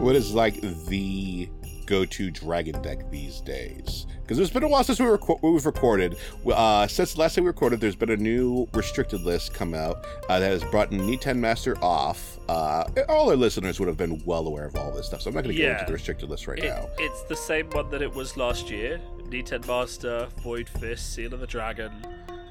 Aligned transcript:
what 0.00 0.16
is 0.16 0.34
like 0.34 0.60
the 0.86 1.48
go-to 1.86 2.30
dragon 2.30 2.80
deck 2.82 3.10
these 3.10 3.40
days? 3.40 4.06
Because 4.22 4.36
there's 4.36 4.50
been 4.50 4.62
a 4.62 4.68
while 4.68 4.84
since 4.84 5.00
we 5.00 5.06
reco- 5.06 5.40
we've 5.42 5.64
recorded. 5.64 6.18
Uh, 6.46 6.86
since 6.86 7.16
last 7.16 7.34
time 7.34 7.44
we 7.44 7.48
recorded, 7.48 7.80
there's 7.80 7.96
been 7.96 8.10
a 8.10 8.16
new 8.16 8.68
restricted 8.74 9.22
list 9.22 9.54
come 9.54 9.72
out 9.74 10.04
uh, 10.28 10.38
that 10.38 10.48
has 10.50 10.62
brought 10.64 10.90
Niten 10.90 11.38
Master 11.38 11.76
off. 11.82 12.38
Uh, 12.48 12.84
all 13.08 13.30
our 13.30 13.36
listeners 13.36 13.78
would 13.80 13.88
have 13.88 13.96
been 13.96 14.22
well 14.26 14.46
aware 14.46 14.66
of 14.66 14.76
all 14.76 14.92
this 14.92 15.06
stuff, 15.06 15.22
so 15.22 15.30
I'm 15.30 15.34
not 15.34 15.44
going 15.44 15.56
to 15.56 15.62
go 15.62 15.70
into 15.70 15.84
the 15.86 15.92
restricted 15.94 16.28
list 16.28 16.46
right 16.46 16.58
It- 16.58 16.64
now. 16.64 16.88
It's 16.98 17.22
the 17.22 17.36
same 17.36 17.70
one 17.70 17.88
that 17.90 18.02
it 18.02 18.12
was 18.14 18.36
last 18.36 18.70
year. 18.70 19.00
Niten 19.30 19.66
Master, 19.66 20.28
Void 20.42 20.68
Fist, 20.68 21.14
Seal 21.14 21.32
of 21.34 21.40
the 21.40 21.46
Dragon. 21.46 21.92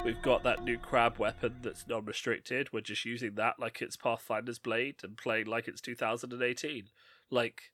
We've 0.05 0.21
got 0.21 0.43
that 0.43 0.63
new 0.63 0.77
crab 0.77 1.17
weapon 1.17 1.55
that's 1.61 1.87
non-restricted. 1.87 2.71
We're 2.71 2.81
just 2.81 3.03
using 3.03 3.33
that 3.35 3.55
like 3.59 3.81
it's 3.81 3.97
Pathfinder's 3.97 4.59
Blade 4.59 4.95
and 5.03 5.17
playing 5.17 5.47
like 5.47 5.67
it's 5.67 5.81
2018. 5.81 6.85
Like, 7.29 7.71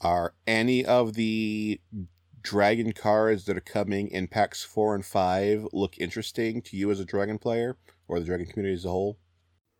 Are 0.00 0.34
any 0.46 0.84
of 0.84 1.14
the 1.14 1.80
dragon 2.42 2.92
cards 2.92 3.44
that 3.44 3.56
are 3.56 3.60
coming 3.60 4.08
in 4.08 4.26
packs 4.26 4.62
four 4.64 4.94
and 4.94 5.04
five 5.04 5.66
look 5.72 5.98
interesting 5.98 6.62
to 6.62 6.76
you 6.76 6.90
as 6.90 6.98
a 6.98 7.04
dragon 7.04 7.38
player 7.38 7.76
or 8.08 8.18
the 8.18 8.26
dragon 8.26 8.46
community 8.46 8.74
as 8.74 8.84
a 8.84 8.90
whole? 8.90 9.18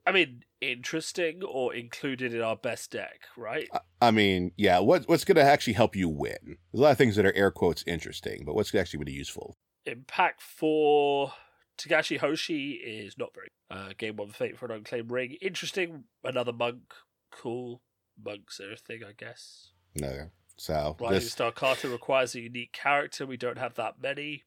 I 0.06 0.12
mean, 0.12 0.44
interesting 0.60 1.42
or 1.42 1.74
included 1.74 2.34
in 2.34 2.40
our 2.40 2.56
best 2.56 2.90
deck, 2.90 3.20
right? 3.36 3.68
I 4.00 4.10
mean, 4.10 4.52
yeah, 4.56 4.78
what 4.78 5.08
what's 5.08 5.24
going 5.24 5.36
to 5.36 5.42
actually 5.42 5.74
help 5.74 5.94
you 5.94 6.08
win? 6.08 6.38
There's 6.44 6.80
a 6.80 6.82
lot 6.82 6.92
of 6.92 6.98
things 6.98 7.16
that 7.16 7.26
are 7.26 7.34
air 7.34 7.50
quotes 7.50 7.84
interesting, 7.86 8.44
but 8.44 8.54
what's 8.54 8.74
actually 8.74 8.98
going 8.98 9.06
to 9.06 9.12
be 9.12 9.18
useful? 9.18 9.56
In 9.86 10.04
pack 10.06 10.40
four, 10.40 11.32
Togashi 11.78 12.18
Hoshi 12.18 12.72
is 12.72 13.16
not 13.18 13.34
very. 13.34 13.48
Uh, 13.70 13.92
game 13.96 14.16
one 14.16 14.30
fate 14.30 14.58
for 14.58 14.66
an 14.66 14.72
unclaimed 14.72 15.10
ring. 15.10 15.36
Interesting. 15.40 16.04
Another 16.24 16.52
monk. 16.52 16.92
Cool. 17.30 17.80
Monks 18.24 18.60
are 18.60 18.72
a 18.72 18.76
thing, 18.76 19.00
I 19.06 19.12
guess. 19.12 19.72
No. 19.94 20.30
So 20.56 20.96
Rising 21.00 21.14
this, 21.14 21.32
Star 21.32 21.52
Carter 21.52 21.88
requires 21.88 22.34
a 22.34 22.40
unique 22.40 22.72
character. 22.72 23.26
We 23.26 23.36
don't 23.36 23.58
have 23.58 23.74
that 23.74 24.00
many. 24.00 24.44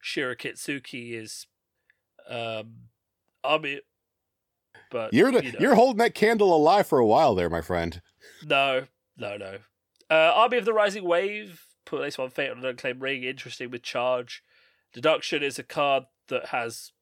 Shira 0.00 0.36
Kitsuki 0.36 1.12
is 1.12 1.46
um 2.28 2.74
army 3.42 3.80
but 4.90 5.14
you're 5.14 5.30
you 5.30 5.52
know. 5.52 5.58
you're 5.58 5.74
holding 5.74 5.98
that 5.98 6.14
candle 6.14 6.54
alive 6.54 6.86
for 6.86 6.98
a 6.98 7.06
while 7.06 7.34
there, 7.34 7.48
my 7.48 7.60
friend. 7.60 8.02
no, 8.44 8.86
no, 9.16 9.36
no. 9.36 9.58
Uh, 10.10 10.32
Army 10.34 10.58
of 10.58 10.64
the 10.64 10.72
Rising 10.72 11.04
Wave, 11.04 11.64
put 11.84 12.00
place 12.00 12.18
one 12.18 12.30
fate 12.30 12.50
on 12.50 12.58
an 12.58 12.64
unclaimed 12.64 13.00
ring, 13.00 13.22
interesting 13.22 13.70
with 13.70 13.82
charge. 13.82 14.42
Deduction 14.92 15.42
is 15.42 15.58
a 15.58 15.62
card 15.62 16.04
that 16.28 16.46
has 16.46 16.92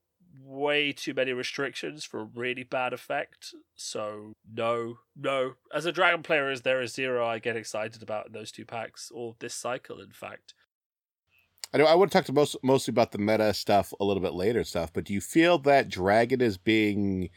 way 0.42 0.92
too 0.92 1.14
many 1.14 1.32
restrictions 1.32 2.04
for 2.04 2.20
a 2.20 2.24
really 2.24 2.62
bad 2.62 2.92
effect. 2.92 3.54
So 3.74 4.34
no, 4.52 4.98
no. 5.16 5.54
As 5.74 5.86
a 5.86 5.92
dragon 5.92 6.22
player, 6.22 6.50
is 6.50 6.62
there 6.62 6.80
a 6.80 6.88
zero 6.88 7.26
I 7.26 7.38
get 7.38 7.56
excited 7.56 8.02
about 8.02 8.26
in 8.26 8.32
those 8.32 8.52
two 8.52 8.64
packs, 8.64 9.10
or 9.14 9.36
this 9.38 9.54
cycle, 9.54 10.00
in 10.00 10.10
fact. 10.10 10.54
I 11.72 11.78
know 11.78 11.84
I 11.84 11.94
would 11.94 12.10
talk 12.10 12.24
to 12.26 12.32
most 12.32 12.56
mostly 12.62 12.92
about 12.92 13.12
the 13.12 13.18
meta 13.18 13.52
stuff 13.52 13.92
a 14.00 14.04
little 14.04 14.22
bit 14.22 14.32
later 14.32 14.64
stuff, 14.64 14.92
but 14.92 15.04
do 15.04 15.12
you 15.12 15.20
feel 15.20 15.58
that 15.60 15.88
Dragon 15.88 16.40
is 16.40 16.56
being 16.56 17.28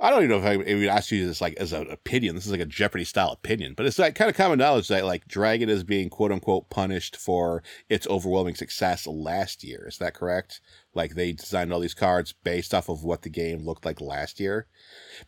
I 0.00 0.10
don't 0.10 0.24
even 0.24 0.30
know 0.30 0.44
if 0.44 0.68
I 0.68 0.74
would 0.74 0.88
ask 0.88 1.12
you 1.12 1.26
this 1.26 1.40
like 1.40 1.54
as 1.54 1.72
an 1.72 1.88
opinion. 1.88 2.34
This 2.34 2.46
is 2.46 2.50
like 2.50 2.60
a 2.60 2.66
Jeopardy 2.66 3.04
style 3.04 3.30
opinion, 3.30 3.74
but 3.76 3.86
it's 3.86 3.98
like 3.98 4.16
kind 4.16 4.28
of 4.28 4.36
common 4.36 4.58
knowledge 4.58 4.88
that 4.88 5.04
like 5.04 5.28
Dragon 5.28 5.68
is 5.68 5.84
being 5.84 6.10
quote 6.10 6.32
unquote 6.32 6.68
punished 6.68 7.16
for 7.16 7.62
its 7.88 8.06
overwhelming 8.08 8.56
success 8.56 9.06
last 9.06 9.62
year. 9.62 9.86
Is 9.86 9.98
that 9.98 10.14
correct? 10.14 10.60
Like 10.94 11.14
they 11.14 11.32
designed 11.32 11.72
all 11.72 11.78
these 11.78 11.94
cards 11.94 12.32
based 12.32 12.74
off 12.74 12.88
of 12.88 13.04
what 13.04 13.22
the 13.22 13.30
game 13.30 13.64
looked 13.64 13.84
like 13.84 14.00
last 14.00 14.40
year, 14.40 14.66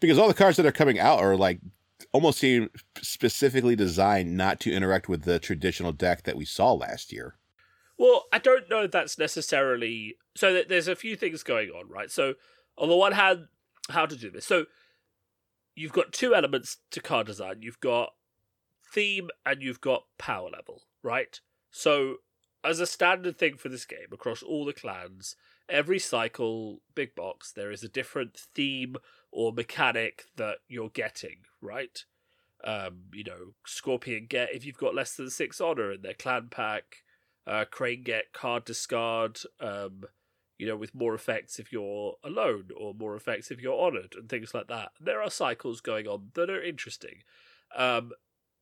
because 0.00 0.18
all 0.18 0.28
the 0.28 0.34
cards 0.34 0.56
that 0.56 0.66
are 0.66 0.72
coming 0.72 0.98
out 0.98 1.20
are 1.20 1.36
like 1.36 1.60
almost 2.12 2.38
seem 2.38 2.68
specifically 3.00 3.76
designed 3.76 4.36
not 4.36 4.58
to 4.60 4.72
interact 4.72 5.08
with 5.08 5.22
the 5.22 5.38
traditional 5.38 5.92
deck 5.92 6.24
that 6.24 6.36
we 6.36 6.44
saw 6.44 6.72
last 6.72 7.12
year. 7.12 7.36
Well, 7.98 8.24
I 8.32 8.38
don't 8.38 8.68
know 8.68 8.86
that's 8.86 9.16
necessarily. 9.16 10.16
So 10.36 10.52
th- 10.52 10.68
there's 10.68 10.88
a 10.88 10.96
few 10.96 11.16
things 11.16 11.42
going 11.42 11.70
on, 11.70 11.88
right? 11.88 12.10
So 12.10 12.34
on 12.76 12.88
the 12.88 12.96
one 12.96 13.12
hand, 13.12 13.46
how 13.90 14.06
to 14.06 14.16
do 14.16 14.30
this. 14.30 14.46
So 14.46 14.66
you've 15.74 15.92
got 15.92 16.12
two 16.12 16.34
elements 16.34 16.78
to 16.90 17.00
card 17.00 17.26
design. 17.26 17.62
You've 17.62 17.80
got 17.80 18.14
theme 18.92 19.28
and 19.44 19.62
you've 19.62 19.80
got 19.80 20.04
power 20.18 20.48
level, 20.50 20.82
right? 21.02 21.40
So 21.70 22.16
as 22.64 22.80
a 22.80 22.86
standard 22.86 23.38
thing 23.38 23.56
for 23.56 23.68
this 23.68 23.84
game 23.84 24.08
across 24.12 24.42
all 24.42 24.64
the 24.64 24.72
clans, 24.72 25.36
every 25.68 25.98
cycle, 25.98 26.80
big 26.94 27.14
box, 27.14 27.52
there 27.52 27.70
is 27.70 27.82
a 27.82 27.88
different 27.88 28.38
theme 28.54 28.96
or 29.30 29.52
mechanic 29.52 30.24
that 30.36 30.58
you're 30.68 30.90
getting, 30.90 31.40
right? 31.60 32.04
Um, 32.64 33.04
you 33.12 33.24
know, 33.24 33.52
Scorpion 33.66 34.26
get 34.28 34.54
if 34.54 34.64
you've 34.64 34.78
got 34.78 34.94
less 34.94 35.14
than 35.14 35.30
six 35.30 35.60
honor 35.60 35.92
in 35.92 36.02
their 36.02 36.14
clan 36.14 36.48
pack 36.50 37.04
uh, 37.46 37.64
Crane 37.70 38.02
get 38.02 38.32
card 38.32 38.64
discard, 38.64 39.38
um, 39.60 40.04
you 40.58 40.66
know, 40.66 40.76
with 40.76 40.94
more 40.94 41.14
effects 41.14 41.58
if 41.58 41.72
you're 41.72 42.14
alone 42.24 42.68
or 42.76 42.94
more 42.94 43.14
effects 43.14 43.50
if 43.50 43.60
you're 43.60 43.80
honored 43.80 44.14
and 44.16 44.28
things 44.28 44.54
like 44.54 44.68
that. 44.68 44.90
There 45.00 45.22
are 45.22 45.30
cycles 45.30 45.80
going 45.80 46.06
on 46.06 46.30
that 46.34 46.50
are 46.50 46.62
interesting. 46.62 47.22
Um, 47.76 48.12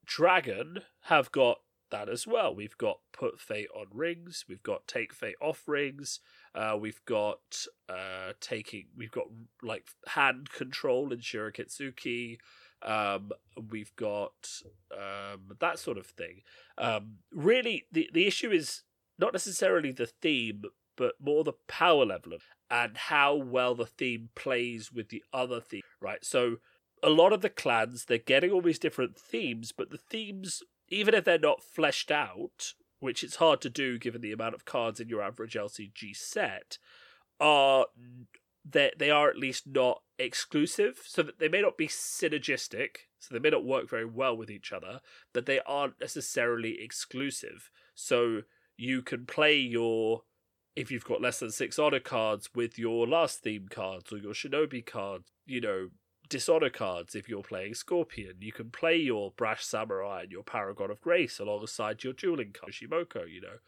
Dragon 0.06 0.80
have 1.02 1.32
got 1.32 1.58
that 1.90 2.08
as 2.08 2.26
well. 2.26 2.54
We've 2.54 2.76
got 2.76 2.98
put 3.12 3.40
fate 3.40 3.68
on 3.74 3.86
rings. 3.92 4.44
We've 4.48 4.62
got 4.62 4.88
take 4.88 5.12
fate 5.14 5.36
off 5.40 5.62
rings. 5.66 6.20
Uh, 6.54 6.76
we've 6.78 7.04
got 7.04 7.66
uh, 7.88 8.32
taking. 8.40 8.86
We've 8.96 9.10
got 9.10 9.26
like 9.62 9.86
hand 10.08 10.50
control 10.50 11.12
in 11.12 11.20
Shirokitsuki. 11.20 12.38
Um, 12.82 13.30
we've 13.70 13.94
got 13.96 14.50
um, 14.92 15.56
that 15.60 15.78
sort 15.78 15.96
of 15.96 16.06
thing. 16.06 16.42
Um, 16.76 17.18
really, 17.32 17.86
the 17.92 18.10
the 18.12 18.26
issue 18.26 18.50
is 18.50 18.82
not 19.18 19.32
necessarily 19.32 19.92
the 19.92 20.06
theme, 20.06 20.64
but 20.96 21.14
more 21.20 21.44
the 21.44 21.54
power 21.68 22.04
level 22.04 22.32
of 22.32 22.42
and 22.70 22.96
how 22.96 23.34
well 23.34 23.74
the 23.74 23.86
theme 23.86 24.30
plays 24.34 24.92
with 24.92 25.08
the 25.08 25.22
other 25.32 25.60
theme. 25.60 25.82
Right, 26.00 26.24
so 26.24 26.56
a 27.02 27.10
lot 27.10 27.32
of 27.32 27.42
the 27.42 27.50
clans 27.50 28.06
they're 28.06 28.18
getting 28.18 28.50
all 28.50 28.62
these 28.62 28.78
different 28.78 29.18
themes, 29.18 29.72
but 29.72 29.90
the 29.90 29.98
themes, 29.98 30.62
even 30.88 31.14
if 31.14 31.24
they're 31.24 31.38
not 31.38 31.62
fleshed 31.62 32.10
out, 32.10 32.74
which 33.00 33.22
it's 33.22 33.36
hard 33.36 33.60
to 33.60 33.70
do 33.70 33.98
given 33.98 34.22
the 34.22 34.32
amount 34.32 34.54
of 34.54 34.64
cards 34.64 35.00
in 35.00 35.08
your 35.08 35.22
average 35.22 35.54
LCG 35.54 36.16
set, 36.16 36.78
are 37.38 37.86
they 38.64 38.92
they 38.96 39.10
are 39.10 39.28
at 39.28 39.36
least 39.36 39.66
not 39.66 40.02
exclusive, 40.18 41.00
so 41.06 41.22
that 41.22 41.38
they 41.38 41.48
may 41.48 41.60
not 41.60 41.76
be 41.76 41.88
synergistic, 41.88 42.96
so 43.18 43.34
they 43.34 43.40
may 43.40 43.50
not 43.50 43.64
work 43.64 43.88
very 43.88 44.06
well 44.06 44.36
with 44.36 44.50
each 44.50 44.72
other, 44.72 45.00
but 45.32 45.46
they 45.46 45.60
aren't 45.66 46.00
necessarily 46.00 46.80
exclusive. 46.80 47.70
So 47.94 48.42
you 48.76 49.02
can 49.02 49.26
play 49.26 49.56
your 49.56 50.22
if 50.76 50.90
you've 50.90 51.04
got 51.04 51.20
less 51.20 51.38
than 51.38 51.50
six 51.50 51.78
honor 51.78 52.00
cards 52.00 52.50
with 52.54 52.78
your 52.78 53.06
last 53.06 53.40
theme 53.40 53.68
cards 53.70 54.12
or 54.12 54.18
your 54.18 54.32
shinobi 54.32 54.84
cards, 54.84 55.30
you 55.46 55.60
know, 55.60 55.90
dishonor 56.28 56.70
cards 56.70 57.14
if 57.14 57.28
you're 57.28 57.42
playing 57.42 57.74
Scorpion. 57.74 58.36
You 58.40 58.52
can 58.52 58.70
play 58.70 58.96
your 58.96 59.32
Brash 59.36 59.64
Samurai 59.64 60.22
and 60.22 60.32
your 60.32 60.42
Paragon 60.42 60.90
of 60.90 61.00
Grace 61.00 61.38
alongside 61.38 62.02
your 62.02 62.12
dueling 62.12 62.52
card, 62.52 62.72
Shimoko, 62.72 63.30
you 63.30 63.40
know, 63.40 63.58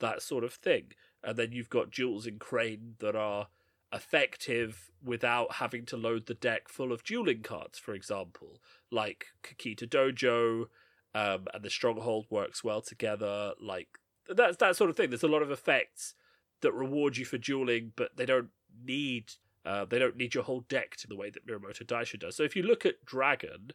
that 0.00 0.22
sort 0.22 0.44
of 0.44 0.54
thing. 0.54 0.92
And 1.22 1.36
then 1.36 1.52
you've 1.52 1.70
got 1.70 1.90
duels 1.90 2.26
in 2.26 2.38
Crane 2.38 2.94
that 2.98 3.14
are 3.14 3.48
effective 3.92 4.90
without 5.04 5.54
having 5.54 5.84
to 5.86 5.96
load 5.96 6.26
the 6.26 6.34
deck 6.34 6.68
full 6.68 6.92
of 6.92 7.04
dueling 7.04 7.42
cards, 7.42 7.78
for 7.78 7.94
example, 7.94 8.60
like 8.90 9.26
Kakita 9.42 9.88
Dojo, 9.88 10.66
um, 11.14 11.46
and 11.54 11.62
the 11.62 11.70
Stronghold 11.70 12.26
works 12.28 12.64
well 12.64 12.80
together. 12.80 13.52
Like 13.60 13.88
that's 14.28 14.56
that 14.58 14.76
sort 14.76 14.90
of 14.90 14.96
thing. 14.96 15.10
There's 15.10 15.22
a 15.22 15.28
lot 15.28 15.42
of 15.42 15.50
effects 15.50 16.14
that 16.62 16.72
reward 16.72 17.16
you 17.16 17.24
for 17.24 17.38
dueling, 17.38 17.92
but 17.96 18.16
they 18.16 18.26
don't 18.26 18.48
need 18.84 19.32
uh, 19.64 19.84
they 19.84 19.98
don't 19.98 20.16
need 20.16 20.32
your 20.34 20.44
whole 20.44 20.60
deck 20.68 20.96
to 20.96 21.08
the 21.08 21.16
way 21.16 21.28
that 21.30 21.46
Mirumoto 21.46 21.84
Daisho 21.84 22.18
does. 22.18 22.36
So 22.36 22.44
if 22.44 22.54
you 22.54 22.62
look 22.62 22.86
at 22.86 23.04
Dragon, 23.04 23.72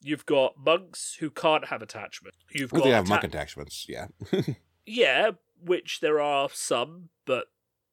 you've 0.00 0.24
got 0.26 0.54
monks 0.56 1.16
who 1.20 1.28
can't 1.30 1.66
have 1.66 1.82
attachments. 1.82 2.38
You've 2.50 2.72
Well, 2.72 2.80
got 2.80 2.84
they 2.88 2.94
have 2.94 3.04
atta- 3.04 3.10
monk 3.10 3.24
attachments, 3.24 3.86
yeah. 3.88 4.06
yeah, 4.86 5.32
which 5.62 6.00
there 6.00 6.18
are 6.20 6.48
some, 6.50 7.10
but 7.26 7.48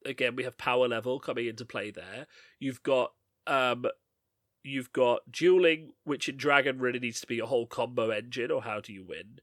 again, 0.06 0.34
we 0.34 0.44
have 0.44 0.56
power 0.56 0.88
level 0.88 1.20
coming 1.20 1.46
into 1.46 1.64
play 1.66 1.90
there. 1.90 2.26
You've 2.58 2.82
got 2.82 3.12
um 3.46 3.84
you've 4.62 4.92
got 4.92 5.30
dueling, 5.30 5.90
which 6.04 6.28
in 6.28 6.36
Dragon 6.36 6.78
really 6.78 7.00
needs 7.00 7.20
to 7.20 7.26
be 7.26 7.38
a 7.38 7.46
whole 7.46 7.66
combo 7.66 8.10
engine, 8.10 8.50
or 8.50 8.62
how 8.62 8.80
do 8.80 8.92
you 8.92 9.04
win 9.04 9.40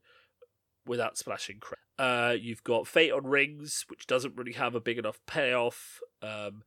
without 0.90 1.16
splashing 1.16 1.58
cra- 1.60 1.78
Uh 1.98 2.36
you've 2.38 2.64
got 2.64 2.86
Fate 2.86 3.12
on 3.12 3.26
Rings, 3.26 3.84
which 3.88 4.06
doesn't 4.06 4.36
really 4.36 4.52
have 4.52 4.74
a 4.74 4.80
big 4.80 4.98
enough 4.98 5.20
payoff. 5.26 6.00
Um 6.20 6.62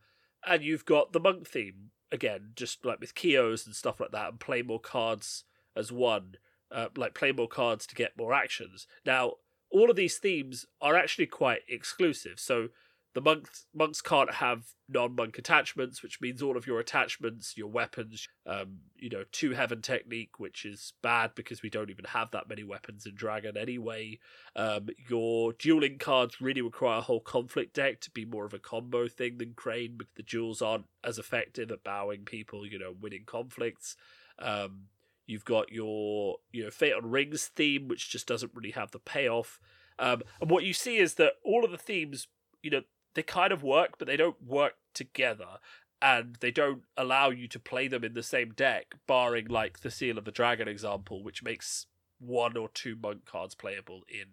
and 0.46 0.64
you've 0.64 0.86
got 0.86 1.14
the 1.14 1.20
monk 1.20 1.48
theme, 1.48 1.92
again, 2.12 2.52
just 2.56 2.86
like 2.86 3.00
with 3.00 3.16
Kihos 3.16 3.66
and 3.66 3.76
stuff 3.76 4.00
like 4.00 4.12
that, 4.12 4.30
and 4.30 4.40
play 4.40 4.62
more 4.62 4.80
cards 4.80 5.46
as 5.76 5.92
one. 5.92 6.36
Uh, 6.72 6.88
like 6.98 7.14
play 7.14 7.32
more 7.32 7.48
cards 7.48 7.86
to 7.86 7.94
get 7.94 8.18
more 8.18 8.34
actions. 8.34 8.88
Now, 9.06 9.34
all 9.70 9.92
of 9.92 9.96
these 9.96 10.18
themes 10.18 10.66
are 10.82 10.96
actually 10.96 11.28
quite 11.28 11.62
exclusive. 11.70 12.40
So 12.40 12.70
the 13.14 13.22
monks 13.22 13.66
monks 13.74 14.02
can't 14.02 14.34
have 14.36 14.64
non-monk 14.90 15.38
attachments, 15.38 16.02
which 16.02 16.20
means 16.20 16.42
all 16.42 16.58
of 16.58 16.68
your 16.68 16.80
attachments, 16.80 17.56
your 17.56 17.68
weapons, 17.68 18.28
um, 18.46 18.80
you 18.96 19.10
know, 19.10 19.24
two 19.32 19.52
heaven 19.52 19.82
technique, 19.82 20.40
which 20.40 20.66
is 20.66 20.94
bad 21.02 21.32
because 21.36 21.62
we 21.62 21.70
don't 21.70 21.90
even 21.90 22.06
have 22.06 22.32
that 22.32 22.50
many 22.50 22.64
weapons 22.64 23.06
in 23.06 23.16
Dragon 23.16 23.56
anyway. 23.56 24.20
Um, 24.56 24.90
your 25.10 25.54
dueling 25.54 25.98
cards 25.98 26.42
really 26.42 26.62
require 26.62 27.00
a 27.00 27.02
whole 27.02 27.20
conflict 27.20 27.76
deck 27.76 28.02
to 28.02 28.12
be 28.12 28.26
more 28.26 28.46
of 28.46 28.54
a 28.54 28.60
combo 28.60 29.08
thing 29.08 29.38
than 29.38 29.54
Crane, 29.54 29.96
because 29.98 30.14
the 30.16 30.24
duels 30.24 30.62
aren't 30.62 30.86
as 31.04 31.20
effective 31.20 31.72
at 31.72 31.84
bowing 31.84 32.26
people, 32.26 32.66
you 32.66 32.80
know, 32.80 32.94
winning 33.00 33.24
conflicts. 33.26 33.96
Um, 34.40 34.88
you've 35.26 35.46
got 35.46 35.72
your 35.72 36.38
you 36.52 36.64
know 36.64 36.72
Fate 36.72 36.94
on 36.94 37.10
Rings 37.10 37.48
theme, 37.48 37.88
which 37.88 38.10
just 38.10 38.28
doesn't 38.28 38.54
really 38.56 38.72
have 38.72 38.92
the 38.92 39.00
payoff. 39.00 39.60
Um, 40.00 40.24
and 40.42 40.50
what 40.50 40.64
you 40.64 40.74
see 40.74 40.98
is 40.98 41.16
that 41.16 41.34
all 41.44 41.64
of 41.64 41.72
the 41.72 41.78
themes, 41.78 42.28
you 42.62 42.72
know, 42.72 42.82
they 43.16 43.24
kind 43.24 43.52
of 43.52 43.64
work, 43.64 43.98
but 43.98 44.08
they 44.08 44.18
don't 44.18 44.42
work 44.46 44.74
together. 44.94 45.60
And 46.02 46.36
they 46.42 46.52
don't 46.52 46.82
allow 46.98 47.30
you 47.30 47.48
to 47.48 47.60
play 47.60 47.88
them 47.88 48.04
in 48.04 48.14
the 48.14 48.24
same 48.24 48.52
deck, 48.52 48.96
barring 49.08 49.48
like 49.48 49.80
the 49.80 49.92
Seal 49.92 50.18
of 50.18 50.26
the 50.26 50.32
Dragon 50.32 50.68
example, 50.68 51.24
which 51.24 51.44
makes 51.44 51.86
one 52.20 52.58
or 52.58 52.68
two 52.74 52.98
monk 53.02 53.26
cards 53.26 53.56
playable 53.56 54.02
in 54.10 54.26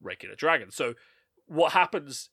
regular 0.00 0.34
Dragon. 0.34 0.72
So 0.72 0.94
what 1.46 1.72
happens 1.72 2.30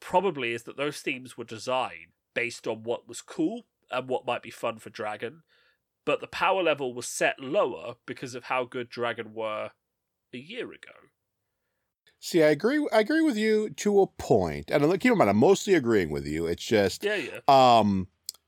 probably 0.00 0.52
is 0.52 0.62
that 0.62 0.76
those 0.76 1.00
themes 1.00 1.36
were 1.36 1.44
designed 1.44 2.12
based 2.34 2.66
on 2.66 2.82
what 2.82 3.06
was 3.06 3.20
cool 3.20 3.66
and 3.90 4.08
what 4.08 4.26
might 4.26 4.42
be 4.42 4.50
fun 4.50 4.78
for 4.78 4.90
Dragon, 4.90 5.42
but 6.04 6.20
the 6.20 6.26
power 6.26 6.62
level 6.62 6.94
was 6.94 7.06
set 7.06 7.38
lower 7.38 7.94
because 8.06 8.34
of 8.34 8.44
how 8.44 8.64
good 8.64 8.88
Dragon 8.88 9.34
were 9.34 9.70
a 10.32 10.38
year 10.38 10.66
ago. 10.72 11.11
See, 12.24 12.40
I 12.44 12.50
agree. 12.50 12.86
I 12.92 13.00
agree 13.00 13.20
with 13.20 13.36
you 13.36 13.70
to 13.70 14.00
a 14.00 14.06
point, 14.06 14.70
and 14.70 14.88
keep 15.00 15.10
in 15.10 15.18
mind, 15.18 15.28
I'm 15.28 15.36
mostly 15.36 15.74
agreeing 15.74 16.10
with 16.10 16.24
you. 16.24 16.46
It's 16.46 16.62
just, 16.62 17.02
yeah, 17.02 17.16
yeah. 17.16 17.40
Um, 17.48 18.06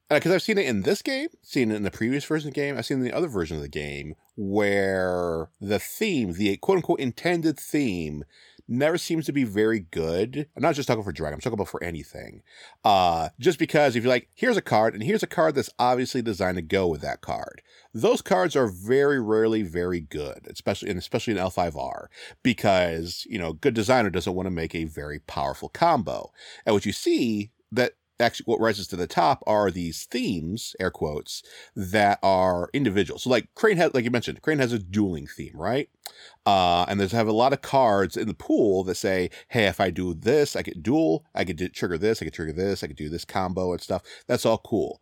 because 0.08 0.30
I've 0.30 0.42
seen 0.42 0.58
it 0.58 0.66
in 0.66 0.82
this 0.82 1.02
game, 1.02 1.26
seen 1.42 1.72
it 1.72 1.74
in 1.74 1.82
the 1.82 1.90
previous 1.90 2.24
version 2.24 2.48
of 2.48 2.54
the 2.54 2.60
game, 2.60 2.78
I've 2.78 2.86
seen 2.86 3.00
the 3.00 3.12
other 3.12 3.26
version 3.26 3.56
of 3.56 3.64
the 3.64 3.68
game 3.68 4.14
where 4.36 5.48
the 5.60 5.80
theme, 5.80 6.34
the 6.34 6.56
quote 6.58 6.76
unquote 6.76 7.00
intended 7.00 7.58
theme, 7.58 8.24
never 8.66 8.98
seems 8.98 9.26
to 9.26 9.32
be 9.32 9.44
very 9.44 9.80
good. 9.80 10.48
I'm 10.56 10.62
not 10.62 10.74
just 10.74 10.88
talking 10.88 11.04
for 11.04 11.12
Dragon, 11.12 11.34
I'm 11.34 11.40
talking 11.40 11.54
about 11.54 11.68
for 11.68 11.82
anything. 11.82 12.42
Uh, 12.84 13.28
just 13.38 13.58
because 13.58 13.96
if 13.96 14.02
you're 14.02 14.12
like, 14.12 14.28
here's 14.34 14.56
a 14.56 14.62
card, 14.62 14.94
and 14.94 15.02
here's 15.02 15.22
a 15.22 15.28
card 15.28 15.54
that's 15.54 15.70
obviously 15.78 16.22
designed 16.22 16.56
to 16.56 16.62
go 16.62 16.86
with 16.86 17.00
that 17.02 17.20
card. 17.20 17.62
Those 17.92 18.22
cards 18.22 18.56
are 18.56 18.66
very 18.66 19.20
rarely 19.20 19.62
very 19.62 20.00
good, 20.00 20.46
especially 20.50 20.90
and 20.90 20.98
especially 20.98 21.32
in 21.32 21.38
L5R, 21.38 22.06
because 22.42 23.26
you 23.28 23.38
know, 23.38 23.52
good 23.52 23.74
designer 23.74 24.10
doesn't 24.10 24.34
want 24.34 24.46
to 24.46 24.50
make 24.50 24.74
a 24.74 24.84
very 24.84 25.20
powerful 25.20 25.68
combo. 25.68 26.32
And 26.66 26.74
what 26.74 26.86
you 26.86 26.92
see 26.92 27.50
that 27.72 27.92
actually 28.20 28.44
what 28.44 28.60
rises 28.60 28.86
to 28.88 28.96
the 28.96 29.06
top 29.06 29.42
are 29.46 29.70
these 29.70 30.04
themes, 30.04 30.76
air 30.78 30.90
quotes, 30.90 31.42
that 31.74 32.18
are 32.22 32.70
individual. 32.72 33.18
So 33.18 33.30
like 33.30 33.48
Crane 33.54 33.76
has, 33.76 33.92
like 33.94 34.04
you 34.04 34.10
mentioned, 34.10 34.42
Crane 34.42 34.58
has 34.58 34.72
a 34.72 34.78
dueling 34.78 35.26
theme, 35.26 35.54
right? 35.54 35.88
Uh, 36.46 36.84
and 36.88 37.00
there's 37.00 37.12
have 37.12 37.28
a 37.28 37.32
lot 37.32 37.52
of 37.52 37.62
cards 37.62 38.16
in 38.16 38.28
the 38.28 38.34
pool 38.34 38.84
that 38.84 38.96
say, 38.96 39.30
hey, 39.48 39.66
if 39.66 39.80
I 39.80 39.90
do 39.90 40.14
this, 40.14 40.56
I 40.56 40.62
get 40.62 40.82
duel, 40.82 41.24
I 41.34 41.44
could 41.44 41.72
trigger 41.74 41.98
this, 41.98 42.20
I 42.20 42.26
could 42.26 42.34
trigger 42.34 42.52
this, 42.52 42.82
I 42.82 42.86
could 42.86 42.96
do 42.96 43.08
this 43.08 43.24
combo 43.24 43.72
and 43.72 43.80
stuff. 43.80 44.02
That's 44.26 44.46
all 44.46 44.58
cool. 44.58 45.00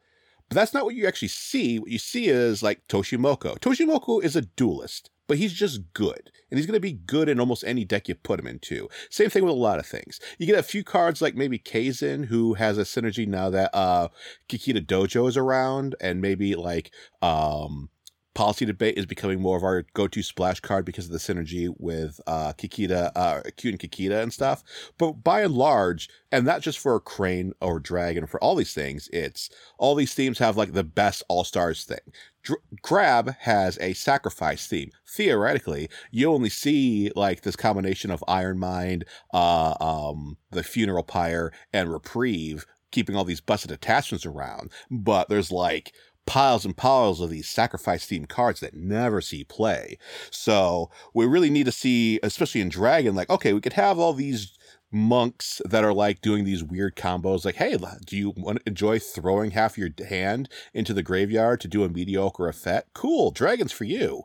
But 0.49 0.57
that's 0.57 0.75
not 0.75 0.85
what 0.85 0.95
you 0.95 1.07
actually 1.07 1.29
see. 1.29 1.79
What 1.79 1.91
you 1.91 1.99
see 1.99 2.29
is 2.29 2.63
like 2.63 2.87
Toshimoko. 2.89 3.59
Toshimoko 3.59 4.23
is 4.23 4.37
a 4.37 4.43
duelist 4.43 5.11
but 5.33 5.39
he's 5.39 5.55
just 5.55 5.95
good. 5.95 6.31
And 6.51 6.59
he's 6.59 6.67
going 6.67 6.77
to 6.77 6.79
be 6.79 6.93
good 6.93 7.31
in 7.31 7.41
almost 7.41 7.65
any 7.65 7.87
deck 7.87 8.07
you 8.07 8.15
put 8.15 8.39
him 8.39 8.47
into. 8.47 8.91
Same 9.09 9.31
thing 9.31 9.43
with 9.43 9.55
a 9.55 9.57
lot 9.57 9.79
of 9.79 9.87
things. 9.87 10.21
You 10.37 10.45
get 10.45 10.59
a 10.59 10.63
few 10.63 10.85
cards 10.85 11.23
like 11.23 11.35
maybe 11.35 11.59
Kaezin, 11.59 12.27
who 12.27 12.53
has 12.53 12.77
a 12.77 12.83
synergy 12.83 13.27
now 13.27 13.49
that 13.49 13.71
uh 13.73 14.09
Kakita 14.51 14.85
Dojo 14.85 15.27
is 15.27 15.39
around, 15.39 15.97
and 16.03 16.21
maybe 16.21 16.55
like 16.55 16.93
um 17.23 17.89
policy 18.35 18.65
debate 18.65 18.97
is 18.97 19.07
becoming 19.07 19.41
more 19.41 19.57
of 19.57 19.63
our 19.63 19.85
go-to 19.95 20.23
splash 20.23 20.61
card 20.61 20.85
because 20.85 21.07
of 21.07 21.13
the 21.13 21.19
synergy 21.19 21.73
with 21.79 22.21
uh 22.27 22.53
Kakita, 22.55 23.13
uh 23.15 23.43
Kyuden 23.57 23.79
Kakita 23.79 24.23
and 24.23 24.33
stuff. 24.33 24.63
But 24.99 25.25
by 25.25 25.43
and 25.43 25.55
large, 25.55 26.09
and 26.31 26.45
not 26.47 26.63
just 26.63 26.79
for 26.79 26.99
Crane 27.01 27.53
or 27.61 27.79
Dragon, 27.79 28.27
for 28.27 28.43
all 28.43 28.55
these 28.55 28.75
things, 28.75 29.09
it's 29.13 29.51
all 29.79 29.95
these 29.95 30.15
themes 30.15 30.39
have 30.39 30.57
like 30.57 30.73
the 30.73 30.85
best 30.85 31.23
all-stars 31.29 31.85
thing. 31.85 32.13
Dr- 32.43 32.63
Grab 32.83 33.37
has 33.41 33.79
a 33.81 33.93
sacrifice 33.93 34.67
theme. 34.67 34.91
Theoretically, 35.07 35.89
you 36.11 36.33
only 36.33 36.49
see 36.49 37.11
like 37.15 37.43
this 37.43 37.57
combination 37.57 38.11
of 38.11 38.25
Iron 38.27 38.59
Mine, 38.59 39.03
uh, 39.33 39.75
um, 39.81 40.39
the 40.51 40.63
Funeral 40.63 41.05
Pyre, 41.05 41.53
and 41.73 41.93
Reprieve 41.93 42.67
keeping 42.91 43.17
all 43.17 43.25
these 43.25 43.41
busted 43.41 43.71
attachments 43.73 44.27
around. 44.27 44.71
But 44.91 45.29
there's 45.29 45.51
like 45.51 45.95
piles 46.27 46.65
and 46.65 46.77
piles 46.77 47.21
of 47.21 47.31
these 47.31 47.49
sacrifice 47.49 48.07
themed 48.07 48.29
cards 48.29 48.61
that 48.61 48.75
never 48.75 49.21
see 49.21 49.45
play. 49.45 49.99
So 50.31 50.91
we 51.15 51.27
really 51.27 51.51
need 51.51 51.67
to 51.67 51.73
see, 51.73 52.21
especially 52.23 52.61
in 52.61 52.69
Dragon, 52.69 53.15
like, 53.15 53.31
okay, 53.31 53.53
we 53.53 53.61
could 53.61 53.73
have 53.75 53.99
all 53.99 54.13
these 54.13 54.57
monks 54.93 55.63
that 55.65 55.85
are 55.85 55.93
like 55.93 56.21
doing 56.21 56.45
these 56.45 56.63
weird 56.63 56.95
combos 56.97 57.45
like 57.45 57.57
hey 57.57 57.77
do 58.05 58.17
you 58.17 58.31
want 58.37 58.59
to 58.59 58.63
enjoy 58.67 58.99
throwing 58.99 59.53
half 59.53 59.79
your 59.79 59.89
hand 60.09 60.49
into 60.75 60.93
the 60.93 61.03
graveyard 61.03 61.61
to 61.61 61.69
do 61.69 61.85
a 61.85 61.89
mediocre 61.89 62.49
effect? 62.49 62.93
Cool 62.93 63.31
dragons 63.31 63.73
for 63.73 63.85
you. 63.85 64.25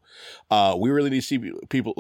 Uh 0.52 0.75
we 0.78 0.90
really 0.90 1.10
need 1.10 1.22
to 1.22 1.25
see 1.25 1.52
people 1.69 1.94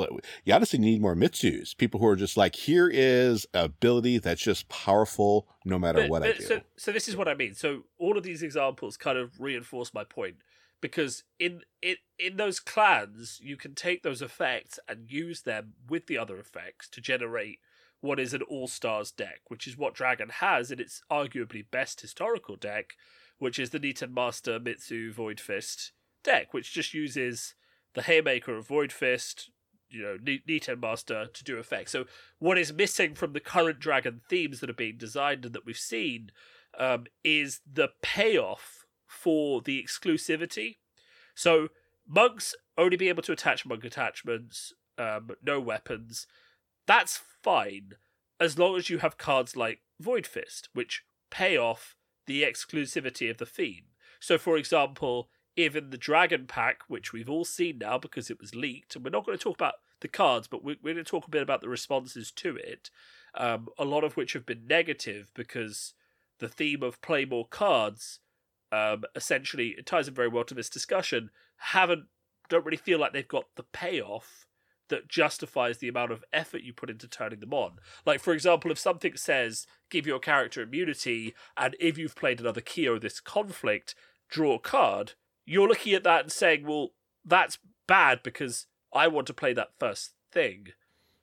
you 0.43 0.53
honestly 0.53 0.79
need 0.79 1.01
more 1.01 1.15
mitsus 1.15 1.75
people 1.75 1.99
who 1.99 2.07
are 2.07 2.15
just 2.15 2.37
like 2.37 2.55
here 2.55 2.89
is 2.93 3.45
ability 3.53 4.17
that's 4.17 4.41
just 4.41 4.67
powerful 4.69 5.47
no 5.65 5.79
matter 5.79 6.01
but, 6.01 6.09
what 6.09 6.21
but, 6.21 6.35
i 6.35 6.37
do. 6.37 6.43
so, 6.43 6.61
so 6.75 6.91
this 6.91 7.07
is 7.07 7.15
what 7.15 7.27
i 7.27 7.33
mean. 7.33 7.53
So 7.53 7.83
all 7.97 8.17
of 8.17 8.23
these 8.23 8.43
examples 8.43 8.97
kind 8.97 9.17
of 9.17 9.39
reinforce 9.39 9.93
my 9.93 10.03
point 10.03 10.35
because 10.81 11.23
in 11.39 11.61
it 11.81 11.99
in 12.19 12.37
those 12.37 12.59
clans 12.59 13.39
you 13.41 13.57
can 13.57 13.75
take 13.75 14.03
those 14.03 14.21
effects 14.21 14.79
and 14.87 15.11
use 15.11 15.41
them 15.41 15.73
with 15.89 16.07
the 16.07 16.17
other 16.17 16.37
effects 16.37 16.87
to 16.89 17.01
generate 17.01 17.59
what 18.01 18.19
is 18.19 18.33
an 18.33 18.41
all 18.43 18.67
stars 18.67 19.11
deck, 19.11 19.41
which 19.47 19.67
is 19.67 19.77
what 19.77 19.93
Dragon 19.93 20.29
has 20.29 20.71
in 20.71 20.79
its 20.79 21.01
arguably 21.11 21.65
best 21.69 22.01
historical 22.01 22.55
deck, 22.55 22.95
which 23.39 23.59
is 23.59 23.71
the 23.71 23.79
Niten 23.79 24.13
Master 24.13 24.59
Mitsu 24.59 25.11
Void 25.11 25.39
Fist 25.39 25.91
deck, 26.23 26.53
which 26.53 26.73
just 26.73 26.93
uses 26.93 27.55
the 27.93 28.03
Haymaker 28.03 28.55
of 28.55 28.67
Void 28.67 28.91
Fist, 28.91 29.49
you 29.89 30.01
know, 30.01 30.17
Niten 30.17 30.79
Master 30.81 31.27
to 31.33 31.43
do 31.43 31.57
effects. 31.57 31.91
So, 31.91 32.05
what 32.39 32.57
is 32.57 32.73
missing 32.73 33.15
from 33.15 33.33
the 33.33 33.39
current 33.39 33.79
Dragon 33.79 34.21
themes 34.29 34.59
that 34.59 34.69
are 34.69 34.73
being 34.73 34.97
designed 34.97 35.45
and 35.45 35.53
that 35.53 35.65
we've 35.65 35.77
seen 35.77 36.31
um, 36.77 37.05
is 37.23 37.61
the 37.71 37.89
payoff 38.01 38.85
for 39.05 39.61
the 39.61 39.81
exclusivity. 39.81 40.77
So, 41.33 41.69
monks 42.07 42.55
only 42.77 42.97
be 42.97 43.09
able 43.09 43.23
to 43.23 43.31
attach 43.31 43.65
monk 43.65 43.83
attachments, 43.83 44.73
um, 44.97 45.31
no 45.43 45.59
weapons. 45.59 46.27
That's 46.85 47.21
fine 47.47 47.93
as 48.41 48.59
long 48.59 48.75
as 48.75 48.89
you 48.89 48.97
have 48.97 49.17
cards 49.17 49.55
like 49.55 49.79
Void 50.01 50.27
Fist, 50.27 50.67
which 50.73 51.03
pay 51.31 51.57
off 51.57 51.95
the 52.25 52.43
exclusivity 52.43 53.31
of 53.31 53.37
the 53.37 53.45
theme. 53.45 53.85
So, 54.19 54.37
for 54.37 54.57
example, 54.57 55.29
even 55.55 55.89
the 55.89 55.97
Dragon 55.97 56.45
Pack, 56.45 56.81
which 56.89 57.13
we've 57.13 57.29
all 57.29 57.45
seen 57.45 57.77
now 57.77 57.97
because 57.97 58.29
it 58.29 58.41
was 58.41 58.53
leaked, 58.53 58.95
and 58.95 59.05
we're 59.05 59.11
not 59.11 59.25
going 59.25 59.37
to 59.37 59.43
talk 59.43 59.55
about 59.55 59.75
the 60.01 60.09
cards, 60.09 60.49
but 60.49 60.61
we're, 60.61 60.75
going 60.83 60.97
to 60.97 61.05
talk 61.05 61.25
a 61.25 61.29
bit 61.29 61.41
about 61.41 61.61
the 61.61 61.69
responses 61.69 62.31
to 62.31 62.57
it, 62.57 62.89
um, 63.33 63.69
a 63.79 63.85
lot 63.85 64.03
of 64.03 64.17
which 64.17 64.33
have 64.33 64.45
been 64.45 64.67
negative 64.67 65.31
because 65.33 65.93
the 66.39 66.49
theme 66.49 66.83
of 66.83 67.01
play 67.01 67.23
more 67.23 67.47
cards, 67.47 68.19
um, 68.73 69.05
essentially, 69.15 69.69
it 69.77 69.85
ties 69.85 70.09
in 70.09 70.13
very 70.13 70.27
well 70.27 70.43
to 70.43 70.53
this 70.53 70.69
discussion, 70.69 71.29
haven't 71.55 72.07
don't 72.49 72.65
really 72.65 72.77
feel 72.77 72.99
like 72.99 73.13
they've 73.13 73.27
got 73.27 73.45
the 73.55 73.63
payoff 73.63 74.46
that 74.89 75.07
justifies 75.07 75.77
the 75.77 75.87
amount 75.87 76.11
of 76.11 76.23
effort 76.31 76.61
you 76.61 76.73
put 76.73 76.89
into 76.89 77.07
turning 77.07 77.39
them 77.39 77.53
on. 77.53 77.73
Like, 78.05 78.19
for 78.19 78.33
example, 78.33 78.71
if 78.71 78.79
something 78.79 79.15
says 79.15 79.67
give 79.89 80.07
your 80.07 80.19
character 80.19 80.61
immunity, 80.61 81.33
and 81.55 81.75
if 81.79 81.97
you've 81.97 82.15
played 82.15 82.39
another 82.39 82.61
Kiho 82.61 82.99
this 82.99 83.19
conflict, 83.19 83.95
draw 84.29 84.55
a 84.55 84.59
card, 84.59 85.13
you're 85.45 85.67
looking 85.67 85.93
at 85.93 86.03
that 86.03 86.23
and 86.23 86.31
saying, 86.31 86.65
well, 86.65 86.89
that's 87.23 87.57
bad 87.87 88.21
because 88.23 88.67
I 88.93 89.07
want 89.07 89.27
to 89.27 89.33
play 89.33 89.53
that 89.53 89.73
first 89.79 90.13
thing. 90.31 90.67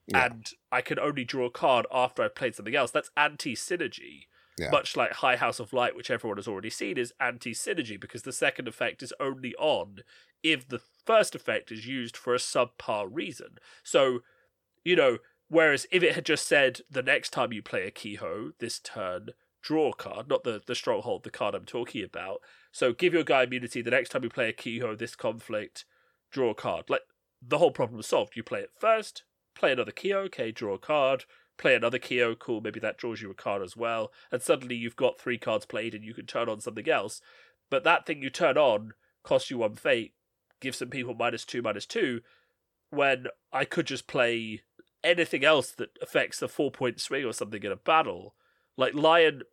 Yeah. 0.07 0.25
And 0.25 0.49
I 0.71 0.81
can 0.81 0.99
only 0.99 1.23
draw 1.23 1.45
a 1.45 1.51
card 1.51 1.87
after 1.91 2.23
I've 2.23 2.35
played 2.35 2.55
something 2.55 2.75
else. 2.75 2.91
That's 2.91 3.09
anti 3.17 3.55
synergy. 3.55 4.25
Yeah. 4.57 4.69
Much 4.71 4.95
like 4.95 5.11
High 5.13 5.35
House 5.35 5.59
of 5.59 5.73
Light, 5.73 5.95
which 5.95 6.09
everyone 6.09 6.37
has 6.37 6.47
already 6.47 6.69
seen, 6.69 6.97
is 6.97 7.13
anti 7.19 7.51
synergy 7.51 7.99
because 7.99 8.23
the 8.23 8.31
second 8.31 8.67
effect 8.67 9.03
is 9.03 9.13
only 9.19 9.53
on 9.55 9.99
if 10.43 10.67
the 10.67 10.79
first 10.79 11.35
effect 11.35 11.71
is 11.71 11.85
used 11.85 12.15
for 12.15 12.33
a 12.33 12.39
subpar 12.39 13.07
reason. 13.11 13.57
So, 13.83 14.19
you 14.83 14.95
know, 14.95 15.17
whereas 15.49 15.87
if 15.91 16.03
it 16.03 16.15
had 16.15 16.25
just 16.25 16.47
said 16.47 16.81
the 16.89 17.03
next 17.03 17.31
time 17.31 17.51
you 17.51 17.61
play 17.61 17.85
a 17.85 17.91
Kiho 17.91 18.51
this 18.59 18.79
turn, 18.79 19.29
draw 19.61 19.89
a 19.89 19.95
card, 19.95 20.29
not 20.29 20.43
the, 20.43 20.61
the 20.65 20.75
stronghold, 20.75 21.23
the 21.23 21.31
card 21.31 21.55
I'm 21.55 21.65
talking 21.65 22.03
about. 22.03 22.39
So 22.71 22.93
give 22.93 23.13
your 23.13 23.23
guy 23.23 23.43
immunity 23.43 23.81
the 23.81 23.91
next 23.91 24.09
time 24.09 24.23
you 24.23 24.29
play 24.29 24.47
a 24.49 24.53
Kiho 24.53 24.97
this 24.97 25.15
conflict, 25.15 25.85
draw 26.31 26.51
a 26.51 26.55
card. 26.55 26.89
Like 26.89 27.01
the 27.41 27.57
whole 27.57 27.71
problem 27.71 28.01
solved. 28.03 28.35
You 28.35 28.43
play 28.43 28.59
it 28.61 28.71
first, 28.79 29.23
play 29.55 29.71
another 29.71 29.91
Kiho, 29.91 30.25
okay, 30.27 30.51
draw 30.51 30.75
a 30.75 30.79
card, 30.79 31.25
play 31.57 31.75
another 31.75 31.99
Kiho, 31.99 32.37
cool, 32.37 32.61
maybe 32.61 32.79
that 32.79 32.97
draws 32.97 33.21
you 33.21 33.31
a 33.31 33.35
card 33.35 33.61
as 33.61 33.77
well, 33.77 34.11
and 34.31 34.41
suddenly 34.41 34.75
you've 34.75 34.95
got 34.95 35.19
three 35.19 35.37
cards 35.37 35.65
played 35.65 35.93
and 35.93 36.03
you 36.03 36.13
can 36.13 36.25
turn 36.25 36.49
on 36.49 36.61
something 36.61 36.89
else. 36.89 37.21
But 37.69 37.83
that 37.83 38.05
thing 38.05 38.21
you 38.21 38.29
turn 38.29 38.57
on 38.57 38.93
costs 39.23 39.49
you 39.49 39.59
one 39.59 39.75
fate, 39.75 40.13
gives 40.61 40.77
some 40.77 40.89
people 40.89 41.13
minus 41.13 41.45
two, 41.45 41.61
minus 41.61 41.85
two, 41.85 42.21
when 42.89 43.27
I 43.51 43.65
could 43.65 43.87
just 43.87 44.07
play 44.07 44.61
anything 45.03 45.43
else 45.43 45.71
that 45.71 45.89
affects 46.01 46.41
a 46.41 46.47
four 46.47 46.71
point 46.71 46.99
swing 46.99 47.25
or 47.25 47.33
something 47.33 47.63
in 47.63 47.71
a 47.71 47.77
battle. 47.77 48.35
Like 48.77 48.93
Lion 48.93 49.43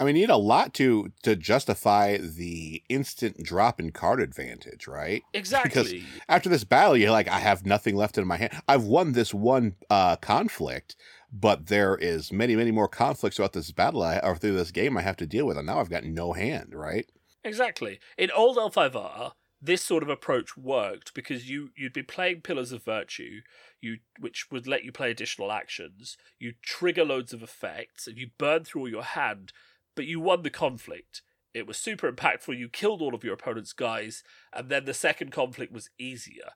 I 0.00 0.04
mean, 0.04 0.16
you 0.16 0.22
need 0.22 0.32
a 0.32 0.36
lot 0.36 0.72
to 0.74 1.12
to 1.22 1.36
justify 1.36 2.16
the 2.16 2.82
instant 2.88 3.42
drop 3.42 3.78
in 3.78 3.92
card 3.92 4.20
advantage, 4.20 4.88
right? 4.88 5.22
Exactly. 5.34 5.68
Because 5.68 6.04
after 6.26 6.48
this 6.48 6.64
battle, 6.64 6.96
you're 6.96 7.10
like, 7.10 7.28
I 7.28 7.38
have 7.38 7.66
nothing 7.66 7.96
left 7.96 8.16
in 8.16 8.26
my 8.26 8.38
hand. 8.38 8.52
I've 8.66 8.84
won 8.84 9.12
this 9.12 9.34
one 9.34 9.76
uh, 9.90 10.16
conflict, 10.16 10.96
but 11.30 11.66
there 11.66 11.96
is 11.96 12.32
many, 12.32 12.56
many 12.56 12.70
more 12.70 12.88
conflicts 12.88 13.36
throughout 13.36 13.52
this 13.52 13.70
battle 13.72 14.02
I, 14.02 14.18
or 14.20 14.36
through 14.36 14.56
this 14.56 14.70
game 14.70 14.96
I 14.96 15.02
have 15.02 15.18
to 15.18 15.26
deal 15.26 15.46
with, 15.46 15.58
and 15.58 15.66
now 15.66 15.80
I've 15.80 15.90
got 15.90 16.04
no 16.04 16.32
hand, 16.32 16.74
right? 16.74 17.06
Exactly. 17.44 18.00
In 18.16 18.30
old 18.30 18.56
L5R, 18.56 19.32
this 19.60 19.82
sort 19.82 20.02
of 20.02 20.08
approach 20.08 20.56
worked 20.56 21.12
because 21.12 21.50
you 21.50 21.70
you'd 21.76 21.92
be 21.92 22.02
playing 22.02 22.40
Pillars 22.40 22.72
of 22.72 22.84
Virtue, 22.84 23.42
you 23.82 23.98
which 24.18 24.50
would 24.50 24.66
let 24.66 24.82
you 24.82 24.92
play 24.92 25.10
additional 25.10 25.52
actions. 25.52 26.16
You 26.38 26.54
trigger 26.62 27.04
loads 27.04 27.34
of 27.34 27.42
effects, 27.42 28.06
and 28.06 28.16
you 28.16 28.30
burn 28.38 28.64
through 28.64 28.82
all 28.82 28.88
your 28.88 29.02
hand 29.02 29.52
but 30.00 30.06
you 30.06 30.18
won 30.18 30.40
the 30.40 30.48
conflict. 30.48 31.20
It 31.52 31.66
was 31.66 31.76
super 31.76 32.10
impactful. 32.10 32.56
You 32.56 32.68
killed 32.68 33.02
all 33.02 33.12
of 33.14 33.22
your 33.24 33.34
opponent's 33.34 33.72
guys, 33.74 34.22
and 34.52 34.68
then 34.70 34.84
the 34.84 34.94
second 34.94 35.30
conflict 35.32 35.72
was 35.72 35.90
easier. 35.98 36.50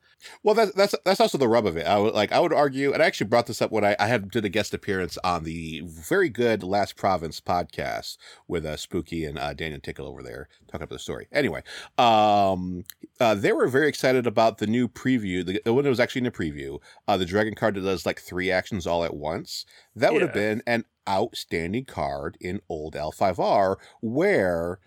Well, 0.45 0.55
that's 0.55 0.73
that's 0.73 0.95
that's 1.05 1.21
also 1.21 1.37
the 1.37 1.49
rub 1.49 1.67
of 1.67 1.77
it. 1.77 1.85
I 1.85 1.99
would 1.99 2.15
like 2.15 2.31
I 2.31 2.39
would 2.39 2.53
argue, 2.53 2.93
and 2.93 3.03
I 3.03 3.07
actually 3.07 3.27
brought 3.27 3.47
this 3.47 3.61
up 3.61 3.73
when 3.73 3.85
I, 3.85 3.97
I 3.99 4.07
had 4.07 4.31
did 4.31 4.45
a 4.45 4.49
guest 4.49 4.73
appearance 4.73 5.19
on 5.25 5.43
the 5.43 5.83
very 5.85 6.29
good 6.29 6.63
Last 6.63 6.95
Province 6.97 7.41
podcast 7.41 8.17
with 8.47 8.65
uh, 8.65 8.77
Spooky 8.77 9.25
and 9.25 9.37
uh, 9.37 9.53
Daniel 9.53 9.81
Tickle 9.81 10.07
over 10.07 10.23
there 10.23 10.49
talking 10.69 10.85
about 10.85 10.95
the 10.95 11.01
story. 11.01 11.27
Anyway, 11.33 11.65
um, 11.99 12.85
uh, 13.19 13.35
they 13.35 13.53
were 13.53 13.67
very 13.67 13.89
excited 13.89 14.29
about 14.29 14.59
the 14.59 14.67
new 14.69 14.87
preview. 14.89 15.45
The, 15.45 15.61
the 15.65 15.75
one 15.75 15.83
that 15.83 15.91
was 15.91 15.99
actually 15.99 16.21
in 16.21 16.25
the 16.27 16.31
preview, 16.31 16.79
uh, 17.09 17.17
the 17.17 17.27
dragon 17.27 17.57
card 17.57 17.75
that 17.75 17.81
does 17.81 18.07
like 18.07 18.21
three 18.21 18.51
actions 18.53 18.87
all 18.87 19.03
at 19.03 19.15
once. 19.17 19.65
That 19.97 20.13
would 20.13 20.21
Yeah. 20.23 20.27
have 20.27 20.35
been 20.35 20.63
an 20.69 20.85
outstanding 21.09 21.85
card 21.85 22.37
in 22.41 22.61
old 22.69 22.95
L5R 22.95 23.77
where 24.01 24.79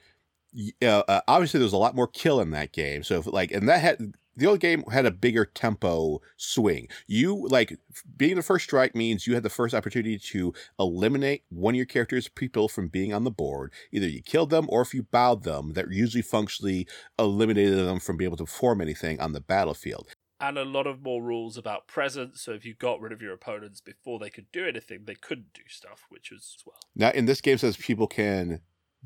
uh, 0.81 1.03
uh, 1.07 1.21
obviously 1.27 1.59
there's 1.59 1.73
a 1.73 1.77
lot 1.77 1.95
more 1.95 2.07
kill 2.07 2.39
in 2.39 2.51
that 2.51 2.71
game. 2.73 3.03
So 3.03 3.19
if 3.19 3.27
like 3.27 3.51
and 3.51 3.67
that 3.69 3.81
had 3.81 4.13
the 4.37 4.45
old 4.45 4.59
game 4.59 4.83
had 4.91 5.05
a 5.05 5.11
bigger 5.11 5.45
tempo 5.45 6.21
swing. 6.37 6.87
You 7.07 7.47
like 7.49 7.77
being 8.15 8.35
the 8.35 8.43
first 8.43 8.65
strike 8.65 8.95
means 8.95 9.25
you 9.25 9.33
had 9.33 9.43
the 9.43 9.49
first 9.49 9.73
opportunity 9.73 10.19
to 10.19 10.53
eliminate 10.79 11.43
one 11.49 11.73
of 11.73 11.77
your 11.77 11.87
character's 11.87 12.29
people 12.29 12.69
from 12.69 12.87
being 12.87 13.13
on 13.13 13.23
the 13.23 13.31
board. 13.31 13.73
Either 13.91 14.07
you 14.07 14.21
killed 14.21 14.51
them 14.51 14.67
or 14.69 14.81
if 14.81 14.93
you 14.93 15.03
bowed 15.03 15.43
them, 15.43 15.73
that 15.73 15.91
usually 15.91 16.21
functionally 16.21 16.87
eliminated 17.17 17.79
them 17.79 17.99
from 17.99 18.15
being 18.15 18.27
able 18.27 18.37
to 18.37 18.45
form 18.45 18.79
anything 18.79 19.19
on 19.19 19.33
the 19.33 19.41
battlefield. 19.41 20.07
And 20.39 20.57
a 20.57 20.65
lot 20.65 20.85
of 20.85 21.01
more 21.01 21.23
rules 21.23 21.57
about 21.57 21.87
presence. 21.87 22.41
So 22.41 22.51
if 22.51 22.63
you 22.63 22.75
got 22.75 23.01
rid 23.01 23.11
of 23.11 23.21
your 23.21 23.33
opponents 23.33 23.81
before 23.81 24.19
they 24.19 24.29
could 24.29 24.51
do 24.51 24.67
anything, 24.67 25.05
they 25.05 25.15
couldn't 25.15 25.53
do 25.53 25.63
stuff, 25.67 26.05
which 26.09 26.31
was 26.31 26.57
as 26.59 26.63
well. 26.65 26.77
Now 26.95 27.09
in 27.09 27.25
this 27.25 27.41
game 27.41 27.57
says 27.57 27.75
people 27.75 28.07
can 28.07 28.61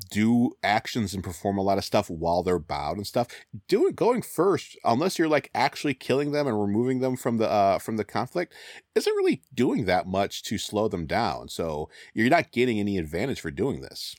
do 0.09 0.53
actions 0.63 1.13
and 1.13 1.23
perform 1.23 1.57
a 1.57 1.61
lot 1.61 1.77
of 1.77 1.85
stuff 1.85 2.09
while 2.09 2.43
they're 2.43 2.59
bowed 2.59 2.97
and 2.97 3.05
stuff. 3.05 3.27
Doing 3.67 3.93
going 3.93 4.21
first, 4.21 4.77
unless 4.83 5.19
you're 5.19 5.27
like 5.27 5.49
actually 5.53 5.93
killing 5.93 6.31
them 6.31 6.47
and 6.47 6.59
removing 6.59 6.99
them 6.99 7.15
from 7.15 7.37
the 7.37 7.49
uh 7.49 7.79
from 7.79 7.97
the 7.97 8.03
conflict, 8.03 8.53
isn't 8.95 9.15
really 9.15 9.41
doing 9.53 9.85
that 9.85 10.07
much 10.07 10.43
to 10.43 10.57
slow 10.57 10.87
them 10.87 11.05
down. 11.05 11.49
So 11.49 11.89
you're 12.13 12.29
not 12.29 12.51
getting 12.51 12.79
any 12.79 12.97
advantage 12.97 13.41
for 13.41 13.51
doing 13.51 13.81
this. 13.81 14.15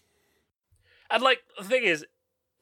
And 1.10 1.22
like 1.22 1.40
the 1.58 1.64
thing 1.64 1.84
is, 1.84 2.04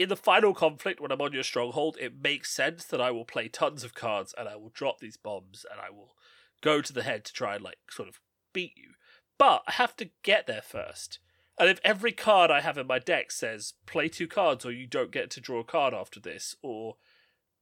in 0.01 0.09
the 0.09 0.17
final 0.17 0.55
conflict, 0.55 0.99
when 0.99 1.13
I'm 1.13 1.21
on 1.21 1.35
your 1.35 1.43
stronghold, 1.43 1.99
it 2.01 2.23
makes 2.23 2.51
sense 2.51 2.85
that 2.87 3.03
I 3.03 3.11
will 3.11 3.27
play 3.27 3.49
tons 3.49 3.85
of 3.85 3.93
cards 3.93 4.35
and 4.37 4.49
I 4.49 4.57
will 4.57 4.71
drop 4.71 4.99
these 4.99 5.19
bombs 5.19 5.67
and 5.71 5.79
I 5.79 5.91
will 5.91 6.17
go 6.63 6.81
to 6.81 6.93
the 6.95 7.03
head 7.03 7.23
to 7.27 7.35
try 7.35 7.57
and 7.57 7.63
like 7.63 7.77
sort 7.91 8.09
of 8.09 8.19
beat 8.55 8.73
you. 8.79 8.93
But 9.37 9.63
I 9.69 9.73
have 9.73 9.95
to 9.97 10.09
get 10.23 10.47
there 10.47 10.63
first. 10.63 11.19
And 11.59 11.69
if 11.69 11.81
every 11.85 12.13
card 12.13 12.51
I 12.51 12.63
have 12.63 12.79
in 12.79 12.87
my 12.87 12.99
deck 12.99 13.31
says 13.31 13.75
play 13.85 14.09
two 14.09 14.27
cards 14.27 14.65
or 14.65 14.73
you 14.73 14.87
don't 14.87 15.13
get 15.13 15.31
to 15.33 15.41
draw 15.41 15.61
a 15.61 15.65
card 15.65 15.93
after 15.93 16.19
this 16.19 16.57
or 16.63 16.97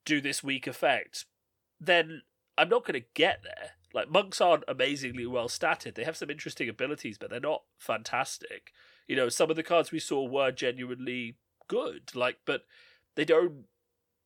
do 0.04 0.20
this 0.20 0.44
weak 0.44 0.68
effect, 0.68 1.24
then 1.80 2.22
I'm 2.56 2.68
not 2.68 2.86
going 2.86 3.00
to 3.00 3.08
get 3.14 3.42
there. 3.42 3.70
Like 3.92 4.12
monks 4.12 4.40
aren't 4.40 4.62
amazingly 4.68 5.26
well 5.26 5.48
statted. 5.48 5.96
They 5.96 6.04
have 6.04 6.16
some 6.16 6.30
interesting 6.30 6.68
abilities, 6.68 7.18
but 7.18 7.30
they're 7.30 7.40
not 7.40 7.64
fantastic. 7.78 8.70
You 9.08 9.16
know, 9.16 9.28
some 9.28 9.50
of 9.50 9.56
the 9.56 9.64
cards 9.64 9.90
we 9.90 9.98
saw 9.98 10.24
were 10.24 10.52
genuinely 10.52 11.34
good, 11.68 12.14
like, 12.14 12.38
but 12.44 12.62
they 13.14 13.24
don't. 13.24 13.64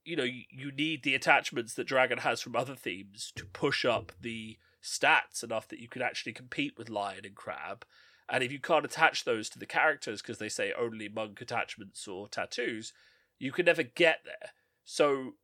You 0.05 0.17
know, 0.17 0.25
you, 0.25 0.73
need 0.73 1.05
the 1.05 1.15
attachments 1.15 1.75
that 1.75 1.87
Dragon 1.87 2.19
has 2.19 2.41
from 2.41 2.57
other 2.57 2.75
themes 2.75 3.33
to 3.37 3.45
push 3.47 3.85
up 3.85 4.11
the 4.21 4.59
stats 4.83 5.45
enough 5.45 5.69
that 5.69 5.79
you 5.79 5.87
can 5.87 6.03
actually 6.03 6.33
compete 6.33 6.77
with 6.77 6.91
Lion 6.91 7.25
and 7.25 7.37
Crab. 7.37 7.85
And 8.29 8.43
if 8.43 8.51
you 8.51 8.59
can't 8.59 8.85
attach 8.85 9.25
those 9.25 9.49
to 9.51 9.61
the 9.61 9.67
characters 9.67 10.21
because 10.21 10.39
they 10.39 10.49
say 10.49 10.73
only 10.77 11.09
monk 11.09 11.41
attachments 11.41 12.09
or 12.09 12.27
tattoos, 12.27 12.93
you 13.39 13.53
can 13.53 13.67
never 13.67 13.85
get 13.85 14.23
there. 14.25 14.51
So, 14.85 15.35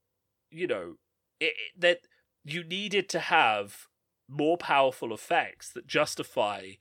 you 0.50 0.66
know, 0.66 0.94
it, 1.38 1.54
it, 1.54 1.80
that 1.80 2.00
you 2.44 2.64
needed 2.64 3.08
to 3.10 3.20
have 3.20 3.86
more 4.28 4.56
powerful 4.56 5.14
effects 5.14 5.70
that 5.72 5.86
justify 5.86 6.72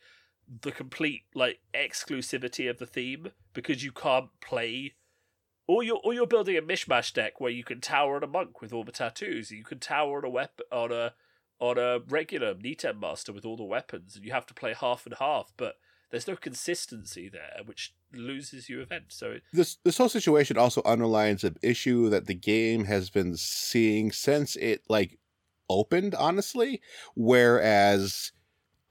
the 0.61 0.71
complete 0.71 1.23
like 1.33 1.59
exclusivity 1.73 2.69
of 2.69 2.77
the 2.77 2.85
theme 2.85 3.31
because 3.53 3.83
you 3.83 3.91
can't 3.91 4.29
play 4.41 4.93
or 5.67 5.83
you're 5.83 5.99
or 6.03 6.13
you're 6.13 6.27
building 6.27 6.57
a 6.57 6.61
mishmash 6.61 7.13
deck 7.13 7.39
where 7.39 7.51
you 7.51 7.63
can 7.63 7.81
tower 7.81 8.15
on 8.15 8.23
a 8.23 8.27
monk 8.27 8.61
with 8.61 8.73
all 8.73 8.83
the 8.83 8.91
tattoos, 8.91 9.51
and 9.51 9.59
you 9.59 9.65
can 9.65 9.79
tower 9.79 10.17
on 10.17 10.25
a 10.25 10.29
weapon 10.29 10.65
on 10.71 10.91
a 10.91 11.13
on 11.59 11.77
a 11.77 11.99
regular 12.07 12.53
Niten 12.53 12.99
master 12.99 13.33
with 13.33 13.45
all 13.45 13.57
the 13.57 13.63
weapons, 13.63 14.15
and 14.15 14.25
you 14.25 14.31
have 14.31 14.45
to 14.45 14.53
play 14.53 14.73
half 14.73 15.05
and 15.05 15.15
half, 15.19 15.51
but 15.57 15.75
there's 16.11 16.27
no 16.27 16.35
consistency 16.35 17.27
there, 17.29 17.61
which 17.65 17.93
loses 18.13 18.69
you 18.69 18.81
events. 18.81 19.17
So 19.17 19.31
it, 19.31 19.43
This 19.51 19.77
this 19.83 19.97
whole 19.97 20.09
situation 20.09 20.57
also 20.57 20.81
underlines 20.85 21.43
an 21.43 21.57
issue 21.61 22.09
that 22.09 22.27
the 22.27 22.33
game 22.33 22.85
has 22.85 23.09
been 23.09 23.35
seeing 23.35 24.11
since 24.11 24.55
it 24.55 24.83
like 24.87 25.19
opened, 25.69 26.15
honestly. 26.15 26.81
Whereas 27.15 28.31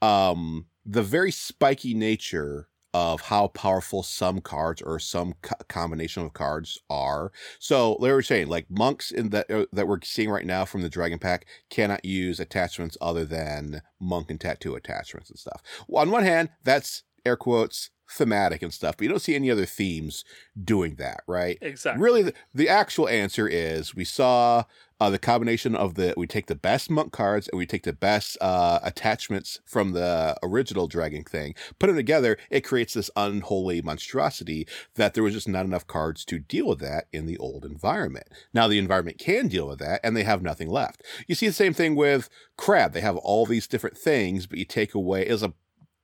um 0.01 0.67
the 0.85 1.01
very 1.01 1.31
spiky 1.31 1.93
nature 1.93 2.69
of 2.97 3.21
how 3.21 3.47
powerful 3.49 4.01
some 4.01 4.41
cards 4.41 4.81
or 4.81 4.97
some 4.97 5.35
co- 5.43 5.55
combination 5.67 6.23
of 6.23 6.33
cards 6.33 6.79
are. 6.89 7.31
So 7.59 7.95
they 8.01 8.11
were 8.11 8.23
saying 8.23 8.47
like 8.47 8.65
monks 8.71 9.11
in 9.11 9.29
that 9.29 9.51
uh, 9.51 9.67
that 9.71 9.87
we're 9.87 9.99
seeing 10.03 10.31
right 10.31 10.45
now 10.45 10.65
from 10.65 10.81
the 10.81 10.89
dragon 10.89 11.19
pack 11.19 11.45
cannot 11.69 12.03
use 12.03 12.39
attachments 12.39 12.97
other 12.99 13.23
than 13.23 13.83
monk 13.99 14.31
and 14.31 14.41
tattoo 14.41 14.73
attachments 14.73 15.29
and 15.29 15.37
stuff. 15.37 15.61
Well, 15.87 16.01
on 16.01 16.09
one 16.09 16.23
hand, 16.23 16.49
that's 16.63 17.03
air 17.27 17.37
quotes 17.37 17.89
thematic 18.09 18.61
and 18.61 18.73
stuff, 18.73 18.97
but 18.97 19.03
you 19.03 19.09
don't 19.09 19.19
see 19.19 19.35
any 19.35 19.51
other 19.51 19.65
themes 19.65 20.23
doing 20.61 20.95
that, 20.95 21.21
right? 21.27 21.57
exactly. 21.61 22.01
Really, 22.01 22.23
the, 22.23 22.33
the 22.53 22.69
actual 22.69 23.07
answer 23.07 23.47
is 23.47 23.95
we 23.95 24.05
saw 24.05 24.63
uh, 24.99 25.09
the 25.09 25.19
combination 25.19 25.75
of 25.75 25.93
the 25.93 26.13
we 26.17 26.25
take 26.25 26.47
the 26.47 26.55
best 26.55 26.89
monk 26.89 27.11
cards 27.11 27.47
and 27.47 27.59
we 27.59 27.67
take 27.67 27.83
the 27.83 27.93
best 27.93 28.37
uh, 28.41 28.79
attachments 28.81 29.59
from 29.65 29.91
the 29.91 30.35
original 30.41 30.87
dragon 30.87 31.23
thing, 31.23 31.53
put 31.79 31.87
them 31.87 31.95
together. 31.95 32.37
It 32.49 32.61
creates 32.61 32.93
this 32.93 33.11
unholy 33.15 33.81
monstrosity 33.81 34.67
that 34.95 35.13
there 35.13 35.23
was 35.23 35.33
just 35.33 35.47
not 35.47 35.65
enough 35.65 35.85
cards 35.85 36.25
to 36.25 36.39
deal 36.39 36.67
with 36.67 36.79
that 36.79 37.05
in 37.11 37.25
the 37.25 37.37
old 37.37 37.63
environment. 37.63 38.27
Now 38.53 38.67
the 38.67 38.79
environment 38.79 39.19
can 39.19 39.47
deal 39.47 39.67
with 39.67 39.79
that, 39.79 39.99
and 40.03 40.15
they 40.15 40.23
have 40.23 40.41
nothing 40.41 40.69
left. 40.69 41.03
You 41.27 41.35
see 41.35 41.47
the 41.47 41.53
same 41.53 41.73
thing 41.73 41.95
with 41.95 42.29
crab. 42.57 42.93
They 42.93 43.01
have 43.01 43.17
all 43.17 43.45
these 43.45 43.67
different 43.67 43.97
things, 43.97 44.47
but 44.47 44.57
you 44.57 44.65
take 44.65 44.95
away 44.95 45.27
is 45.27 45.43
a 45.43 45.53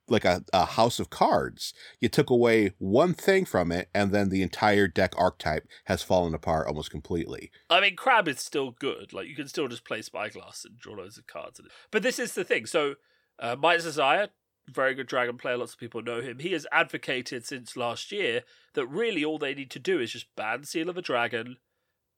like 0.08 0.24
a, 0.24 0.44
a 0.52 0.64
house 0.64 1.00
of 1.00 1.10
cards. 1.10 1.72
You 2.00 2.08
took 2.08 2.30
away 2.30 2.72
one 2.78 3.14
thing 3.14 3.44
from 3.44 3.72
it, 3.72 3.88
and 3.94 4.12
then 4.12 4.28
the 4.28 4.42
entire 4.42 4.86
deck 4.88 5.14
archetype 5.16 5.66
has 5.84 6.02
fallen 6.02 6.34
apart 6.34 6.66
almost 6.66 6.90
completely. 6.90 7.50
I 7.70 7.80
mean, 7.80 7.96
Crab 7.96 8.28
is 8.28 8.40
still 8.40 8.72
good. 8.72 9.12
Like 9.12 9.28
you 9.28 9.36
can 9.36 9.48
still 9.48 9.68
just 9.68 9.84
play 9.84 10.02
Spyglass 10.02 10.64
and 10.64 10.78
draw 10.78 10.94
loads 10.94 11.18
of 11.18 11.26
cards. 11.26 11.60
But 11.90 12.02
this 12.02 12.18
is 12.18 12.34
the 12.34 12.44
thing. 12.44 12.66
So, 12.66 12.94
uh, 13.38 13.56
Mike 13.58 13.80
Zazaya, 13.80 14.28
very 14.70 14.94
good 14.94 15.06
dragon 15.06 15.36
player. 15.36 15.56
Lots 15.56 15.74
of 15.74 15.78
people 15.78 16.02
know 16.02 16.20
him. 16.20 16.38
He 16.38 16.52
has 16.52 16.66
advocated 16.72 17.46
since 17.46 17.76
last 17.76 18.12
year 18.12 18.42
that 18.74 18.86
really 18.86 19.24
all 19.24 19.38
they 19.38 19.54
need 19.54 19.70
to 19.72 19.78
do 19.78 20.00
is 20.00 20.12
just 20.12 20.34
ban 20.36 20.64
Seal 20.64 20.88
of 20.88 20.96
a 20.96 21.02
Dragon 21.02 21.56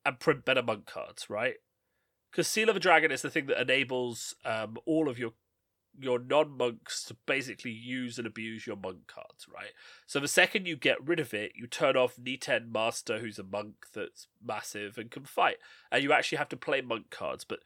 and 0.05 0.19
print 0.19 0.45
better 0.45 0.63
monk 0.63 0.85
cards, 0.85 1.29
right? 1.29 1.55
Because 2.31 2.47
Seal 2.47 2.69
of 2.69 2.75
a 2.75 2.79
Dragon 2.79 3.11
is 3.11 3.21
the 3.21 3.29
thing 3.29 3.47
that 3.47 3.61
enables 3.61 4.35
um, 4.45 4.77
all 4.85 5.09
of 5.09 5.19
your 5.19 5.33
your 5.99 6.19
non 6.19 6.57
monks 6.57 7.03
to 7.05 7.15
basically 7.25 7.71
use 7.71 8.17
and 8.17 8.27
abuse 8.27 8.67
your 8.67 8.75
monk 8.75 9.07
cards, 9.07 9.47
right? 9.53 9.71
So 10.05 10.19
the 10.19 10.27
second 10.27 10.67
you 10.67 10.75
get 10.75 11.05
rid 11.05 11.19
of 11.19 11.33
it, 11.33 11.53
you 11.55 11.67
turn 11.67 11.97
off 11.97 12.17
Niten 12.17 12.71
Master, 12.71 13.19
who's 13.19 13.39
a 13.39 13.43
monk 13.43 13.87
that's 13.93 14.27
massive 14.45 14.97
and 14.97 15.11
can 15.11 15.25
fight, 15.25 15.57
and 15.91 16.03
you 16.03 16.13
actually 16.13 16.37
have 16.37 16.49
to 16.49 16.57
play 16.57 16.81
monk 16.81 17.09
cards. 17.09 17.43
But 17.43 17.59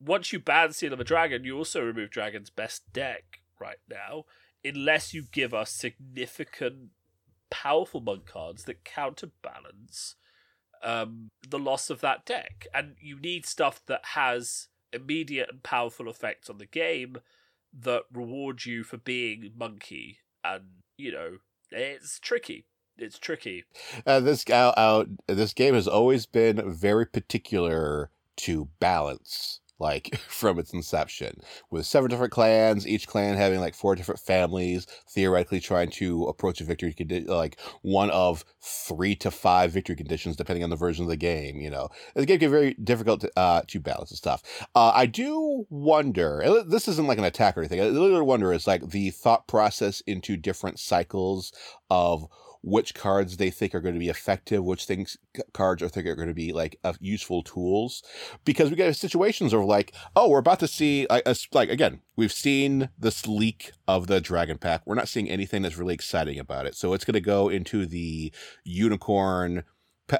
once 0.00 0.32
you 0.32 0.38
ban 0.38 0.72
Seal 0.72 0.92
of 0.92 1.00
a 1.00 1.04
Dragon, 1.04 1.44
you 1.44 1.56
also 1.56 1.82
remove 1.82 2.10
Dragon's 2.10 2.50
best 2.50 2.92
deck, 2.92 3.40
right 3.60 3.78
now 3.88 4.24
unless 4.64 5.12
you 5.12 5.24
give 5.30 5.52
us 5.52 5.70
significant, 5.70 6.90
powerful 7.50 8.00
monk 8.00 8.26
cards 8.26 8.64
that 8.64 8.84
counterbalance 8.84 10.16
um, 10.82 11.30
the 11.48 11.58
loss 11.58 11.90
of 11.90 12.00
that 12.00 12.24
deck. 12.24 12.66
And 12.74 12.94
you 13.00 13.18
need 13.18 13.46
stuff 13.46 13.82
that 13.86 14.00
has 14.14 14.68
immediate 14.92 15.48
and 15.50 15.62
powerful 15.62 16.08
effects 16.08 16.48
on 16.48 16.58
the 16.58 16.66
game 16.66 17.16
that 17.80 18.04
reward 18.12 18.64
you 18.64 18.84
for 18.84 18.98
being 18.98 19.52
monkey. 19.56 20.18
And, 20.44 20.64
you 20.96 21.12
know, 21.12 21.38
it's 21.70 22.18
tricky. 22.20 22.66
It's 22.96 23.18
tricky. 23.18 23.64
Uh, 24.06 24.20
this 24.20 24.44
uh, 24.48 24.68
uh, 24.76 25.04
this 25.26 25.52
game 25.52 25.74
has 25.74 25.88
always 25.88 26.26
been 26.26 26.72
very 26.72 27.06
particular 27.06 28.10
to 28.36 28.68
balance 28.78 29.60
like 29.78 30.16
from 30.28 30.58
its 30.58 30.72
inception 30.72 31.36
with 31.70 31.86
seven 31.86 32.08
different 32.10 32.32
clans 32.32 32.86
each 32.86 33.06
clan 33.06 33.36
having 33.36 33.60
like 33.60 33.74
four 33.74 33.94
different 33.94 34.20
families 34.20 34.86
theoretically 35.10 35.60
trying 35.60 35.90
to 35.90 36.24
approach 36.24 36.60
a 36.60 36.64
victory 36.64 36.92
condi- 36.92 37.26
like 37.28 37.58
one 37.82 38.10
of 38.10 38.44
three 38.60 39.14
to 39.14 39.30
five 39.30 39.72
victory 39.72 39.96
conditions 39.96 40.36
depending 40.36 40.62
on 40.62 40.70
the 40.70 40.76
version 40.76 41.04
of 41.04 41.08
the 41.08 41.16
game 41.16 41.60
you 41.60 41.70
know? 41.70 41.88
The 42.14 42.26
game 42.26 42.38
can 42.38 42.50
be 42.50 42.56
very 42.56 42.74
difficult 42.74 43.20
to, 43.22 43.30
uh, 43.36 43.62
to 43.68 43.80
balance 43.80 44.10
and 44.10 44.18
stuff. 44.18 44.42
Uh, 44.74 44.92
i 44.94 45.06
do 45.06 45.66
wonder 45.70 46.62
this 46.66 46.88
isn't 46.88 47.06
like 47.06 47.18
an 47.18 47.24
attack 47.24 47.56
or 47.56 47.60
anything 47.60 47.80
i 47.80 47.84
literally 47.84 48.22
wonder 48.22 48.52
is 48.52 48.66
like 48.66 48.90
the 48.90 49.10
thought 49.10 49.46
process 49.48 50.00
into 50.02 50.36
different 50.36 50.78
cycles 50.78 51.52
of 51.90 52.26
which 52.66 52.94
cards 52.94 53.36
they 53.36 53.50
think 53.50 53.74
are 53.74 53.80
going 53.80 53.94
to 53.94 54.00
be 54.00 54.08
effective, 54.08 54.64
which 54.64 54.86
things 54.86 55.18
cards 55.52 55.82
are 55.82 55.88
think 55.88 56.06
are 56.06 56.16
going 56.16 56.28
to 56.28 56.34
be 56.34 56.50
like 56.52 56.78
uh, 56.82 56.94
useful 56.98 57.42
tools, 57.42 58.02
because 58.44 58.70
we 58.70 58.76
get 58.76 58.96
situations 58.96 59.52
of 59.52 59.64
like, 59.64 59.94
oh, 60.16 60.30
we're 60.30 60.38
about 60.38 60.60
to 60.60 60.66
see 60.66 61.06
like, 61.10 61.26
like 61.52 61.68
again, 61.68 62.00
we've 62.16 62.32
seen 62.32 62.88
this 62.98 63.26
leak 63.26 63.72
of 63.86 64.06
the 64.06 64.20
Dragon 64.20 64.56
Pack. 64.56 64.82
We're 64.86 64.94
not 64.94 65.08
seeing 65.08 65.28
anything 65.28 65.62
that's 65.62 65.76
really 65.76 65.94
exciting 65.94 66.38
about 66.38 66.66
it, 66.66 66.74
so 66.74 66.94
it's 66.94 67.04
going 67.04 67.12
to 67.14 67.20
go 67.20 67.50
into 67.50 67.84
the 67.84 68.32
unicorn 68.64 69.64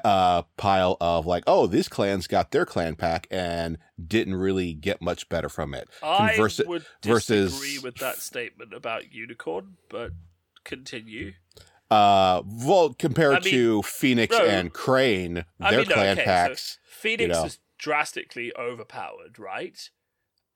uh, 0.03 0.43
pile 0.57 0.97
of 1.01 1.25
like, 1.25 1.43
oh, 1.47 1.65
these 1.67 1.87
clans 1.87 2.27
got 2.27 2.51
their 2.51 2.65
clan 2.65 2.95
pack 2.95 3.27
and 3.31 3.77
didn't 4.05 4.35
really 4.35 4.73
get 4.73 5.01
much 5.01 5.29
better 5.29 5.49
from 5.49 5.73
it. 5.73 5.89
I 6.03 6.35
would 6.37 6.49
disagree 6.49 6.81
versus... 7.11 7.83
with 7.83 7.95
that 7.97 8.17
statement 8.17 8.73
about 8.73 9.13
unicorn, 9.13 9.77
but 9.89 10.11
continue. 10.63 11.33
Uh, 11.95 12.41
well, 12.45 12.93
compared 12.93 13.35
I 13.35 13.39
mean, 13.39 13.53
to 13.53 13.81
Phoenix 13.83 14.37
no, 14.37 14.45
and 14.45 14.73
Crane, 14.73 15.33
their 15.33 15.45
I 15.61 15.77
mean, 15.77 15.85
clan 15.85 16.17
okay, 16.17 16.25
packs. 16.25 16.79
So 16.83 17.01
Phoenix 17.01 17.21
you 17.21 17.27
know. 17.27 17.45
is 17.45 17.59
drastically 17.77 18.51
overpowered, 18.57 19.39
right? 19.39 19.89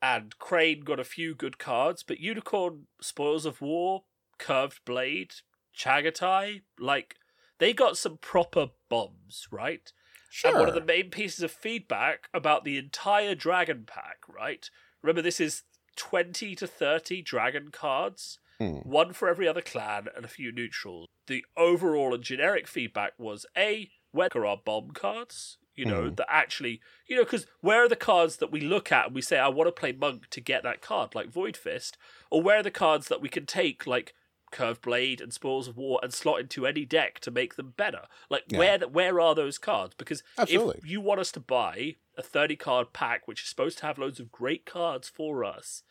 And 0.01 0.37
Crane 0.37 0.81
got 0.81 0.99
a 0.99 1.03
few 1.03 1.35
good 1.35 1.57
cards, 1.57 2.03
but 2.03 2.19
Unicorn, 2.19 2.87
Spoils 3.01 3.45
of 3.45 3.61
War, 3.61 4.03
Curved 4.37 4.81
Blade, 4.85 5.35
Chagatai, 5.77 6.61
like 6.77 7.15
they 7.57 7.73
got 7.73 7.97
some 7.97 8.17
proper 8.17 8.67
bombs, 8.89 9.47
right? 9.51 9.91
Sure. 10.29 10.51
And 10.51 10.59
one 10.59 10.69
of 10.69 10.75
the 10.75 10.81
main 10.81 11.09
pieces 11.09 11.43
of 11.43 11.51
feedback 11.51 12.29
about 12.33 12.63
the 12.63 12.77
entire 12.77 13.35
Dragon 13.35 13.83
pack, 13.85 14.19
right? 14.27 14.69
Remember, 15.01 15.21
this 15.21 15.39
is 15.39 15.63
20 15.95 16.55
to 16.55 16.67
30 16.67 17.21
Dragon 17.21 17.69
cards 17.71 18.39
Hmm. 18.59 18.79
One 18.83 19.13
for 19.13 19.29
every 19.29 19.47
other 19.47 19.61
clan 19.61 20.07
and 20.15 20.25
a 20.25 20.29
few 20.29 20.51
neutrals. 20.51 21.07
The 21.27 21.45
overall 21.55 22.13
and 22.13 22.23
generic 22.23 22.67
feedback 22.67 23.13
was 23.17 23.45
A, 23.57 23.89
where 24.11 24.29
are 24.35 24.45
our 24.45 24.57
bomb 24.57 24.91
cards? 24.91 25.57
You 25.75 25.85
know, 25.85 26.03
mm. 26.03 26.17
that 26.17 26.27
actually, 26.27 26.81
you 27.07 27.15
know, 27.15 27.23
because 27.23 27.45
where 27.61 27.85
are 27.85 27.87
the 27.87 27.95
cards 27.95 28.37
that 28.37 28.51
we 28.51 28.59
look 28.59 28.91
at 28.91 29.05
and 29.05 29.15
we 29.15 29.21
say, 29.21 29.39
I 29.39 29.47
want 29.47 29.69
to 29.69 29.71
play 29.71 29.93
Monk 29.93 30.29
to 30.31 30.41
get 30.41 30.61
that 30.63 30.81
card, 30.81 31.15
like 31.15 31.29
Void 31.29 31.55
Fist? 31.55 31.97
Or 32.29 32.41
where 32.41 32.59
are 32.59 32.63
the 32.63 32.69
cards 32.69 33.07
that 33.07 33.21
we 33.21 33.29
can 33.29 33.45
take, 33.45 33.87
like 33.87 34.13
Curved 34.51 34.81
Blade 34.81 35.21
and 35.21 35.31
Spoils 35.31 35.69
of 35.69 35.77
War, 35.77 36.01
and 36.03 36.13
slot 36.13 36.41
into 36.41 36.67
any 36.67 36.83
deck 36.83 37.21
to 37.21 37.31
make 37.31 37.55
them 37.55 37.75
better? 37.77 38.07
Like, 38.29 38.43
yeah. 38.49 38.59
where 38.59 38.79
where 38.79 39.21
are 39.21 39.33
those 39.33 39.57
cards? 39.57 39.95
Because 39.97 40.21
Absolutely. 40.37 40.81
if 40.83 40.89
you 40.89 40.99
want 40.99 41.21
us 41.21 41.31
to 41.31 41.39
buy 41.39 41.95
a 42.17 42.21
30 42.21 42.57
card 42.57 42.91
pack, 42.91 43.25
which 43.25 43.43
is 43.43 43.47
supposed 43.47 43.77
to 43.77 43.85
have 43.85 43.97
loads 43.97 44.19
of 44.19 44.33
great 44.33 44.65
cards 44.65 45.07
for 45.07 45.45
us, 45.45 45.83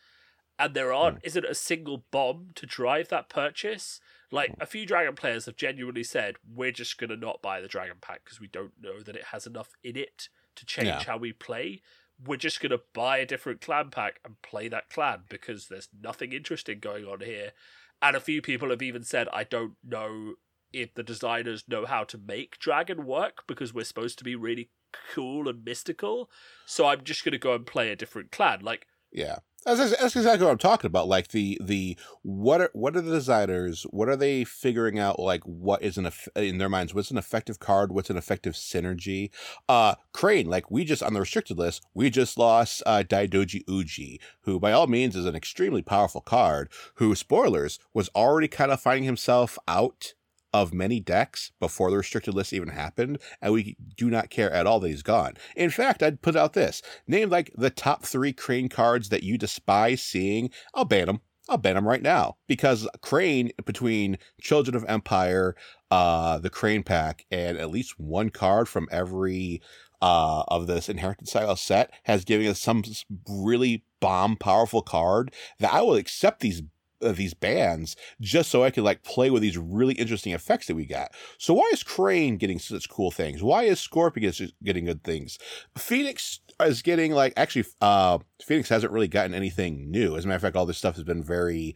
and 0.59 0.73
there 0.73 0.91
aren't 0.91 1.19
mm. 1.19 1.25
isn't 1.25 1.45
a 1.45 1.55
single 1.55 2.03
bomb 2.11 2.49
to 2.55 2.65
drive 2.65 3.07
that 3.07 3.29
purchase. 3.29 4.01
Like 4.31 4.53
a 4.59 4.65
few 4.65 4.85
dragon 4.85 5.15
players 5.15 5.45
have 5.45 5.55
genuinely 5.55 6.03
said, 6.03 6.35
we're 6.53 6.73
just 6.73 6.99
gonna 6.99 7.15
not 7.15 7.41
buy 7.41 7.61
the 7.61 7.67
dragon 7.67 7.95
pack 7.99 8.25
because 8.25 8.39
we 8.39 8.47
don't 8.47 8.73
know 8.79 8.99
that 8.99 9.15
it 9.15 9.25
has 9.31 9.47
enough 9.47 9.69
in 9.83 9.95
it 9.95 10.27
to 10.57 10.65
change 10.65 10.87
yeah. 10.87 11.03
how 11.03 11.17
we 11.17 11.31
play. 11.31 11.81
We're 12.23 12.35
just 12.35 12.61
gonna 12.61 12.79
buy 12.93 13.19
a 13.19 13.25
different 13.25 13.61
clan 13.61 13.89
pack 13.89 14.19
and 14.25 14.39
play 14.41 14.67
that 14.67 14.89
clan 14.89 15.21
because 15.29 15.67
there's 15.67 15.89
nothing 15.99 16.33
interesting 16.33 16.79
going 16.79 17.05
on 17.05 17.21
here. 17.21 17.53
And 18.01 18.15
a 18.15 18.21
few 18.21 18.41
people 18.41 18.69
have 18.69 18.81
even 18.81 19.03
said, 19.03 19.27
I 19.33 19.45
don't 19.45 19.75
know 19.83 20.35
if 20.71 20.93
the 20.93 21.03
designers 21.03 21.63
know 21.67 21.85
how 21.85 22.03
to 22.03 22.17
make 22.17 22.59
dragon 22.59 23.05
work 23.05 23.43
because 23.47 23.73
we're 23.73 23.83
supposed 23.83 24.17
to 24.19 24.23
be 24.23 24.35
really 24.35 24.69
cool 25.13 25.47
and 25.47 25.63
mystical. 25.63 26.29
So 26.65 26.85
I'm 26.85 27.03
just 27.03 27.23
gonna 27.23 27.37
go 27.37 27.55
and 27.55 27.65
play 27.65 27.91
a 27.91 27.95
different 27.95 28.31
clan. 28.31 28.59
Like 28.61 28.85
yeah 29.11 29.37
that's, 29.65 29.91
that's 29.91 30.15
exactly 30.15 30.45
what 30.45 30.51
I'm 30.51 30.57
talking 30.57 30.87
about. 30.87 31.07
Like 31.07 31.29
the 31.29 31.59
the 31.61 31.97
what 32.21 32.61
are 32.61 32.69
what 32.73 32.95
are 32.95 33.01
the 33.01 33.11
designers? 33.11 33.83
What 33.89 34.07
are 34.07 34.15
they 34.15 34.43
figuring 34.43 34.99
out? 34.99 35.19
Like 35.19 35.43
what 35.43 35.81
is 35.81 35.97
an 35.97 36.09
in 36.35 36.57
their 36.57 36.69
minds? 36.69 36.93
What's 36.93 37.11
an 37.11 37.17
effective 37.17 37.59
card? 37.59 37.91
What's 37.91 38.09
an 38.09 38.17
effective 38.17 38.53
synergy? 38.53 39.31
Uh, 39.67 39.95
Crane. 40.13 40.47
Like 40.47 40.71
we 40.71 40.85
just 40.85 41.03
on 41.03 41.13
the 41.13 41.19
restricted 41.19 41.57
list, 41.57 41.83
we 41.93 42.09
just 42.09 42.37
lost 42.37 42.81
uh, 42.85 43.03
Daidoji 43.07 43.63
Uji, 43.67 44.21
who 44.41 44.59
by 44.59 44.71
all 44.71 44.87
means 44.87 45.15
is 45.15 45.25
an 45.25 45.35
extremely 45.35 45.81
powerful 45.81 46.21
card. 46.21 46.69
Who 46.95 47.13
spoilers 47.15 47.79
was 47.93 48.09
already 48.15 48.47
kind 48.47 48.71
of 48.71 48.81
finding 48.81 49.03
himself 49.03 49.57
out 49.67 50.13
of 50.53 50.73
many 50.73 50.99
decks 50.99 51.51
before 51.59 51.91
the 51.91 51.97
restricted 51.97 52.33
list 52.33 52.53
even 52.53 52.69
happened, 52.69 53.19
and 53.41 53.53
we 53.53 53.75
do 53.97 54.09
not 54.09 54.29
care 54.29 54.51
at 54.51 54.65
all 54.65 54.79
that 54.79 54.89
he's 54.89 55.03
gone. 55.03 55.33
In 55.55 55.69
fact, 55.69 56.01
I'd 56.01 56.21
put 56.21 56.35
out 56.35 56.53
this 56.53 56.81
name 57.07 57.29
like 57.29 57.51
the 57.55 57.69
top 57.69 58.03
three 58.05 58.33
Crane 58.33 58.69
cards 58.69 59.09
that 59.09 59.23
you 59.23 59.37
despise 59.37 60.01
seeing. 60.01 60.49
I'll 60.73 60.85
ban 60.85 61.07
them. 61.07 61.21
I'll 61.47 61.57
ban 61.57 61.75
them 61.75 61.87
right 61.87 62.01
now 62.01 62.37
because 62.47 62.87
Crane 63.01 63.51
between 63.65 64.17
Children 64.39 64.75
of 64.75 64.85
Empire, 64.87 65.55
uh, 65.89 66.37
the 66.37 66.51
Crane 66.51 66.83
pack, 66.83 67.25
and 67.31 67.57
at 67.57 67.71
least 67.71 67.99
one 67.99 68.29
card 68.29 68.69
from 68.69 68.87
every 68.91 69.61
uh, 70.01 70.43
of 70.47 70.67
this 70.67 70.89
inherited 70.89 71.27
style 71.27 71.55
set 71.55 71.91
has 72.03 72.23
given 72.23 72.47
us 72.47 72.61
some 72.61 72.83
really 73.27 73.83
bomb 73.99 74.37
powerful 74.37 74.81
card 74.81 75.33
that 75.59 75.73
I 75.73 75.81
will 75.81 75.95
accept 75.95 76.39
these 76.39 76.61
of 77.01 77.17
these 77.17 77.33
bands 77.33 77.95
just 78.19 78.49
so 78.49 78.63
I 78.63 78.71
could 78.71 78.83
like 78.83 79.03
play 79.03 79.29
with 79.29 79.41
these 79.41 79.57
really 79.57 79.93
interesting 79.95 80.33
effects 80.33 80.67
that 80.67 80.75
we 80.75 80.85
got. 80.85 81.11
So 81.37 81.53
why 81.53 81.69
is 81.71 81.83
Crane 81.83 82.37
getting 82.37 82.59
such 82.59 82.89
cool 82.89 83.11
things? 83.11 83.41
Why 83.41 83.63
is 83.63 83.79
Scorpion 83.79 84.33
getting 84.63 84.85
good 84.85 85.03
things? 85.03 85.37
Phoenix 85.77 86.39
is 86.61 86.81
getting 86.81 87.11
like 87.11 87.33
actually 87.37 87.65
uh 87.81 88.19
Phoenix 88.43 88.69
hasn't 88.69 88.93
really 88.93 89.07
gotten 89.07 89.33
anything 89.33 89.89
new. 89.89 90.15
As 90.15 90.25
a 90.25 90.27
matter 90.27 90.37
of 90.37 90.41
fact, 90.41 90.55
all 90.55 90.65
this 90.65 90.77
stuff 90.77 90.95
has 90.95 91.03
been 91.03 91.23
very 91.23 91.75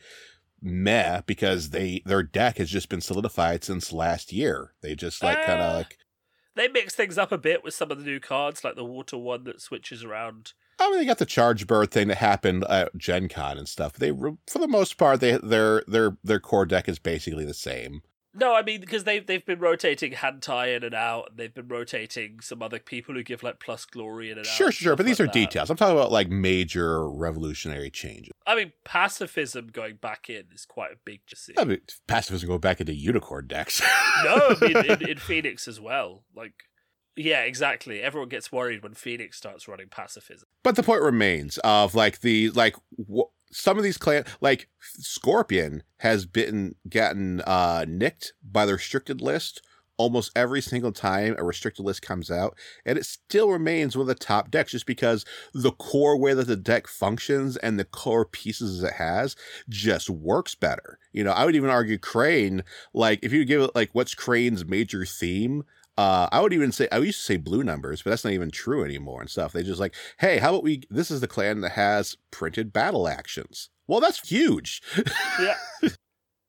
meh 0.61 1.21
because 1.25 1.71
they 1.71 2.01
their 2.05 2.23
deck 2.23 2.57
has 2.57 2.69
just 2.69 2.89
been 2.89 3.01
solidified 3.01 3.63
since 3.63 3.91
last 3.91 4.31
year. 4.31 4.73
They 4.81 4.95
just 4.95 5.23
like 5.23 5.37
uh, 5.39 5.45
kind 5.45 5.61
of 5.61 5.75
like 5.77 5.97
they 6.55 6.67
mix 6.67 6.95
things 6.95 7.17
up 7.17 7.31
a 7.31 7.37
bit 7.37 7.63
with 7.63 7.73
some 7.73 7.91
of 7.91 7.99
the 7.99 8.05
new 8.05 8.19
cards, 8.19 8.63
like 8.63 8.75
the 8.75 8.85
water 8.85 9.17
one 9.17 9.43
that 9.45 9.61
switches 9.61 10.03
around 10.03 10.53
I 10.79 10.89
mean, 10.89 10.99
they 10.99 11.05
got 11.05 11.19
the 11.19 11.25
charge 11.25 11.67
bird 11.67 11.91
thing 11.91 12.07
that 12.07 12.17
happened 12.17 12.65
at 12.69 12.97
Gen 12.97 13.29
Con 13.29 13.57
and 13.57 13.67
stuff. 13.67 13.93
They, 13.93 14.11
for 14.11 14.59
the 14.59 14.67
most 14.67 14.97
part, 14.97 15.19
they 15.19 15.37
their 15.37 15.83
their 15.87 16.17
their 16.23 16.39
core 16.39 16.65
deck 16.65 16.89
is 16.89 16.99
basically 16.99 17.45
the 17.45 17.53
same. 17.53 18.01
No, 18.35 18.55
I 18.55 18.63
mean 18.63 18.81
because 18.81 19.03
they've 19.03 19.25
they've 19.25 19.45
been 19.45 19.59
rotating 19.59 20.13
Hantai 20.13 20.75
in 20.75 20.83
and 20.83 20.95
out, 20.95 21.29
and 21.29 21.37
they've 21.37 21.53
been 21.53 21.67
rotating 21.67 22.39
some 22.41 22.63
other 22.63 22.79
people 22.79 23.13
who 23.13 23.21
give 23.21 23.43
like 23.43 23.59
plus 23.59 23.85
glory 23.85 24.31
in 24.31 24.39
and 24.39 24.47
sure, 24.47 24.67
out. 24.67 24.73
Sure, 24.73 24.87
sure, 24.87 24.95
but 24.95 25.05
these 25.05 25.19
like 25.19 25.29
are 25.29 25.31
that. 25.31 25.39
details. 25.39 25.69
I'm 25.69 25.77
talking 25.77 25.95
about 25.95 26.11
like 26.11 26.29
major 26.29 27.07
revolutionary 27.07 27.91
changes. 27.91 28.31
I 28.47 28.55
mean, 28.55 28.73
pacifism 28.85 29.67
going 29.67 29.97
back 29.97 30.31
in 30.31 30.45
is 30.53 30.65
quite 30.65 30.91
a 30.91 30.97
big. 31.05 31.21
Decision. 31.27 31.61
I 31.61 31.65
mean, 31.65 31.81
pacifism 32.07 32.47
going 32.47 32.59
back 32.59 32.81
into 32.81 32.95
unicorn 32.95 33.45
decks. 33.47 33.81
no, 34.23 34.55
I 34.59 34.67
mean 34.67 34.77
in, 34.77 35.09
in 35.11 35.17
Phoenix 35.17 35.67
as 35.67 35.79
well. 35.79 36.23
Like 36.35 36.53
yeah, 37.15 37.41
exactly. 37.41 38.01
Everyone 38.01 38.29
gets 38.29 38.51
worried 38.51 38.83
when 38.83 38.93
Phoenix 38.93 39.37
starts 39.37 39.67
running 39.67 39.87
pacifism. 39.89 40.47
But 40.63 40.75
the 40.75 40.83
point 40.83 41.01
remains 41.01 41.57
of 41.59 41.95
like 41.95 42.21
the 42.21 42.49
like 42.51 42.75
wh- 42.97 43.31
some 43.51 43.77
of 43.77 43.83
these 43.83 43.97
clan 43.97 44.25
like 44.41 44.67
Scorpion 44.79 45.83
has 45.97 46.25
been 46.25 46.75
gotten 46.89 47.41
uh 47.41 47.85
nicked 47.87 48.33
by 48.43 48.65
the 48.65 48.73
restricted 48.73 49.21
list 49.21 49.61
almost 49.97 50.31
every 50.35 50.61
single 50.61 50.91
time 50.91 51.35
a 51.37 51.43
restricted 51.43 51.85
list 51.85 52.01
comes 52.01 52.31
out, 52.31 52.57
and 52.85 52.97
it 52.97 53.05
still 53.05 53.49
remains 53.49 53.95
one 53.95 54.01
of 54.01 54.07
the 54.07 54.15
top 54.15 54.51
decks 54.51 54.71
just 54.71 54.85
because 54.85 55.25
the 55.53 55.71
core 55.71 56.17
way 56.17 56.33
that 56.33 56.47
the 56.47 56.55
deck 56.55 56.87
functions 56.87 57.57
and 57.57 57.79
the 57.79 57.85
core 57.85 58.25
pieces 58.25 58.83
it 58.83 58.93
has 58.93 59.35
just 59.69 60.09
works 60.09 60.55
better. 60.55 60.99
You 61.11 61.23
know, 61.23 61.31
I 61.31 61.45
would 61.45 61.55
even 61.55 61.69
argue 61.69 61.97
Crane, 61.97 62.63
like 62.93 63.19
if 63.21 63.31
you 63.31 63.45
give 63.45 63.61
it 63.61 63.75
like 63.75 63.89
what's 63.93 64.15
Crane's 64.15 64.65
major 64.65 65.05
theme, 65.05 65.63
uh, 65.97 66.27
I 66.31 66.41
would 66.41 66.53
even 66.53 66.71
say 66.71 66.87
I 66.91 66.97
used 66.97 67.19
to 67.19 67.25
say 67.25 67.37
blue 67.37 67.63
numbers, 67.63 68.01
but 68.01 68.09
that's 68.09 68.23
not 68.23 68.33
even 68.33 68.51
true 68.51 68.83
anymore 68.83 69.21
and 69.21 69.29
stuff. 69.29 69.53
They 69.53 69.63
just 69.63 69.79
like, 69.79 69.95
hey, 70.19 70.39
how 70.39 70.49
about 70.49 70.63
we? 70.63 70.83
This 70.89 71.11
is 71.11 71.21
the 71.21 71.27
clan 71.27 71.61
that 71.61 71.73
has 71.73 72.17
printed 72.31 72.73
battle 72.73 73.07
actions. 73.07 73.69
Well, 73.87 73.99
that's 73.99 74.27
huge. 74.27 74.81
yeah. 75.39 75.55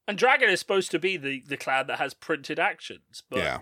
And 0.07 0.19
Dragon 0.19 0.51
is 0.51 0.61
supposed 0.61 0.91
to 0.91 0.99
be 0.99 1.17
the, 1.17 1.43
the 1.47 1.57
clan 1.57 1.87
that 1.87 1.99
has 1.99 2.13
printed 2.13 2.59
actions, 2.59 3.23
but 3.31 3.39
yeah. 3.39 3.59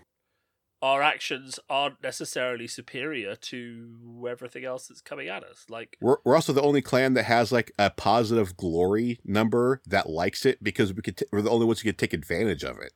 our 0.80 1.00
actions 1.00 1.60
aren't 1.70 2.02
necessarily 2.02 2.66
superior 2.66 3.36
to 3.36 4.26
everything 4.28 4.64
else 4.64 4.88
that's 4.88 5.00
coming 5.00 5.28
at 5.28 5.44
us. 5.44 5.66
Like 5.68 5.96
We're, 6.00 6.16
we're 6.24 6.34
also 6.34 6.52
the 6.52 6.62
only 6.62 6.82
clan 6.82 7.14
that 7.14 7.24
has 7.24 7.52
like 7.52 7.70
a 7.78 7.90
positive 7.90 8.56
glory 8.56 9.20
number 9.24 9.82
that 9.86 10.10
likes 10.10 10.44
it 10.44 10.64
because 10.64 10.92
we 10.92 11.02
could 11.02 11.18
t- 11.18 11.26
we're 11.30 11.42
the 11.42 11.50
only 11.50 11.66
ones 11.66 11.80
who 11.80 11.88
could 11.88 11.98
take 11.98 12.12
advantage 12.12 12.64
of 12.64 12.78
it. 12.80 12.92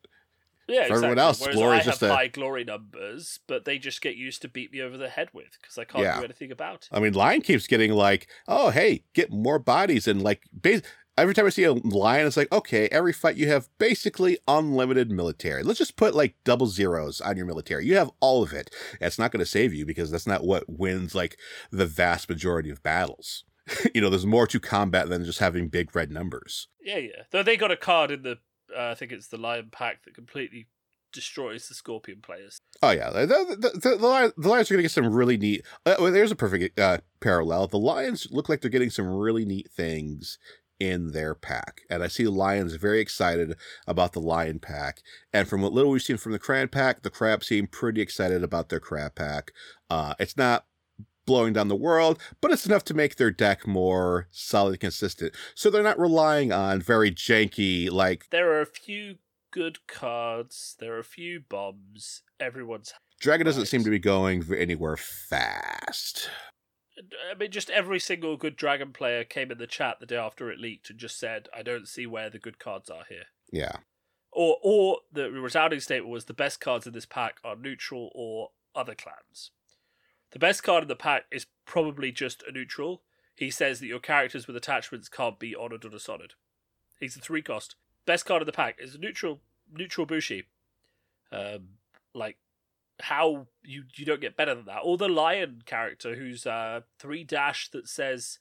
Yeah, 0.68 0.86
For 0.86 0.94
everyone 0.94 1.18
else, 1.18 1.40
Whereas 1.40 1.56
glory 1.56 1.76
I 1.76 1.80
is 1.80 1.84
just 1.86 2.00
have 2.00 2.10
a- 2.10 2.14
high 2.14 2.28
glory 2.28 2.64
numbers, 2.64 3.40
but 3.46 3.64
they 3.64 3.78
just 3.78 4.00
get 4.00 4.16
used 4.16 4.42
to 4.42 4.48
beat 4.48 4.72
me 4.72 4.80
over 4.80 4.96
the 4.96 5.08
head 5.08 5.28
with 5.32 5.56
because 5.60 5.78
I 5.78 5.84
can't 5.84 6.04
Yeah. 6.04 6.18
do 6.18 6.24
anything 6.24 6.52
about 6.52 6.74
it. 6.82 6.88
I 6.92 7.00
mean, 7.00 7.12
Lion 7.14 7.40
keeps 7.42 7.66
getting 7.66 7.92
like, 7.92 8.26
oh, 8.48 8.70
hey, 8.70 9.04
get 9.14 9.30
more 9.32 9.58
bodies 9.58 10.06
and 10.08 10.22
like, 10.22 10.42
bas- 10.52 10.82
every 11.18 11.32
time 11.34 11.46
I 11.46 11.50
see 11.50 11.64
a 11.64 11.72
lion, 11.72 12.26
it's 12.26 12.36
like, 12.36 12.52
okay, 12.52 12.88
every 12.88 13.12
fight 13.12 13.36
you 13.36 13.48
have 13.48 13.68
basically 13.78 14.38
unlimited 14.46 15.10
military. 15.10 15.62
Let's 15.62 15.78
just 15.78 15.96
put 15.96 16.14
like 16.14 16.34
double 16.44 16.66
zeros 16.66 17.20
on 17.20 17.36
your 17.36 17.46
military. 17.46 17.86
You 17.86 17.96
have 17.96 18.10
all 18.20 18.42
of 18.42 18.52
it. 18.52 18.70
It's 19.00 19.18
not 19.18 19.32
going 19.32 19.40
to 19.40 19.50
save 19.50 19.72
you 19.72 19.86
because 19.86 20.10
that's 20.10 20.26
not 20.26 20.44
what 20.44 20.64
wins 20.68 21.14
like 21.14 21.38
the 21.70 21.86
vast 21.86 22.28
majority 22.28 22.70
of 22.70 22.82
battles. 22.82 23.44
you 23.94 24.00
know, 24.00 24.08
there's 24.10 24.26
more 24.26 24.46
to 24.46 24.60
combat 24.60 25.08
than 25.08 25.24
just 25.24 25.40
having 25.40 25.68
big 25.68 25.94
red 25.96 26.10
numbers. 26.10 26.68
Yeah, 26.80 26.98
yeah. 26.98 27.22
Though 27.32 27.42
they 27.42 27.56
got 27.56 27.72
a 27.72 27.76
card 27.76 28.10
in 28.12 28.22
the, 28.22 28.38
uh, 28.76 28.90
I 28.90 28.94
think 28.94 29.12
it's 29.12 29.28
the 29.28 29.36
Lion 29.36 29.68
Pack 29.70 30.04
that 30.04 30.14
completely 30.14 30.66
destroys 31.12 31.68
the 31.68 31.74
Scorpion 31.74 32.20
players. 32.20 32.60
Oh 32.82 32.90
yeah, 32.90 33.10
the 33.10 33.26
the, 33.26 33.78
the, 33.78 33.96
the, 33.96 34.06
Lions, 34.06 34.32
the 34.36 34.48
Lions 34.48 34.70
are 34.70 34.74
going 34.74 34.78
to 34.80 34.84
get 34.84 34.92
some 34.92 35.12
really 35.12 35.36
neat. 35.36 35.64
Uh, 35.84 35.96
well, 35.98 36.12
there's 36.12 36.30
a 36.30 36.36
perfect 36.36 36.78
uh, 36.78 36.98
parallel. 37.20 37.66
The 37.66 37.78
Lions 37.78 38.28
look 38.30 38.48
like 38.48 38.60
they're 38.60 38.70
getting 38.70 38.90
some 38.90 39.08
really 39.08 39.44
neat 39.44 39.70
things 39.70 40.38
in 40.78 41.12
their 41.12 41.34
pack, 41.34 41.80
and 41.88 42.02
I 42.02 42.08
see 42.08 42.24
the 42.24 42.30
Lions 42.30 42.74
very 42.74 43.00
excited 43.00 43.56
about 43.86 44.12
the 44.12 44.20
Lion 44.20 44.58
pack. 44.58 45.00
And 45.32 45.48
from 45.48 45.62
what 45.62 45.72
little 45.72 45.90
we've 45.90 46.02
seen 46.02 46.18
from 46.18 46.32
the 46.32 46.38
Crab 46.38 46.70
pack, 46.70 47.02
the 47.02 47.10
Crab 47.10 47.42
seem 47.42 47.66
pretty 47.66 48.02
excited 48.02 48.44
about 48.44 48.68
their 48.68 48.80
Crab 48.80 49.14
pack. 49.14 49.52
Uh, 49.88 50.14
it's 50.18 50.36
not 50.36 50.66
blowing 51.26 51.52
down 51.52 51.68
the 51.68 51.76
world, 51.76 52.18
but 52.40 52.50
it's 52.52 52.64
enough 52.66 52.84
to 52.84 52.94
make 52.94 53.16
their 53.16 53.30
deck 53.30 53.66
more 53.66 54.28
solid 54.30 54.70
and 54.72 54.80
consistent. 54.80 55.34
So 55.54 55.68
they're 55.70 55.82
not 55.82 55.98
relying 55.98 56.52
on 56.52 56.80
very 56.80 57.10
janky 57.10 57.90
like 57.90 58.30
There 58.30 58.52
are 58.52 58.60
a 58.62 58.66
few 58.66 59.16
good 59.50 59.86
cards. 59.86 60.76
There 60.78 60.94
are 60.94 60.98
a 61.00 61.04
few 61.04 61.40
bombs. 61.40 62.22
Everyone's. 62.40 62.94
Dragon 63.20 63.46
doesn't 63.46 63.62
Right. 63.62 63.68
seem 63.68 63.84
to 63.84 63.90
be 63.90 63.98
going 63.98 64.44
anywhere 64.54 64.96
fast. 64.96 66.28
Uh, 66.98 67.02
I 67.30 67.34
mean, 67.34 67.50
just 67.50 67.70
every 67.70 67.98
single 67.98 68.36
good 68.36 68.56
Dragon 68.56 68.92
player 68.92 69.24
came 69.24 69.50
in 69.50 69.58
the 69.58 69.66
chat 69.66 69.98
the 70.00 70.06
day 70.06 70.16
after 70.16 70.50
it 70.50 70.58
leaked 70.58 70.90
and 70.90 70.98
just 70.98 71.18
said, 71.18 71.48
"I 71.54 71.62
don't 71.62 71.88
see 71.88 72.06
where 72.06 72.30
the 72.30 72.38
good 72.38 72.58
cards 72.58 72.90
are 72.90 73.04
here." 73.08 73.26
Yeah. 73.52 73.76
Or, 74.32 74.58
or 74.62 75.00
the 75.10 75.30
resounding 75.30 75.80
statement 75.80 76.12
was 76.12 76.26
the 76.26 76.34
best 76.34 76.60
cards 76.60 76.86
in 76.86 76.92
this 76.92 77.06
pack 77.06 77.38
are 77.42 77.56
neutral 77.56 78.10
or 78.14 78.50
other 78.74 78.94
clans. 78.94 79.50
The 80.36 80.40
best 80.40 80.62
card 80.62 80.82
in 80.82 80.88
the 80.88 80.96
pack 80.96 81.24
is 81.32 81.46
probably 81.64 82.12
just 82.12 82.42
a 82.46 82.52
neutral. 82.52 83.00
He 83.34 83.50
says 83.50 83.80
that 83.80 83.86
your 83.86 84.00
characters 84.00 84.46
with 84.46 84.54
attachments 84.54 85.08
can't 85.08 85.38
be 85.38 85.56
honored 85.56 85.86
or 85.86 85.88
dishonored. 85.88 86.34
He's 87.00 87.16
a 87.16 87.20
three 87.20 87.40
cost. 87.40 87.74
Best 88.04 88.26
card 88.26 88.42
in 88.42 88.46
the 88.46 88.52
pack 88.52 88.76
is 88.78 88.94
a 88.94 88.98
neutral 88.98 89.40
neutral 89.72 90.04
Bushi. 90.06 90.44
Um, 91.32 91.78
like 92.14 92.36
how 93.00 93.46
you 93.64 93.84
you 93.94 94.04
don't 94.04 94.20
get 94.20 94.36
better 94.36 94.54
than 94.54 94.66
that. 94.66 94.80
Or 94.84 94.98
the 94.98 95.08
lion 95.08 95.62
character 95.64 96.16
who's 96.16 96.46
uh 96.46 96.82
three 96.98 97.24
dash 97.24 97.70
that 97.70 97.88
says, 97.88 98.38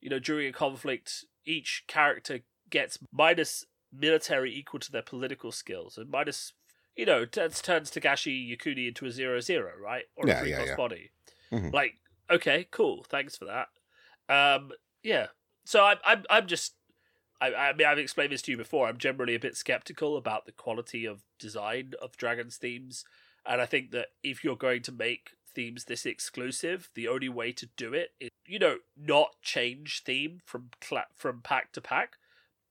you 0.00 0.10
know, 0.10 0.20
during 0.20 0.46
a 0.46 0.52
conflict, 0.52 1.24
each 1.44 1.82
character 1.88 2.42
gets 2.70 3.00
minus 3.10 3.66
military 3.92 4.56
equal 4.56 4.78
to 4.78 4.92
their 4.92 5.02
political 5.02 5.50
skills 5.50 5.98
and 5.98 6.08
minus 6.08 6.52
you 6.96 7.06
know, 7.06 7.24
turns 7.24 7.60
turns 7.60 7.90
Togashi 7.90 8.48
Yokuni 8.48 8.86
into 8.86 9.06
a 9.06 9.10
zero 9.10 9.40
zero, 9.40 9.72
right? 9.82 10.04
Or 10.14 10.28
Yeah, 10.28 10.38
a 10.38 10.40
three 10.40 10.50
yeah, 10.50 10.58
cost 10.58 10.68
yeah. 10.68 10.76
body. 10.76 11.10
Mhm. 11.52 11.72
Like, 11.72 11.98
okay, 12.30 12.66
cool, 12.70 13.04
thanks 13.04 13.36
for 13.36 13.44
that. 13.46 13.68
Um, 14.28 14.72
yeah. 15.02 15.28
So 15.64 15.84
I'm 15.84 15.98
I'm 16.04 16.24
I'm 16.30 16.46
just 16.46 16.74
I, 17.40 17.54
I 17.54 17.72
mean 17.74 17.86
I've 17.86 17.98
explained 17.98 18.32
this 18.32 18.42
to 18.42 18.52
you 18.52 18.56
before. 18.56 18.88
I'm 18.88 18.98
generally 18.98 19.34
a 19.34 19.40
bit 19.40 19.56
skeptical 19.56 20.16
about 20.16 20.46
the 20.46 20.52
quality 20.52 21.04
of 21.06 21.22
design 21.38 21.92
of 22.00 22.16
Dragon's 22.16 22.56
themes, 22.56 23.04
and 23.46 23.60
I 23.60 23.66
think 23.66 23.90
that 23.92 24.08
if 24.22 24.44
you're 24.44 24.56
going 24.56 24.82
to 24.82 24.92
make 24.92 25.32
themes 25.54 25.84
this 25.84 26.06
exclusive, 26.06 26.90
the 26.94 27.08
only 27.08 27.28
way 27.28 27.52
to 27.52 27.66
do 27.76 27.94
it 27.94 28.12
is 28.20 28.30
you 28.46 28.58
know 28.58 28.78
not 28.96 29.30
change 29.42 30.02
theme 30.04 30.40
from 30.44 30.70
cla- 30.80 31.06
from 31.16 31.42
pack 31.42 31.72
to 31.72 31.80
pack. 31.80 32.14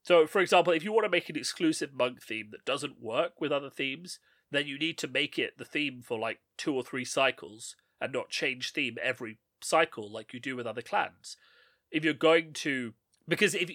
So, 0.04 0.26
for 0.28 0.42
example, 0.42 0.74
if 0.74 0.84
you 0.84 0.92
want 0.92 1.06
to 1.06 1.10
make 1.10 1.30
an 1.30 1.36
exclusive 1.38 1.94
monk 1.94 2.22
theme 2.24 2.50
that 2.52 2.66
doesn't 2.66 3.02
work 3.02 3.40
with 3.40 3.52
other 3.52 3.70
themes, 3.70 4.20
then 4.52 4.68
you 4.68 4.78
need 4.80 4.98
to 5.00 5.08
make 5.08 5.38
it 5.40 5.58
the 5.58 5.66
theme 5.66 6.02
for 6.02 6.18
like 6.20 6.40
two 6.58 6.74
or 6.76 6.84
three 6.84 7.06
cycles 7.06 7.76
and 8.02 8.12
not 8.12 8.30
change 8.30 8.74
theme 8.74 8.98
every 9.02 9.38
cycle 9.62 10.12
like 10.12 10.34
you 10.34 10.40
do 10.40 10.56
with 10.56 10.66
other 10.66 10.82
clans. 10.82 11.38
If 11.92 12.04
you're 12.04 12.14
going 12.14 12.54
to, 12.54 12.94
because 13.28 13.54
if 13.54 13.72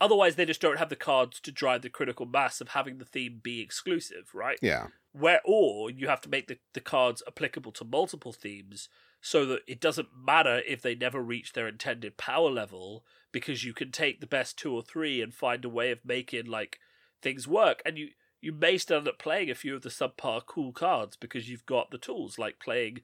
otherwise 0.00 0.36
they 0.36 0.44
just 0.44 0.60
don't 0.60 0.78
have 0.78 0.88
the 0.88 0.96
cards 0.96 1.40
to 1.40 1.52
drive 1.52 1.82
the 1.82 1.90
critical 1.90 2.26
mass 2.26 2.60
of 2.60 2.70
having 2.70 2.98
the 2.98 3.04
theme 3.04 3.40
be 3.42 3.60
exclusive, 3.60 4.30
right? 4.34 4.58
Yeah. 4.60 4.88
Where 5.12 5.40
or 5.44 5.90
you 5.90 6.08
have 6.08 6.20
to 6.22 6.28
make 6.28 6.48
the, 6.48 6.58
the 6.74 6.80
cards 6.80 7.22
applicable 7.26 7.72
to 7.72 7.84
multiple 7.84 8.32
themes 8.32 8.88
so 9.20 9.44
that 9.46 9.60
it 9.66 9.80
doesn't 9.80 10.08
matter 10.16 10.60
if 10.66 10.82
they 10.82 10.94
never 10.94 11.20
reach 11.20 11.52
their 11.52 11.68
intended 11.68 12.16
power 12.16 12.50
level 12.50 13.04
because 13.32 13.64
you 13.64 13.72
can 13.72 13.90
take 13.90 14.20
the 14.20 14.26
best 14.26 14.58
two 14.58 14.72
or 14.72 14.82
three 14.82 15.20
and 15.20 15.34
find 15.34 15.64
a 15.64 15.68
way 15.68 15.90
of 15.90 15.98
making 16.04 16.46
like 16.46 16.78
things 17.20 17.48
work 17.48 17.82
and 17.84 17.98
you 17.98 18.08
you 18.40 18.52
may 18.52 18.78
still 18.78 18.98
end 18.98 19.08
up 19.08 19.18
playing 19.18 19.50
a 19.50 19.54
few 19.54 19.74
of 19.74 19.82
the 19.82 19.88
subpar 19.88 20.46
cool 20.46 20.70
cards 20.70 21.16
because 21.16 21.48
you've 21.48 21.66
got 21.66 21.90
the 21.90 21.98
tools 21.98 22.38
like 22.38 22.60
playing 22.60 23.00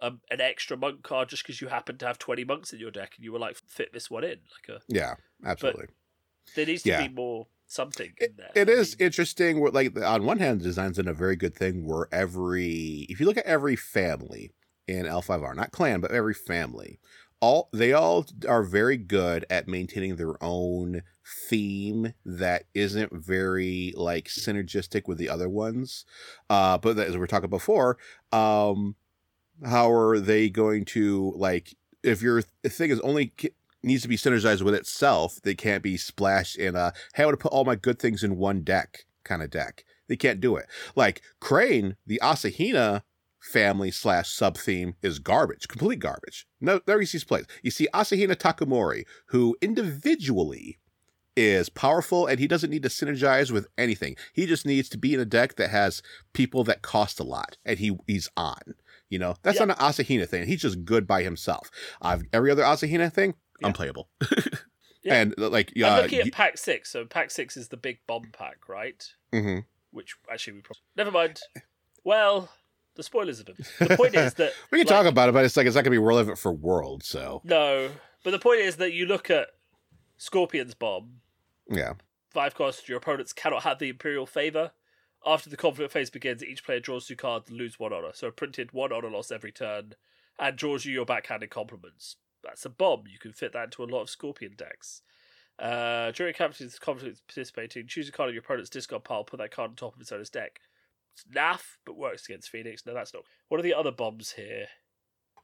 um, 0.00 0.20
an 0.30 0.40
extra 0.40 0.76
monk 0.76 1.02
card 1.02 1.28
just 1.28 1.42
because 1.44 1.60
you 1.60 1.68
happen 1.68 1.98
to 1.98 2.06
have 2.06 2.18
20 2.18 2.44
monks 2.44 2.72
in 2.72 2.78
your 2.80 2.90
deck 2.90 3.14
and 3.16 3.24
you 3.24 3.32
were 3.32 3.38
like 3.38 3.56
fit 3.66 3.92
this 3.92 4.10
one 4.10 4.24
in 4.24 4.42
like 4.54 4.68
a 4.78 4.82
Yeah. 4.88 5.16
Absolutely. 5.44 5.86
there 6.54 6.66
needs 6.66 6.82
to 6.84 6.92
Yeah. 6.92 6.94
be 6.94 7.08
more 7.08 7.48
something 7.66 8.14
It, 8.18 8.30
in 8.30 8.36
there 8.36 8.54
it 8.54 8.68
I 8.70 8.74
mean, 8.74 8.98
interesting. 8.98 9.62
Like 9.72 9.98
on 10.00 10.24
one 10.24 10.38
hand, 10.38 10.62
design's 10.62 10.96
done 10.96 11.08
a 11.08 11.12
very 11.14 11.36
good 11.36 11.54
thing 11.54 11.84
where 11.86 12.08
every 12.12 13.06
if 13.08 13.20
you 13.20 13.26
look 13.26 13.36
at 13.36 13.44
every 13.46 13.76
family 13.76 14.52
in 14.86 15.06
L5R, 15.06 15.54
not 15.54 15.72
clan, 15.72 16.00
but 16.00 16.12
every 16.12 16.34
family, 16.34 16.98
all 17.40 17.68
they 17.72 17.92
all 17.92 18.26
are 18.48 18.62
very 18.62 18.96
good 18.96 19.44
at 19.50 19.68
maintaining 19.68 20.16
their 20.16 20.42
own 20.42 21.02
theme 21.48 22.14
that 22.24 22.64
isn't 22.74 23.12
very 23.12 23.92
like 23.96 24.26
synergistic 24.28 25.06
with 25.06 25.18
the 25.18 25.28
other 25.28 25.48
ones. 25.48 26.06
Uh, 26.48 26.78
but 26.78 26.98
as 26.98 27.12
we 27.12 27.18
were 27.18 27.26
talking 27.26 27.50
before, 27.50 27.98
um, 28.32 28.96
how 29.64 29.90
are 29.90 30.18
they 30.18 30.48
going 30.48 30.84
to 30.84 31.32
like 31.36 31.76
if 32.02 32.22
your 32.22 32.42
thing 32.42 32.90
is 32.90 33.00
only 33.00 33.32
needs 33.82 34.02
to 34.02 34.08
be 34.08 34.16
synergized 34.16 34.62
with 34.62 34.74
itself. 34.74 35.40
They 35.42 35.54
can't 35.54 35.82
be 35.82 35.96
splashed 35.96 36.56
in 36.56 36.74
a 36.74 36.92
hey, 37.14 37.22
I 37.22 37.26
want 37.26 37.38
to 37.38 37.42
put 37.42 37.52
all 37.52 37.64
my 37.64 37.76
good 37.76 37.98
things 37.98 38.22
in 38.22 38.36
one 38.36 38.62
deck 38.62 39.06
kind 39.24 39.42
of 39.42 39.50
deck. 39.50 39.84
They 40.08 40.16
can't 40.16 40.40
do 40.40 40.56
it. 40.56 40.66
Like 40.94 41.22
Crane, 41.40 41.96
the 42.06 42.20
Asahina 42.22 43.02
family 43.40 43.90
slash 43.90 44.30
sub 44.30 44.56
theme 44.58 44.94
is 45.02 45.18
garbage, 45.18 45.68
complete 45.68 46.00
garbage. 46.00 46.46
No, 46.60 46.80
there 46.84 47.00
you 47.00 47.06
see 47.06 47.18
place. 47.20 47.46
You 47.62 47.70
see 47.70 47.88
Asahina 47.94 48.34
Takamori, 48.34 49.04
who 49.26 49.56
individually 49.62 50.78
is 51.36 51.68
powerful 51.68 52.26
and 52.26 52.40
he 52.40 52.48
doesn't 52.48 52.70
need 52.70 52.82
to 52.82 52.88
synergize 52.88 53.50
with 53.50 53.68
anything. 53.76 54.16
He 54.32 54.46
just 54.46 54.64
needs 54.64 54.88
to 54.88 54.98
be 54.98 55.12
in 55.12 55.20
a 55.20 55.26
deck 55.26 55.56
that 55.56 55.70
has 55.70 56.02
people 56.32 56.64
that 56.64 56.82
cost 56.82 57.20
a 57.20 57.24
lot 57.24 57.58
and 57.64 57.78
he 57.78 57.96
he's 58.06 58.30
on. 58.36 58.74
You 59.08 59.18
know, 59.20 59.36
that's 59.42 59.60
not 59.60 59.70
an 59.70 59.76
Asahina 59.76 60.28
thing. 60.28 60.46
He's 60.46 60.60
just 60.62 60.84
good 60.84 61.06
by 61.06 61.22
himself. 61.22 61.70
I've 62.02 62.24
every 62.32 62.50
other 62.50 62.62
Asahina 62.62 63.12
thing, 63.12 63.34
Yeah. 63.60 63.68
unplayable. 63.68 64.08
Yeah. 65.02 65.20
And 65.22 65.34
like, 65.38 65.68
I'm 65.68 65.72
yeah, 65.76 65.96
looking 65.98 66.18
at 66.18 66.32
pack 66.32 66.58
six 66.58 66.90
so 66.90 67.04
pack 67.04 67.30
six 67.30 67.56
is 67.56 67.68
the 67.68 67.76
big 67.76 67.98
bomb 68.08 68.30
pack 68.32 68.68
right 68.68 69.08
hmm 69.32 69.58
which 69.92 70.16
actually 70.28 70.54
we 70.54 70.62
probably 70.62 70.80
never 70.96 71.12
mind 71.12 71.38
well 72.02 72.48
the 72.96 73.04
spoilers 73.04 73.38
of 73.38 73.48
it 73.48 73.56
the 73.78 73.96
point 73.96 74.16
is 74.16 74.34
that 74.34 74.52
we 74.72 74.78
can 74.80 74.86
like- 74.88 75.04
talk 75.04 75.06
about 75.06 75.28
it, 75.28 75.32
but 75.32 75.44
it's 75.44 75.56
like 75.56 75.64
it's 75.64 75.76
not 75.76 75.82
gonna 75.84 75.92
be 75.92 75.98
relevant 75.98 76.38
for 76.40 76.50
World. 76.52 77.04
So 77.04 77.40
no 77.44 77.88
but 78.24 78.32
the 78.32 78.40
point 78.40 78.58
is 78.62 78.76
that 78.78 78.94
you 78.94 79.06
look 79.06 79.30
at 79.30 79.46
scorpion's 80.16 80.74
bomb 80.74 81.20
yeah, 81.70 81.92
five 82.30 82.56
cost, 82.56 82.88
your 82.88 82.98
opponents 82.98 83.32
cannot 83.32 83.62
have 83.62 83.78
the 83.78 83.88
Imperial 83.88 84.26
favor. 84.26 84.72
After 85.26 85.50
the 85.50 85.56
conflict 85.56 85.92
phase 85.92 86.08
begins, 86.08 86.44
each 86.44 86.64
player 86.64 86.78
draws 86.78 87.08
two 87.08 87.16
cards 87.16 87.48
and 87.48 87.58
lose 87.58 87.80
one 87.80 87.92
honor. 87.92 88.12
So 88.14 88.28
a 88.28 88.32
printed 88.32 88.72
one 88.72 88.92
honor 88.92 89.10
loss 89.10 89.32
every 89.32 89.50
turn, 89.50 89.94
and 90.38 90.56
draws 90.56 90.84
you 90.84 90.92
your 90.92 91.04
backhanded 91.04 91.50
compliments. 91.50 92.16
That's 92.44 92.64
a 92.64 92.70
bomb. 92.70 93.04
You 93.10 93.18
can 93.18 93.32
fit 93.32 93.52
that 93.52 93.64
into 93.64 93.82
a 93.82 93.92
lot 93.92 94.02
of 94.02 94.10
Scorpion 94.10 94.54
decks. 94.56 95.02
Uh, 95.58 96.12
during 96.12 96.32
capturing 96.32 96.70
conflict 96.80 97.26
participating, 97.26 97.88
choose 97.88 98.08
a 98.08 98.12
card 98.12 98.28
of 98.28 98.34
your 98.34 98.44
opponent's 98.44 98.70
discard 98.70 99.02
pile, 99.02 99.24
put 99.24 99.38
that 99.38 99.50
card 99.50 99.70
on 99.70 99.74
top 99.74 99.96
of 99.96 100.00
its 100.00 100.12
owner's 100.12 100.30
deck. 100.30 100.60
It's 101.14 101.24
naff, 101.34 101.78
but 101.84 101.96
works 101.96 102.28
against 102.28 102.50
Phoenix. 102.50 102.86
No, 102.86 102.94
that's 102.94 103.12
not. 103.12 103.24
What 103.48 103.58
are 103.58 103.64
the 103.64 103.74
other 103.74 103.90
bombs 103.90 104.32
here? 104.32 104.66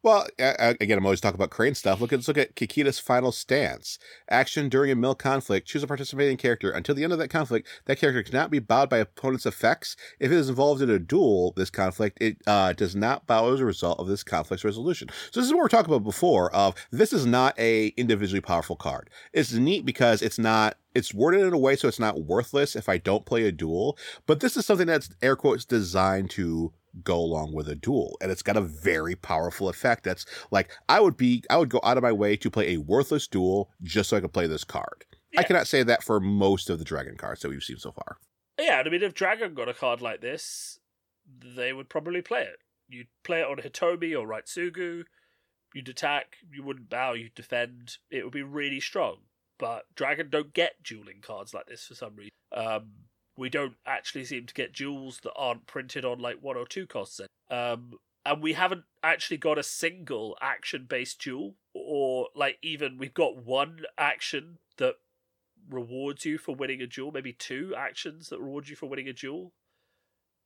Well, 0.04 0.26
again, 0.36 0.98
I'm 0.98 1.06
always 1.06 1.20
talking 1.20 1.36
about 1.36 1.50
Crane 1.50 1.76
stuff. 1.76 2.00
Look, 2.00 2.10
let's 2.10 2.26
look 2.26 2.36
at 2.36 2.56
Kakita's 2.56 2.98
final 2.98 3.30
stance. 3.30 4.00
Action 4.28 4.68
during 4.68 4.90
a 4.90 4.96
mill 4.96 5.14
conflict. 5.14 5.68
Choose 5.68 5.84
a 5.84 5.86
participating 5.86 6.36
character. 6.36 6.72
Until 6.72 6.96
the 6.96 7.04
end 7.04 7.12
of 7.12 7.20
that 7.20 7.28
conflict, 7.28 7.68
that 7.84 8.00
character 8.00 8.24
cannot 8.24 8.50
be 8.50 8.58
bowed 8.58 8.90
by 8.90 8.98
opponent's 8.98 9.46
effects. 9.46 9.94
If 10.18 10.32
it 10.32 10.36
is 10.36 10.48
involved 10.48 10.82
in 10.82 10.90
a 10.90 10.98
duel, 10.98 11.52
this 11.56 11.70
conflict, 11.70 12.18
it 12.20 12.38
uh, 12.48 12.72
does 12.72 12.96
not 12.96 13.28
bow 13.28 13.52
as 13.52 13.60
a 13.60 13.64
result 13.64 14.00
of 14.00 14.08
this 14.08 14.24
conflict's 14.24 14.64
resolution. 14.64 15.08
So 15.30 15.38
this 15.38 15.46
is 15.46 15.52
what 15.52 15.60
we 15.60 15.66
are 15.66 15.68
talking 15.68 15.94
about 15.94 16.02
before. 16.04 16.52
Of 16.52 16.74
this 16.90 17.12
is 17.12 17.24
not 17.24 17.56
a 17.56 17.88
individually 17.96 18.40
powerful 18.40 18.74
card. 18.74 19.08
It's 19.32 19.52
neat 19.52 19.86
because 19.86 20.20
it's 20.20 20.38
not 20.38 20.78
it's 20.96 21.14
worded 21.14 21.42
in 21.42 21.52
a 21.52 21.58
way 21.58 21.76
so 21.76 21.88
it's 21.88 22.00
not 22.00 22.24
worthless 22.24 22.76
if 22.76 22.88
I 22.88 22.98
don't 22.98 23.24
play 23.24 23.46
a 23.46 23.52
duel. 23.52 23.96
But 24.26 24.40
this 24.40 24.56
is 24.56 24.66
something 24.66 24.88
that's 24.88 25.10
air 25.22 25.36
quotes 25.36 25.64
designed 25.64 26.30
to 26.30 26.72
go 27.02 27.16
along 27.16 27.55
with 27.55 27.68
a 27.68 27.74
duel 27.74 28.16
and 28.20 28.31
it's 28.31 28.42
got 28.42 28.57
a 28.57 28.61
very 28.61 29.14
powerful 29.14 29.68
effect. 29.68 30.05
That's 30.05 30.26
like 30.50 30.70
i 30.88 31.00
would 31.00 31.16
be 31.16 31.42
i 31.50 31.57
would 31.57 31.70
go 31.70 31.81
out 31.83 31.96
of 31.96 32.02
my 32.02 32.12
way 32.12 32.37
to 32.37 32.50
play 32.50 32.74
a 32.74 32.81
worthless 32.81 33.26
duel 33.26 33.70
just 33.83 34.11
so 34.11 34.16
i 34.16 34.20
could 34.20 34.33
play 34.33 34.46
this 34.46 34.64
card. 34.64 35.05
Yeah. 35.33 35.40
i 35.40 35.42
cannot 35.44 35.66
say 35.66 35.83
that 35.83 36.02
for 36.02 36.20
most 36.20 36.68
of 36.68 36.78
the 36.78 36.85
dragon 36.85 37.16
cards 37.16 37.40
that 37.40 37.48
we've 37.48 37.62
seen 37.62 37.78
so 37.78 37.92
far. 37.92 38.18
Yeah 38.59 38.83
i 38.85 38.88
mean 38.88 39.02
if 39.02 39.14
dragon 39.14 39.55
got 39.55 39.68
a 39.68 39.74
card 39.74 40.00
like 40.02 40.20
this 40.20 40.78
they 41.57 41.72
would 41.72 41.88
probably 41.88 42.20
play 42.20 42.42
it. 42.42 42.57
You'd 42.88 43.07
play 43.24 43.40
it 43.40 43.46
on 43.46 43.57
hitomi 43.57 44.18
or 44.18 44.26
Raitsugu. 44.26 45.05
you'd 45.72 45.88
attack. 45.88 46.37
You 46.52 46.62
wouldn't 46.62 46.90
bow. 46.90 47.14
You'd 47.14 47.35
defend. 47.35 47.96
It 48.11 48.24
would 48.24 48.33
be 48.33 48.42
really 48.42 48.81
strong. 48.81 49.18
But 49.59 49.85
dragon 49.94 50.28
don't 50.28 50.52
get 50.52 50.83
dueling 50.83 51.20
cards 51.22 51.55
like 51.55 51.66
this 51.66 51.87
for 51.87 51.94
some 51.94 52.16
reason. 52.16 52.33
Um 52.55 52.90
we 53.36 53.48
don't 53.48 53.74
actually 53.86 54.24
seem 54.24 54.46
to 54.46 54.54
get 54.54 54.72
jewels 54.72 55.20
that 55.22 55.32
aren't 55.34 55.66
printed 55.66 56.04
on 56.04 56.18
like 56.18 56.42
one 56.42 56.56
or 56.56 56.66
two 56.66 56.86
costs. 56.86 57.20
Um, 57.50 57.94
and 58.24 58.42
we 58.42 58.52
haven't 58.52 58.84
actually 59.02 59.38
got 59.38 59.58
a 59.58 59.62
single 59.62 60.36
action 60.40 60.86
based 60.88 61.20
jewel, 61.20 61.56
or 61.74 62.28
like 62.34 62.58
even 62.62 62.98
we've 62.98 63.14
got 63.14 63.44
one 63.44 63.80
action 63.98 64.58
that 64.78 64.94
rewards 65.68 66.24
you 66.24 66.38
for 66.38 66.54
winning 66.54 66.82
a 66.82 66.86
jewel, 66.86 67.10
maybe 67.12 67.32
two 67.32 67.74
actions 67.76 68.28
that 68.28 68.40
reward 68.40 68.68
you 68.68 68.76
for 68.76 68.86
winning 68.86 69.08
a 69.08 69.12
jewel, 69.12 69.52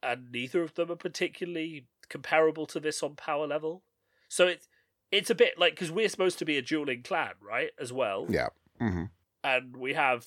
and 0.02 0.30
neither 0.32 0.62
of 0.62 0.74
them 0.74 0.90
are 0.90 0.96
particularly 0.96 1.86
comparable 2.08 2.66
to 2.66 2.80
this 2.80 3.02
on 3.02 3.14
power 3.16 3.46
level. 3.46 3.82
So 4.28 4.46
it's 4.46 4.68
it's 5.12 5.30
a 5.30 5.34
bit 5.34 5.58
like 5.58 5.74
because 5.74 5.92
we're 5.92 6.08
supposed 6.08 6.38
to 6.38 6.44
be 6.44 6.56
a 6.56 6.62
dueling 6.62 7.02
clan, 7.02 7.32
right? 7.40 7.70
As 7.78 7.92
well, 7.92 8.26
yeah. 8.28 8.48
Mm-hmm. 8.80 9.04
And 9.44 9.76
we 9.76 9.94
have 9.94 10.26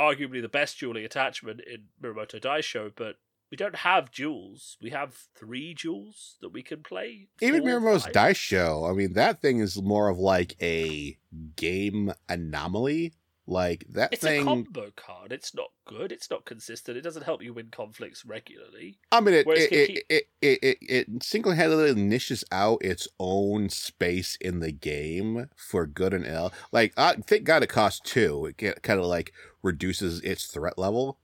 arguably 0.00 0.40
the 0.40 0.48
best 0.48 0.80
dueling 0.80 1.04
attachment 1.04 1.60
in 1.60 1.84
Mirumoto 2.02 2.40
Daisho, 2.40 2.90
but 2.96 3.16
we 3.50 3.56
don't 3.56 3.76
have 3.76 4.10
jewels. 4.10 4.76
We 4.80 4.90
have 4.90 5.14
three 5.36 5.74
jewels 5.74 6.36
that 6.40 6.50
we 6.50 6.62
can 6.62 6.82
play. 6.82 7.28
Even 7.42 7.64
Mirumoto's 7.64 8.06
Daisho, 8.06 8.88
I 8.90 8.94
mean, 8.94 9.14
that 9.14 9.42
thing 9.42 9.58
is 9.58 9.80
more 9.82 10.08
of 10.08 10.18
like 10.18 10.56
a 10.62 11.18
game 11.56 12.12
anomaly. 12.28 13.12
Like 13.46 13.84
that 13.94 14.12
it's 14.12 14.22
thing. 14.22 14.42
It's 14.42 14.42
a 14.42 14.44
combo 14.44 14.92
card. 14.94 15.32
It's 15.32 15.52
not 15.56 15.70
good. 15.84 16.12
It's 16.12 16.30
not 16.30 16.44
consistent. 16.44 16.96
It 16.96 17.00
doesn't 17.00 17.24
help 17.24 17.42
you 17.42 17.52
win 17.52 17.70
conflicts 17.72 18.24
regularly. 18.24 19.00
I 19.10 19.20
mean, 19.20 19.34
it 19.34 19.46
it, 19.48 19.72
it, 19.72 20.04
it, 20.08 20.24
it, 20.40 20.58
it, 20.62 20.78
it 20.88 21.22
single 21.24 21.50
handedly 21.50 22.00
niches 22.00 22.44
out 22.52 22.84
its 22.84 23.08
own 23.18 23.68
space 23.68 24.38
in 24.40 24.60
the 24.60 24.70
game 24.70 25.48
for 25.56 25.84
good 25.84 26.14
and 26.14 26.24
ill. 26.26 26.52
Like, 26.70 26.92
I 26.96 27.14
thank 27.26 27.42
God 27.42 27.64
it 27.64 27.68
costs 27.70 28.00
two. 28.04 28.52
It 28.56 28.82
kind 28.84 29.00
of 29.00 29.06
like 29.06 29.32
reduces 29.62 30.20
its 30.20 30.46
threat 30.46 30.78
level. 30.78 31.18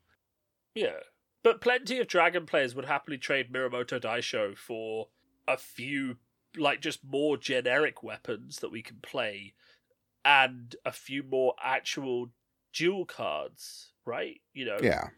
Yeah, 0.75 1.01
but 1.42 1.61
plenty 1.61 1.99
of 2.01 2.09
Dragon 2.09 2.46
players 2.46 2.75
would 2.75 2.85
happily 2.85 3.18
trade 3.18 3.53
Mirumoto 3.53 4.01
Daisho 4.01 4.57
for 4.57 5.09
a 5.49 5.57
few, 5.57 6.16
like 6.57 6.81
just 6.81 7.01
more 7.05 7.37
generic 7.37 8.03
weapons 8.03 8.59
that 8.59 8.70
we 8.72 8.83
can 8.83 8.99
play 9.03 9.55
and 10.25 10.75
a 10.85 10.92
few 10.92 11.22
more 11.22 11.55
actual 11.62 12.31
duel 12.75 13.07
cards, 13.07 13.92
right? 14.05 14.40
You 14.53 14.66
know, 14.66 14.79
yeah, 14.83 15.09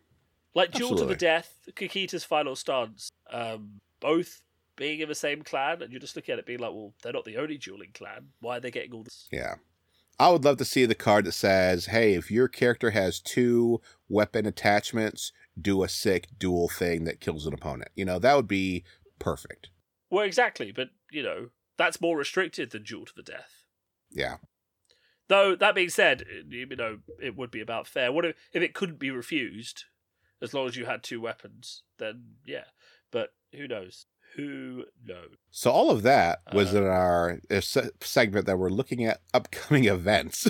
like 0.54 0.72
Duel 0.72 0.96
to 0.96 1.06
the 1.06 1.16
Death, 1.16 1.68
Kakita's 1.72 2.24
Final 2.24 2.54
Stance, 2.54 3.10
um, 3.32 3.80
both 4.00 4.42
being 4.76 5.00
in 5.00 5.08
the 5.08 5.14
same 5.14 5.42
clan, 5.42 5.82
and 5.82 5.90
you're 5.90 6.00
just 6.00 6.14
looking 6.14 6.32
at 6.32 6.38
it 6.38 6.46
being 6.46 6.60
like, 6.60 6.72
well, 6.72 6.94
they're 7.02 7.12
not 7.12 7.24
the 7.24 7.36
only 7.36 7.58
dueling 7.58 7.90
clan. 7.94 8.28
Why 8.40 8.58
are 8.58 8.60
they 8.60 8.70
getting 8.70 8.92
all 8.92 9.02
this? 9.02 9.28
Yeah. 9.32 9.54
I 10.18 10.30
would 10.30 10.44
love 10.44 10.56
to 10.56 10.64
see 10.64 10.84
the 10.84 10.94
card 10.94 11.26
that 11.26 11.32
says, 11.32 11.86
"Hey, 11.86 12.14
if 12.14 12.30
your 12.30 12.48
character 12.48 12.90
has 12.90 13.20
two 13.20 13.80
weapon 14.08 14.46
attachments, 14.46 15.32
do 15.60 15.82
a 15.82 15.88
sick 15.88 16.28
duel 16.38 16.68
thing 16.68 17.04
that 17.04 17.20
kills 17.20 17.46
an 17.46 17.54
opponent." 17.54 17.90
You 17.94 18.04
know, 18.04 18.18
that 18.18 18.34
would 18.34 18.48
be 18.48 18.84
perfect. 19.18 19.70
Well, 20.10 20.24
exactly, 20.24 20.72
but 20.72 20.90
you 21.10 21.22
know, 21.22 21.50
that's 21.76 22.00
more 22.00 22.16
restricted 22.16 22.70
than 22.70 22.82
Duel 22.82 23.06
to 23.06 23.12
the 23.14 23.22
Death. 23.22 23.64
Yeah. 24.10 24.36
Though 25.28 25.54
that 25.54 25.74
being 25.74 25.90
said, 25.90 26.22
eh, 26.22 26.42
you 26.48 26.66
know 26.66 26.98
it 27.22 27.36
would 27.36 27.50
be 27.50 27.60
about 27.60 27.86
fair. 27.86 28.10
What 28.10 28.24
if, 28.24 28.36
if 28.52 28.62
it 28.62 28.74
couldn't 28.74 28.98
be 28.98 29.10
refused, 29.10 29.84
as 30.42 30.54
long 30.54 30.66
as 30.66 30.76
you 30.76 30.86
had 30.86 31.02
two 31.02 31.20
weapons? 31.20 31.82
Then 31.98 32.36
yeah, 32.44 32.64
but 33.10 33.34
who 33.54 33.68
knows? 33.68 34.06
Who 34.36 34.84
knows? 35.04 35.36
So 35.50 35.70
all 35.70 35.90
of 35.90 36.02
that 36.02 36.40
was 36.52 36.74
uh, 36.74 36.78
in 36.78 36.86
our 36.86 37.40
uh, 37.50 37.60
segment 38.00 38.46
that 38.46 38.58
we're 38.58 38.70
looking 38.70 39.04
at 39.04 39.20
upcoming 39.34 39.84
events. 39.86 40.48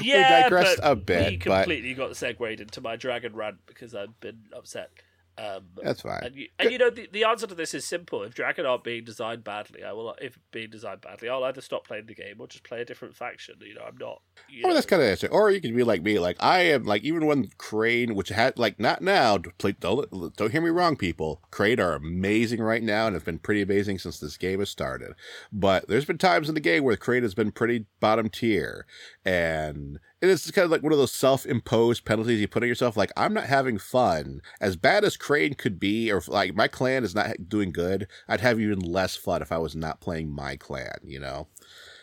yeah, 0.00 0.38
we 0.38 0.42
digressed 0.42 0.80
a 0.82 0.94
bit. 0.94 1.30
We 1.32 1.36
completely 1.38 1.94
but... 1.94 2.08
got 2.08 2.16
segued 2.16 2.60
into 2.60 2.80
my 2.80 2.96
dragon 2.96 3.34
rant 3.34 3.58
because 3.66 3.94
I've 3.94 4.18
been 4.20 4.44
upset. 4.54 4.90
Um, 5.38 5.64
That's 5.82 6.00
fine. 6.00 6.20
And 6.22 6.34
you, 6.34 6.48
and 6.58 6.70
you, 6.70 6.78
know, 6.78 6.88
the, 6.88 7.08
the 7.12 7.24
answer 7.24 7.46
to 7.46 7.54
this 7.54 7.74
is 7.74 7.84
simple. 7.84 8.22
If 8.22 8.34
Dragon 8.34 8.64
aren't 8.64 8.84
being 8.84 9.04
designed 9.04 9.44
badly, 9.44 9.84
I 9.84 9.92
will. 9.92 10.14
If 10.20 10.38
being 10.50 10.70
designed 10.70 11.02
badly, 11.02 11.28
I'll 11.28 11.44
either 11.44 11.60
stop 11.60 11.86
playing 11.86 12.06
the 12.06 12.14
game 12.14 12.36
or 12.38 12.46
just 12.46 12.64
play 12.64 12.80
a 12.80 12.84
different 12.86 13.14
faction. 13.14 13.56
You 13.60 13.74
know, 13.74 13.82
I'm 13.86 13.98
not. 13.98 14.22
oh, 14.64 14.68
know. 14.68 14.74
that's 14.74 14.86
kind 14.86 15.02
of 15.02 15.08
answer. 15.08 15.28
Or 15.28 15.50
you 15.50 15.60
can 15.60 15.76
be 15.76 15.82
like 15.82 16.02
me. 16.02 16.18
Like 16.18 16.36
I 16.40 16.60
am. 16.60 16.84
Like 16.84 17.02
even 17.02 17.26
when 17.26 17.50
Crane, 17.58 18.14
which 18.14 18.30
had 18.30 18.58
like 18.58 18.80
not 18.80 19.02
now. 19.02 19.38
Play, 19.58 19.72
don't 19.72 20.36
don't 20.36 20.52
hear 20.52 20.62
me 20.62 20.70
wrong, 20.70 20.96
people. 20.96 21.42
Crane 21.50 21.80
are 21.80 21.94
amazing 21.94 22.62
right 22.62 22.82
now 22.82 23.06
and 23.06 23.14
have 23.14 23.24
been 23.24 23.38
pretty 23.38 23.60
amazing 23.60 23.98
since 23.98 24.18
this 24.18 24.38
game 24.38 24.60
has 24.60 24.70
started. 24.70 25.12
But 25.52 25.86
there's 25.88 26.06
been 26.06 26.18
times 26.18 26.48
in 26.48 26.54
the 26.54 26.60
game 26.60 26.82
where 26.82 26.96
Crane 26.96 27.22
has 27.24 27.34
been 27.34 27.52
pretty 27.52 27.84
bottom 28.00 28.30
tier, 28.30 28.86
and 29.24 29.98
it 30.20 30.28
is 30.28 30.50
kind 30.50 30.64
of 30.64 30.70
like 30.70 30.82
one 30.82 30.92
of 30.92 30.98
those 30.98 31.12
self-imposed 31.12 32.04
penalties 32.04 32.40
you 32.40 32.48
put 32.48 32.62
on 32.62 32.68
yourself. 32.68 32.96
Like 32.96 33.12
I'm 33.16 33.34
not 33.34 33.44
having 33.44 33.78
fun. 33.78 34.40
As 34.60 34.76
bad 34.76 35.04
as 35.04 35.16
Crane 35.16 35.54
could 35.54 35.78
be, 35.78 36.10
or 36.10 36.22
like 36.28 36.54
my 36.54 36.68
clan 36.68 37.04
is 37.04 37.14
not 37.14 37.48
doing 37.48 37.72
good, 37.72 38.08
I'd 38.28 38.40
have 38.40 38.60
even 38.60 38.80
less 38.80 39.16
fun 39.16 39.42
if 39.42 39.52
I 39.52 39.58
was 39.58 39.76
not 39.76 40.00
playing 40.00 40.30
my 40.30 40.56
clan. 40.56 40.98
You 41.04 41.20
know, 41.20 41.48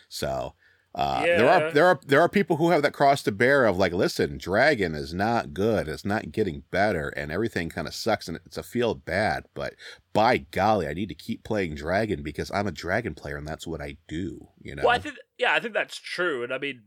so. 0.09 0.53
Uh, 0.95 1.23
yeah. 1.25 1.37
There 1.37 1.49
are 1.49 1.71
there 1.71 1.85
are 1.87 1.99
there 2.05 2.21
are 2.21 2.29
people 2.29 2.57
who 2.57 2.69
have 2.69 2.83
that 2.83 2.93
cross 2.93 3.23
to 3.23 3.31
bear 3.31 3.65
of 3.65 3.79
like, 3.79 3.93
listen, 3.93 4.37
Dragon 4.37 4.93
is 4.93 5.11
not 5.11 5.51
good. 5.51 5.87
It's 5.87 6.05
not 6.05 6.31
getting 6.31 6.65
better, 6.69 7.09
and 7.09 7.31
everything 7.31 7.69
kind 7.69 7.87
of 7.87 7.95
sucks, 7.95 8.27
and 8.27 8.39
it's 8.45 8.59
a 8.59 8.61
feel 8.61 8.93
bad. 8.93 9.45
But 9.55 9.73
by 10.13 10.37
golly, 10.37 10.87
I 10.87 10.93
need 10.93 11.09
to 11.09 11.15
keep 11.15 11.43
playing 11.43 11.73
Dragon 11.73 12.21
because 12.21 12.51
I'm 12.51 12.67
a 12.67 12.71
Dragon 12.71 13.15
player, 13.15 13.37
and 13.37 13.47
that's 13.47 13.65
what 13.65 13.81
I 13.81 13.97
do. 14.07 14.49
You 14.61 14.75
know. 14.75 14.83
Well, 14.83 14.95
I 14.95 14.99
think 14.99 15.15
yeah, 15.39 15.55
I 15.55 15.59
think 15.59 15.73
that's 15.73 15.97
true, 15.97 16.43
and 16.43 16.53
I 16.53 16.59
mean 16.59 16.83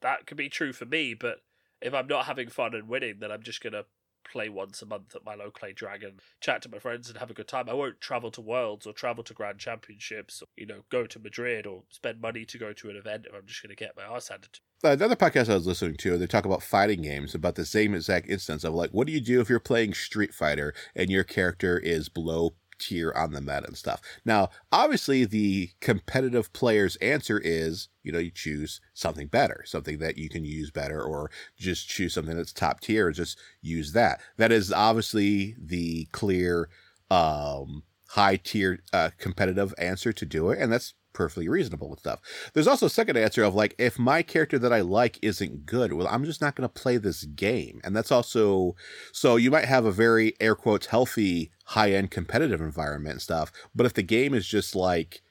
that 0.00 0.26
could 0.26 0.36
be 0.36 0.48
true 0.48 0.72
for 0.72 0.84
me, 0.84 1.14
but 1.14 1.42
if 1.80 1.94
I'm 1.94 2.06
not 2.06 2.26
having 2.26 2.48
fun 2.48 2.74
and 2.74 2.88
winning, 2.88 3.16
then 3.20 3.30
I'm 3.30 3.42
just 3.42 3.62
gonna 3.62 3.84
play 4.30 4.48
once 4.48 4.82
a 4.82 4.86
month 4.86 5.14
at 5.16 5.24
my 5.24 5.34
local 5.34 5.52
play 5.52 5.72
dragon, 5.72 6.20
chat 6.40 6.62
to 6.62 6.68
my 6.68 6.78
friends 6.78 7.08
and 7.08 7.18
have 7.18 7.30
a 7.30 7.34
good 7.34 7.48
time. 7.48 7.68
I 7.68 7.74
won't 7.74 8.00
travel 8.00 8.30
to 8.32 8.40
Worlds 8.40 8.86
or 8.86 8.92
travel 8.92 9.24
to 9.24 9.34
Grand 9.34 9.58
Championships 9.58 10.42
or, 10.42 10.46
you 10.56 10.66
know, 10.66 10.82
go 10.90 11.06
to 11.06 11.18
Madrid 11.18 11.66
or 11.66 11.84
spend 11.90 12.20
money 12.20 12.44
to 12.44 12.58
go 12.58 12.72
to 12.72 12.90
an 12.90 12.96
event 12.96 13.26
if 13.26 13.34
I'm 13.34 13.46
just 13.46 13.62
gonna 13.62 13.74
get 13.74 13.96
my 13.96 14.02
ass 14.02 14.28
handed 14.28 14.52
to 14.52 14.60
me. 14.60 14.92
Another 14.92 15.16
podcast 15.16 15.48
I 15.48 15.54
was 15.54 15.66
listening 15.66 15.96
to, 15.96 16.18
they 16.18 16.26
talk 16.26 16.44
about 16.44 16.62
fighting 16.62 17.02
games, 17.02 17.34
about 17.34 17.54
the 17.56 17.64
same 17.64 17.94
exact 17.94 18.28
instance 18.28 18.64
of 18.64 18.74
like, 18.74 18.90
what 18.90 19.06
do 19.06 19.12
you 19.12 19.20
do 19.20 19.40
if 19.40 19.48
you're 19.48 19.58
playing 19.58 19.94
Street 19.94 20.34
Fighter 20.34 20.74
and 20.94 21.10
your 21.10 21.24
character 21.24 21.78
is 21.78 22.08
below 22.08 22.54
tier 22.78 23.12
on 23.12 23.32
the 23.32 23.40
meta 23.40 23.64
and 23.66 23.76
stuff. 23.76 24.00
Now, 24.24 24.50
obviously, 24.72 25.24
the 25.24 25.70
competitive 25.80 26.52
player's 26.52 26.96
answer 26.96 27.40
is, 27.42 27.88
you 28.02 28.12
know, 28.12 28.18
you 28.18 28.30
choose 28.30 28.80
something 28.94 29.26
better, 29.26 29.62
something 29.66 29.98
that 29.98 30.18
you 30.18 30.28
can 30.28 30.44
use 30.44 30.70
better, 30.70 31.02
or 31.02 31.30
just 31.56 31.88
choose 31.88 32.14
something 32.14 32.36
that's 32.36 32.52
top 32.52 32.80
tier 32.80 33.06
and 33.06 33.16
just 33.16 33.38
use 33.60 33.92
that. 33.92 34.20
That 34.36 34.52
is 34.52 34.72
obviously 34.72 35.56
the 35.58 36.06
clear, 36.12 36.68
um, 37.10 37.82
high 38.10 38.36
tier 38.36 38.80
uh, 38.92 39.10
competitive 39.18 39.74
answer 39.78 40.12
to 40.12 40.24
do 40.24 40.50
it, 40.50 40.58
and 40.58 40.72
that's 40.72 40.94
perfectly 41.12 41.48
reasonable 41.48 41.90
with 41.90 42.00
stuff. 42.00 42.20
There's 42.54 42.66
also 42.66 42.86
a 42.86 42.90
second 42.90 43.16
answer 43.16 43.42
of 43.42 43.54
like, 43.54 43.74
if 43.78 43.98
my 43.98 44.22
character 44.22 44.58
that 44.58 44.72
I 44.72 44.80
like 44.80 45.18
isn't 45.22 45.66
good, 45.66 45.92
well, 45.92 46.08
I'm 46.08 46.24
just 46.24 46.40
not 46.40 46.54
going 46.54 46.68
to 46.68 46.80
play 46.80 46.96
this 46.96 47.24
game. 47.24 47.80
And 47.84 47.96
that's 47.96 48.12
also, 48.12 48.76
so 49.12 49.36
you 49.36 49.50
might 49.50 49.64
have 49.64 49.84
a 49.84 49.92
very 49.92 50.34
air 50.40 50.54
quotes 50.54 50.86
healthy 50.86 51.50
high 51.66 51.92
end 51.92 52.10
competitive 52.10 52.60
environment 52.60 53.14
and 53.14 53.22
stuff. 53.22 53.52
But 53.74 53.86
if 53.86 53.94
the 53.94 54.02
game 54.02 54.34
is 54.34 54.46
just 54.46 54.74
like, 54.74 55.22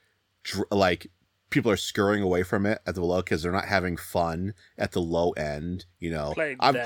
dr- 0.43 0.67
like, 0.71 1.07
people 1.49 1.71
are 1.71 1.77
scurrying 1.77 2.23
away 2.23 2.43
from 2.43 2.65
it 2.65 2.81
at 2.85 2.95
the 2.95 3.03
low 3.03 3.17
because 3.17 3.41
they're 3.41 3.51
not 3.51 3.65
having 3.65 3.95
fun 3.97 4.53
at 4.77 4.91
the 4.91 5.01
low 5.01 5.31
end. 5.31 5.85
You 5.99 6.11
know, 6.11 6.33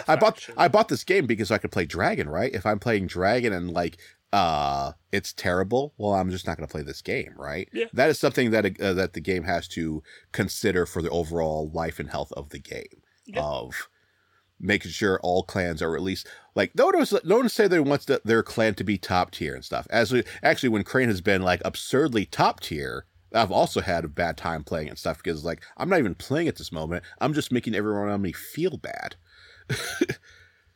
i 0.08 0.15
bought 0.15 0.47
I 0.58 0.67
bought 0.67 0.88
this 0.88 1.04
game 1.04 1.25
because 1.25 1.51
I 1.51 1.58
could 1.58 1.71
play 1.71 1.86
Dragon, 1.86 2.30
right? 2.30 2.54
If 2.54 2.65
I'm 2.65 2.80
playing 2.80 3.08
Dragon 3.08 3.54
and 3.54 3.71
like 3.71 3.97
uh 4.34 4.94
it's 5.12 5.34
terrible 5.34 5.94
well 5.98 6.13
i'm 6.13 6.32
just 6.32 6.48
not 6.48 6.56
going 6.58 6.65
to 6.67 6.72
play 6.72 6.82
this 6.84 7.02
game 7.02 7.34
right 7.38 7.67
Yeah. 7.74 7.86
that 7.94 8.10
is 8.10 8.17
something 8.20 8.52
that 8.52 8.80
uh, 8.82 8.94
that 8.94 9.13
the 9.13 9.20
game 9.20 9.44
has 9.44 9.67
to 9.70 10.02
consider 10.32 10.86
for 10.86 11.02
the 11.02 11.10
overall 11.10 11.70
life 11.74 12.00
and 12.00 12.10
health 12.10 12.32
of 12.34 12.50
the 12.50 12.60
game 12.60 13.02
Yeah. 13.26 13.41
of 13.44 13.89
making 14.60 14.91
sure 14.91 15.20
all 15.22 15.44
clans 15.44 15.82
are 15.82 15.96
at 15.96 16.02
least 16.02 16.28
like 16.56 16.72
no 16.76 16.86
one 16.86 17.00
was 17.00 17.13
no 17.26 17.38
one 17.38 17.50
say 17.50 17.67
they 17.67 17.80
wants 17.80 18.06
the, 18.06 18.22
their 18.24 18.44
clan 18.44 18.74
to 18.76 18.84
be 18.84 18.98
top 18.98 19.32
tier 19.32 19.54
and 19.56 19.65
stuff 19.65 19.86
as 19.89 20.12
we 20.13 20.24
actually 20.44 20.70
when 20.70 20.84
crane 20.84 21.10
has 21.10 21.20
been 21.22 21.41
like 21.41 21.62
absurdly 21.65 22.26
top 22.26 22.60
tier 22.62 23.06
i've 23.34 23.52
also 23.52 23.82
had 23.82 24.06
a 24.06 24.08
bad 24.08 24.38
time 24.38 24.63
playing 24.63 24.88
and 24.88 25.00
stuff 25.00 25.17
because 25.17 25.44
like 25.44 25.62
i'm 25.78 25.89
not 25.89 26.00
even 26.00 26.13
playing 26.15 26.48
at 26.48 26.58
this 26.58 26.72
moment 26.72 27.04
i'm 27.20 27.34
just 27.34 27.52
making 27.52 27.74
everyone 27.76 28.04
around 28.04 28.22
me 28.22 28.32
feel 28.32 28.78
bad 28.78 29.15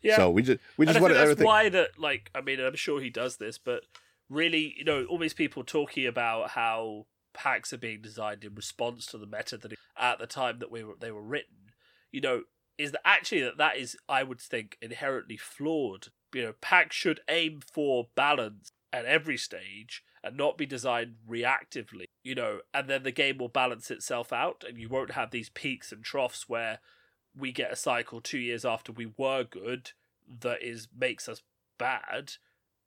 Yeah. 0.06 0.18
so 0.18 0.30
we 0.30 0.44
just 0.44 0.60
we 0.78 0.86
just 0.86 1.02
want 1.02 1.14
that's 1.14 1.24
everything 1.24 1.46
why 1.46 1.70
that 1.70 1.98
like 1.98 2.30
I 2.36 2.42
mean 2.42 2.60
I'm 2.60 2.76
sure 2.76 3.02
he 3.02 3.10
does 3.10 3.38
this, 3.38 3.58
but 3.58 3.84
really, 4.30 4.76
you 4.78 4.84
know, 4.84 5.06
all 5.06 5.18
these 5.18 5.34
people 5.34 5.64
talking 5.64 6.06
about 6.06 6.52
how 6.52 7.08
packs 7.34 7.74
are 7.74 7.78
being 7.78 8.02
designed 8.02 8.44
in 8.44 8.56
response 8.56 9.06
to 9.08 9.18
the 9.18 9.26
meta 9.26 9.58
that 9.58 9.74
at 9.98 10.20
the 10.20 10.28
time 10.28 10.60
that 10.60 10.72
we 10.72 10.84
were 10.84 10.96
they 11.00 11.12
were 11.12 11.22
written, 11.22 11.72
you 12.12 12.22
know, 12.22 12.44
is 12.78 12.92
that 12.92 13.02
actually 13.06 13.42
that 13.42 13.58
that 13.58 13.78
is 13.78 13.98
I 14.08 14.24
would 14.24 14.40
think 14.40 14.78
inherently 14.82 15.38
flawed. 15.38 16.08
You 16.34 16.44
know, 16.44 16.54
packs 16.62 16.96
should 16.96 17.22
aim 17.30 17.62
for 17.62 18.08
balance 18.16 18.70
at 18.92 19.06
every 19.06 19.38
stage 19.38 20.04
and 20.24 20.38
not 20.38 20.58
be 20.58 20.66
designed 20.66 21.16
reactively. 21.30 22.06
You 22.24 22.36
know, 22.36 22.60
and 22.74 22.90
then 22.90 23.04
the 23.04 23.12
game 23.12 23.38
will 23.38 23.48
balance 23.48 23.92
itself 23.92 24.34
out, 24.34 24.64
and 24.68 24.78
you 24.78 24.90
won't 24.90 25.12
have 25.12 25.32
these 25.32 25.50
peaks 25.50 25.92
and 25.92 26.04
troughs 26.04 26.48
where 26.48 26.80
we 27.38 27.52
get 27.52 27.72
a 27.72 27.76
cycle 27.76 28.22
two 28.22 28.40
years 28.40 28.66
after 28.66 28.92
we 28.92 29.12
were 29.18 29.44
good 29.44 29.92
that 30.42 30.62
is 30.62 30.88
makes 30.98 31.28
us 31.28 31.42
bad, 31.78 32.34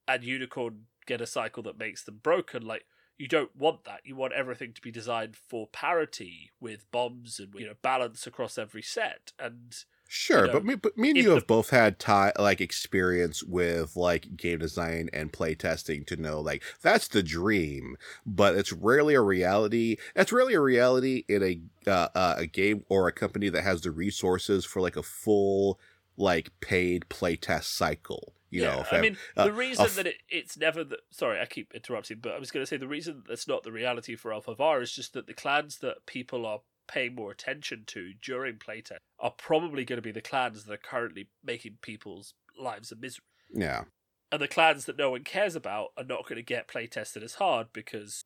and 0.07 0.25
Unicorn 0.25 0.87
get 1.07 1.21
a 1.21 1.27
cycle 1.27 1.63
that 1.65 1.79
makes 1.79 2.03
them 2.03 2.21
broken. 2.23 2.65
Like 2.65 2.85
you 3.19 3.29
don't 3.29 3.55
want 3.57 3.85
that. 3.85 4.01
You 4.05 4.17
want 4.17 4.33
everything 4.33 4.73
to 4.73 4.81
be 4.81 4.91
designed 4.91 5.37
for 5.37 5.67
parity 5.67 6.51
with 6.61 6.91
bombs 6.91 7.39
and 7.39 7.53
you 7.55 7.67
know 7.67 7.75
balance 7.83 8.27
across 8.27 8.59
every 8.59 8.83
set. 8.83 9.33
And 9.39 9.75
Sure, 10.11 10.47
know, 10.47 10.55
but 10.55 10.65
me, 10.65 10.75
but 10.75 10.97
me 10.97 11.11
and 11.11 11.19
you 11.19 11.29
the- 11.29 11.35
have 11.35 11.47
both 11.47 11.69
had 11.69 12.03
like 12.39 12.63
experience 12.63 13.43
with 13.45 13.95
like 13.95 14.39
game 14.39 14.59
design 14.59 15.11
and 15.13 15.35
play 15.35 15.55
testing 15.55 16.03
to 16.07 16.17
know 16.17 16.41
like 16.41 16.63
that's 16.81 17.09
the 17.09 17.23
dream, 17.23 17.97
but 18.25 18.55
it's 18.55 18.73
rarely 18.73 19.15
a 19.15 19.21
reality. 19.21 19.99
It's 20.17 20.33
rarely 20.33 20.55
a 20.55 20.61
reality 20.61 21.25
in 21.29 21.43
a 21.43 21.61
uh, 21.91 22.09
uh, 22.15 22.35
a 22.39 22.47
game 22.47 22.87
or 22.89 23.07
a 23.07 23.13
company 23.13 23.51
that 23.51 23.65
has 23.65 23.83
the 23.83 23.91
resources 23.91 24.65
for 24.65 24.81
like 24.81 24.97
a 24.97 25.03
full 25.03 25.79
like 26.17 26.59
paid 26.61 27.07
play 27.11 27.37
test 27.37 27.77
cycle. 27.77 28.33
You 28.49 28.63
yeah, 28.63 28.77
know, 28.77 28.85
I 28.91 29.01
mean, 29.03 29.19
uh, 29.37 29.45
the 29.45 29.53
reason 29.53 29.89
that 29.97 30.07
it, 30.07 30.17
it's 30.31 30.57
never 30.57 30.85
the 30.85 31.01
sorry, 31.11 31.39
I 31.39 31.45
keep 31.45 31.75
interrupting, 31.75 32.21
but 32.23 32.33
I 32.33 32.39
was 32.39 32.51
going 32.51 32.63
to 32.63 32.67
say 32.67 32.79
the 32.79 32.89
reason 32.89 33.25
that's 33.29 33.47
not 33.47 33.63
the 33.63 33.73
reality 33.73 34.17
for 34.17 34.31
L5R 34.31 34.81
is 34.81 34.93
just 34.93 35.13
that 35.13 35.27
the 35.27 35.35
clans 35.35 35.79
that 35.81 36.07
people 36.07 36.47
are 36.47 36.61
paying 36.89 37.15
more 37.15 37.31
attention 37.31 37.85
to 37.87 38.13
during 38.23 38.57
playtest 38.57 38.97
are 39.21 39.31
probably 39.31 39.85
going 39.85 39.99
to 39.99 40.03
be 40.03 40.13
the 40.13 40.21
clans 40.21 40.65
that 40.65 40.73
are 40.73 40.77
currently 40.77 41.29
making 41.45 41.79
people's 41.83 42.35
lives 42.59 42.91
a 42.91 42.97
misery. 42.97 43.25
yeah, 43.53 43.85
And 44.33 44.41
the 44.43 44.49
clans 44.49 44.87
that 44.87 44.99
no 44.99 45.11
one 45.11 45.25
cares 45.25 45.55
about 45.55 45.89
are 45.97 46.05
not 46.05 46.25
going 46.25 46.37
to 46.37 46.43
get 46.43 46.69
playtested 46.69 47.23
as 47.23 47.35
hard 47.35 47.69
because 47.73 48.25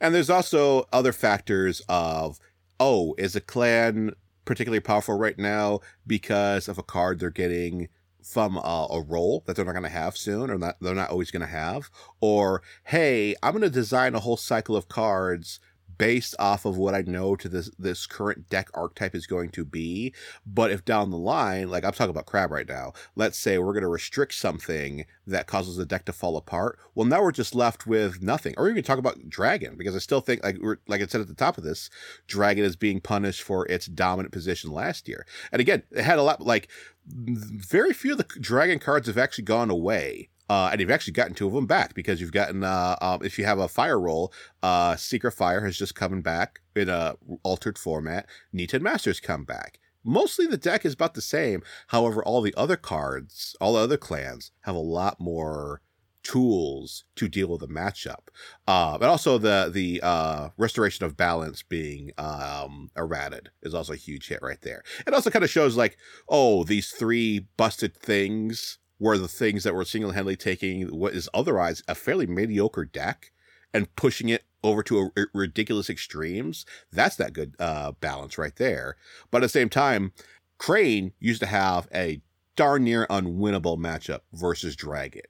And 0.00 0.14
there's 0.14 0.30
also 0.30 0.86
other 0.92 1.12
factors 1.12 1.80
of, 1.88 2.38
oh, 2.78 3.14
is 3.16 3.34
a 3.34 3.40
clan 3.40 4.12
particularly 4.44 4.80
powerful 4.80 5.16
right 5.16 5.38
now 5.38 5.80
because 6.06 6.68
of 6.68 6.78
a 6.78 6.82
card 6.82 7.18
they're 7.18 7.30
getting 7.30 7.88
from 8.22 8.58
uh, 8.58 8.86
a 8.90 9.00
role 9.00 9.44
that 9.46 9.54
they're 9.54 9.64
not 9.64 9.72
going 9.72 9.82
to 9.84 9.88
have 9.88 10.16
soon 10.16 10.50
or 10.50 10.58
not, 10.58 10.76
they're 10.80 10.94
not 10.94 11.10
always 11.10 11.30
going 11.30 11.42
to 11.42 11.46
have? 11.46 11.90
Or, 12.20 12.62
hey, 12.84 13.34
I'm 13.42 13.52
going 13.52 13.62
to 13.62 13.70
design 13.70 14.14
a 14.14 14.20
whole 14.20 14.36
cycle 14.36 14.74
of 14.74 14.88
cards 14.88 15.60
based 15.98 16.34
off 16.38 16.64
of 16.64 16.76
what 16.76 16.94
I 16.94 17.02
know 17.02 17.36
to 17.36 17.48
this 17.48 17.70
this 17.78 18.06
current 18.06 18.48
deck 18.48 18.68
archetype 18.74 19.14
is 19.14 19.26
going 19.26 19.50
to 19.50 19.64
be. 19.64 20.14
But 20.46 20.70
if 20.70 20.84
down 20.84 21.10
the 21.10 21.18
line, 21.18 21.70
like 21.70 21.84
I'm 21.84 21.92
talking 21.92 22.10
about 22.10 22.26
crab 22.26 22.50
right 22.50 22.68
now, 22.68 22.92
let's 23.14 23.38
say 23.38 23.58
we're 23.58 23.72
going 23.72 23.82
to 23.82 23.88
restrict 23.88 24.34
something 24.34 25.06
that 25.26 25.46
causes 25.46 25.76
the 25.76 25.86
deck 25.86 26.04
to 26.06 26.12
fall 26.12 26.36
apart. 26.36 26.78
Well, 26.94 27.06
now 27.06 27.22
we're 27.22 27.32
just 27.32 27.54
left 27.54 27.86
with 27.86 28.22
nothing. 28.22 28.54
Or 28.56 28.68
even 28.68 28.82
talk 28.82 28.98
about 28.98 29.28
dragon 29.28 29.76
because 29.76 29.96
I 29.96 30.00
still 30.00 30.20
think 30.20 30.42
like 30.42 30.58
we're 30.60 30.78
like 30.86 31.02
I 31.02 31.06
said 31.06 31.20
at 31.20 31.28
the 31.28 31.34
top 31.34 31.58
of 31.58 31.64
this, 31.64 31.90
dragon 32.26 32.64
is 32.64 32.76
being 32.76 33.00
punished 33.00 33.42
for 33.42 33.66
its 33.66 33.86
dominant 33.86 34.32
position 34.32 34.70
last 34.72 35.08
year. 35.08 35.26
And 35.52 35.60
again, 35.60 35.82
it 35.90 36.02
had 36.02 36.18
a 36.18 36.22
lot 36.22 36.40
like 36.40 36.68
very 37.06 37.92
few 37.92 38.12
of 38.12 38.18
the 38.18 38.24
dragon 38.40 38.78
cards 38.78 39.06
have 39.06 39.18
actually 39.18 39.44
gone 39.44 39.70
away. 39.70 40.28
Uh, 40.48 40.68
and 40.70 40.80
you've 40.80 40.90
actually 40.90 41.12
gotten 41.12 41.34
two 41.34 41.46
of 41.46 41.52
them 41.52 41.66
back 41.66 41.94
because 41.94 42.20
you've 42.20 42.32
gotten, 42.32 42.62
uh, 42.62 42.96
um, 43.00 43.20
if 43.24 43.38
you 43.38 43.44
have 43.44 43.58
a 43.58 43.68
fire 43.68 43.98
role, 43.98 44.32
uh, 44.62 44.94
Secret 44.96 45.32
Fire 45.32 45.64
has 45.64 45.76
just 45.76 45.94
coming 45.94 46.22
back 46.22 46.60
in 46.74 46.88
a 46.88 47.16
altered 47.42 47.78
format. 47.78 48.26
Niten 48.54 48.80
Masters 48.80 49.20
come 49.20 49.44
back. 49.44 49.78
Mostly 50.04 50.46
the 50.46 50.56
deck 50.56 50.84
is 50.84 50.94
about 50.94 51.14
the 51.14 51.20
same. 51.20 51.62
However, 51.88 52.22
all 52.22 52.40
the 52.40 52.54
other 52.56 52.76
cards, 52.76 53.56
all 53.60 53.72
the 53.72 53.80
other 53.80 53.96
clans 53.96 54.52
have 54.60 54.76
a 54.76 54.80
lot 54.80 55.18
more 55.18 55.82
tools 56.22 57.04
to 57.14 57.28
deal 57.28 57.48
with 57.48 57.60
the 57.60 57.68
matchup. 57.68 58.28
Uh, 58.66 58.94
and 58.94 59.04
also 59.04 59.38
the 59.38 59.70
the 59.72 60.00
uh, 60.02 60.48
restoration 60.56 61.04
of 61.04 61.16
balance 61.16 61.62
being 61.62 62.10
um, 62.18 62.90
errated 62.96 63.50
is 63.62 63.74
also 63.74 63.92
a 63.92 63.96
huge 63.96 64.28
hit 64.28 64.40
right 64.42 64.60
there. 64.62 64.82
It 65.06 65.14
also 65.14 65.30
kind 65.30 65.44
of 65.44 65.50
shows 65.50 65.76
like, 65.76 65.96
oh, 66.28 66.64
these 66.64 66.90
three 66.90 67.46
busted 67.56 67.96
things 67.96 68.78
were 68.98 69.18
the 69.18 69.28
things 69.28 69.64
that 69.64 69.74
were 69.74 69.84
single 69.84 70.12
handedly 70.12 70.36
taking 70.36 70.86
what 70.88 71.14
is 71.14 71.28
otherwise 71.34 71.82
a 71.88 71.94
fairly 71.94 72.26
mediocre 72.26 72.84
deck 72.84 73.32
and 73.74 73.94
pushing 73.96 74.28
it 74.28 74.44
over 74.64 74.82
to 74.82 75.10
a, 75.16 75.26
ridiculous 75.34 75.90
extremes. 75.90 76.64
That's 76.92 77.16
that 77.16 77.32
good 77.32 77.54
uh, 77.58 77.92
balance 77.92 78.38
right 78.38 78.56
there. 78.56 78.96
But 79.30 79.38
at 79.38 79.42
the 79.42 79.48
same 79.50 79.68
time, 79.68 80.12
Crane 80.58 81.12
used 81.20 81.40
to 81.40 81.46
have 81.46 81.88
a 81.94 82.20
darn 82.56 82.84
near 82.84 83.06
unwinnable 83.08 83.78
matchup 83.78 84.20
versus 84.32 84.74
Dragon. 84.74 85.22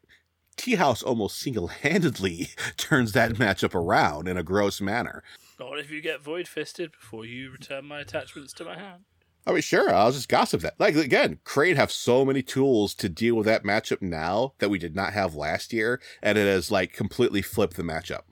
Tea 0.57 0.77
House 0.77 1.03
almost 1.03 1.39
single 1.39 1.69
handedly 1.69 2.49
turns 2.77 3.13
that 3.13 3.33
matchup 3.33 3.75
around 3.75 4.29
in 4.29 4.37
a 4.37 4.43
gross 4.43 4.81
manner. 4.81 5.23
not 5.59 5.79
if 5.79 5.91
you 5.91 6.01
get 6.01 6.23
void 6.23 6.49
fisted 6.49 6.93
before 6.93 7.27
you 7.27 7.51
return 7.51 7.85
my 7.85 8.01
attachments 8.01 8.53
to 8.55 8.65
my 8.65 8.79
hand. 8.79 9.05
I 9.47 9.53
mean, 9.53 9.63
sure, 9.63 9.95
I'll 9.95 10.11
just 10.11 10.29
gossip 10.29 10.61
that. 10.63 10.75
Like, 10.79 10.97
again, 10.97 11.39
Crane 11.45 11.77
have 11.77 11.93
so 11.93 12.25
many 12.25 12.43
tools 12.43 12.95
to 12.95 13.09
deal 13.09 13.37
with 13.37 13.47
that 13.47 13.63
matchup 13.63 14.03
now 14.03 14.55
that 14.59 14.71
we 14.71 14.79
did 14.79 14.97
not 14.97 15.13
have 15.13 15.37
last 15.37 15.73
year, 15.73 16.01
and 16.23 16.37
it 16.37 16.47
has, 16.47 16.71
like, 16.71 16.93
completely 16.93 17.43
flipped 17.43 17.77
the 17.77 17.85
matchup. 17.85 18.23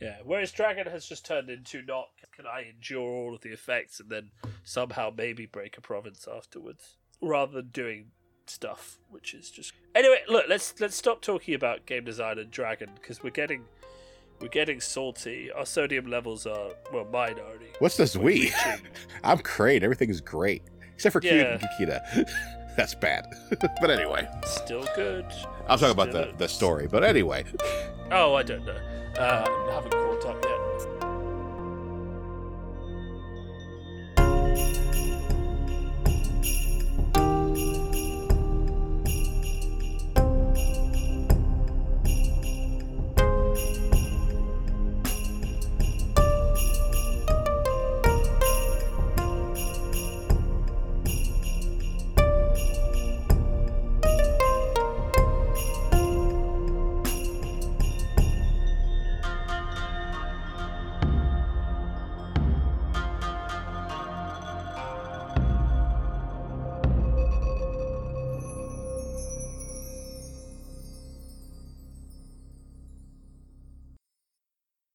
Yeah, 0.00 0.18
whereas 0.24 0.52
Dragon 0.52 0.86
has 0.88 1.06
just 1.06 1.24
turned 1.24 1.48
into 1.50 1.82
not 1.82 2.08
can 2.34 2.46
I 2.46 2.68
endure 2.68 3.00
all 3.00 3.34
of 3.34 3.40
the 3.40 3.52
effects 3.52 3.98
and 3.98 4.10
then 4.10 4.30
somehow 4.62 5.10
maybe 5.16 5.46
break 5.46 5.78
a 5.78 5.80
province 5.80 6.28
afterwards, 6.30 6.96
rather 7.22 7.52
than 7.52 7.70
doing 7.70 8.08
stuff 8.48 8.98
which 9.10 9.34
is 9.34 9.50
just 9.50 9.72
anyway. 9.94 10.20
Look, 10.28 10.46
let's 10.48 10.74
let's 10.80 10.96
stop 10.96 11.22
talking 11.22 11.54
about 11.54 11.86
game 11.86 12.04
design 12.04 12.38
and 12.38 12.50
Dragon 12.50 12.90
because 12.94 13.22
we're 13.22 13.30
getting 13.30 13.64
we're 14.40 14.48
getting 14.48 14.80
salty. 14.80 15.50
Our 15.52 15.66
sodium 15.66 16.06
levels 16.06 16.46
are 16.46 16.70
well, 16.92 17.04
mine 17.12 17.36
already. 17.38 17.66
What's 17.78 17.96
this 17.96 18.16
we? 18.16 18.52
I'm 19.24 19.38
great. 19.38 19.82
Everything's 19.82 20.20
great. 20.20 20.62
Except 20.94 21.12
for 21.12 21.20
Yeah. 21.22 21.58
Kakita. 21.58 22.28
That's 22.76 22.94
bad. 22.94 23.26
but 23.80 23.90
anyway, 23.90 24.28
Still 24.44 24.86
good. 24.94 25.24
I'm 25.66 25.78
talking 25.78 25.90
about 25.92 26.12
the, 26.12 26.34
the 26.36 26.46
story. 26.48 26.86
But 26.86 27.04
anyway, 27.04 27.44
Oh, 28.12 28.34
I 28.34 28.42
don't 28.42 28.64
know. 28.66 28.76
Uh, 29.18 29.72
haven't 29.72 29.94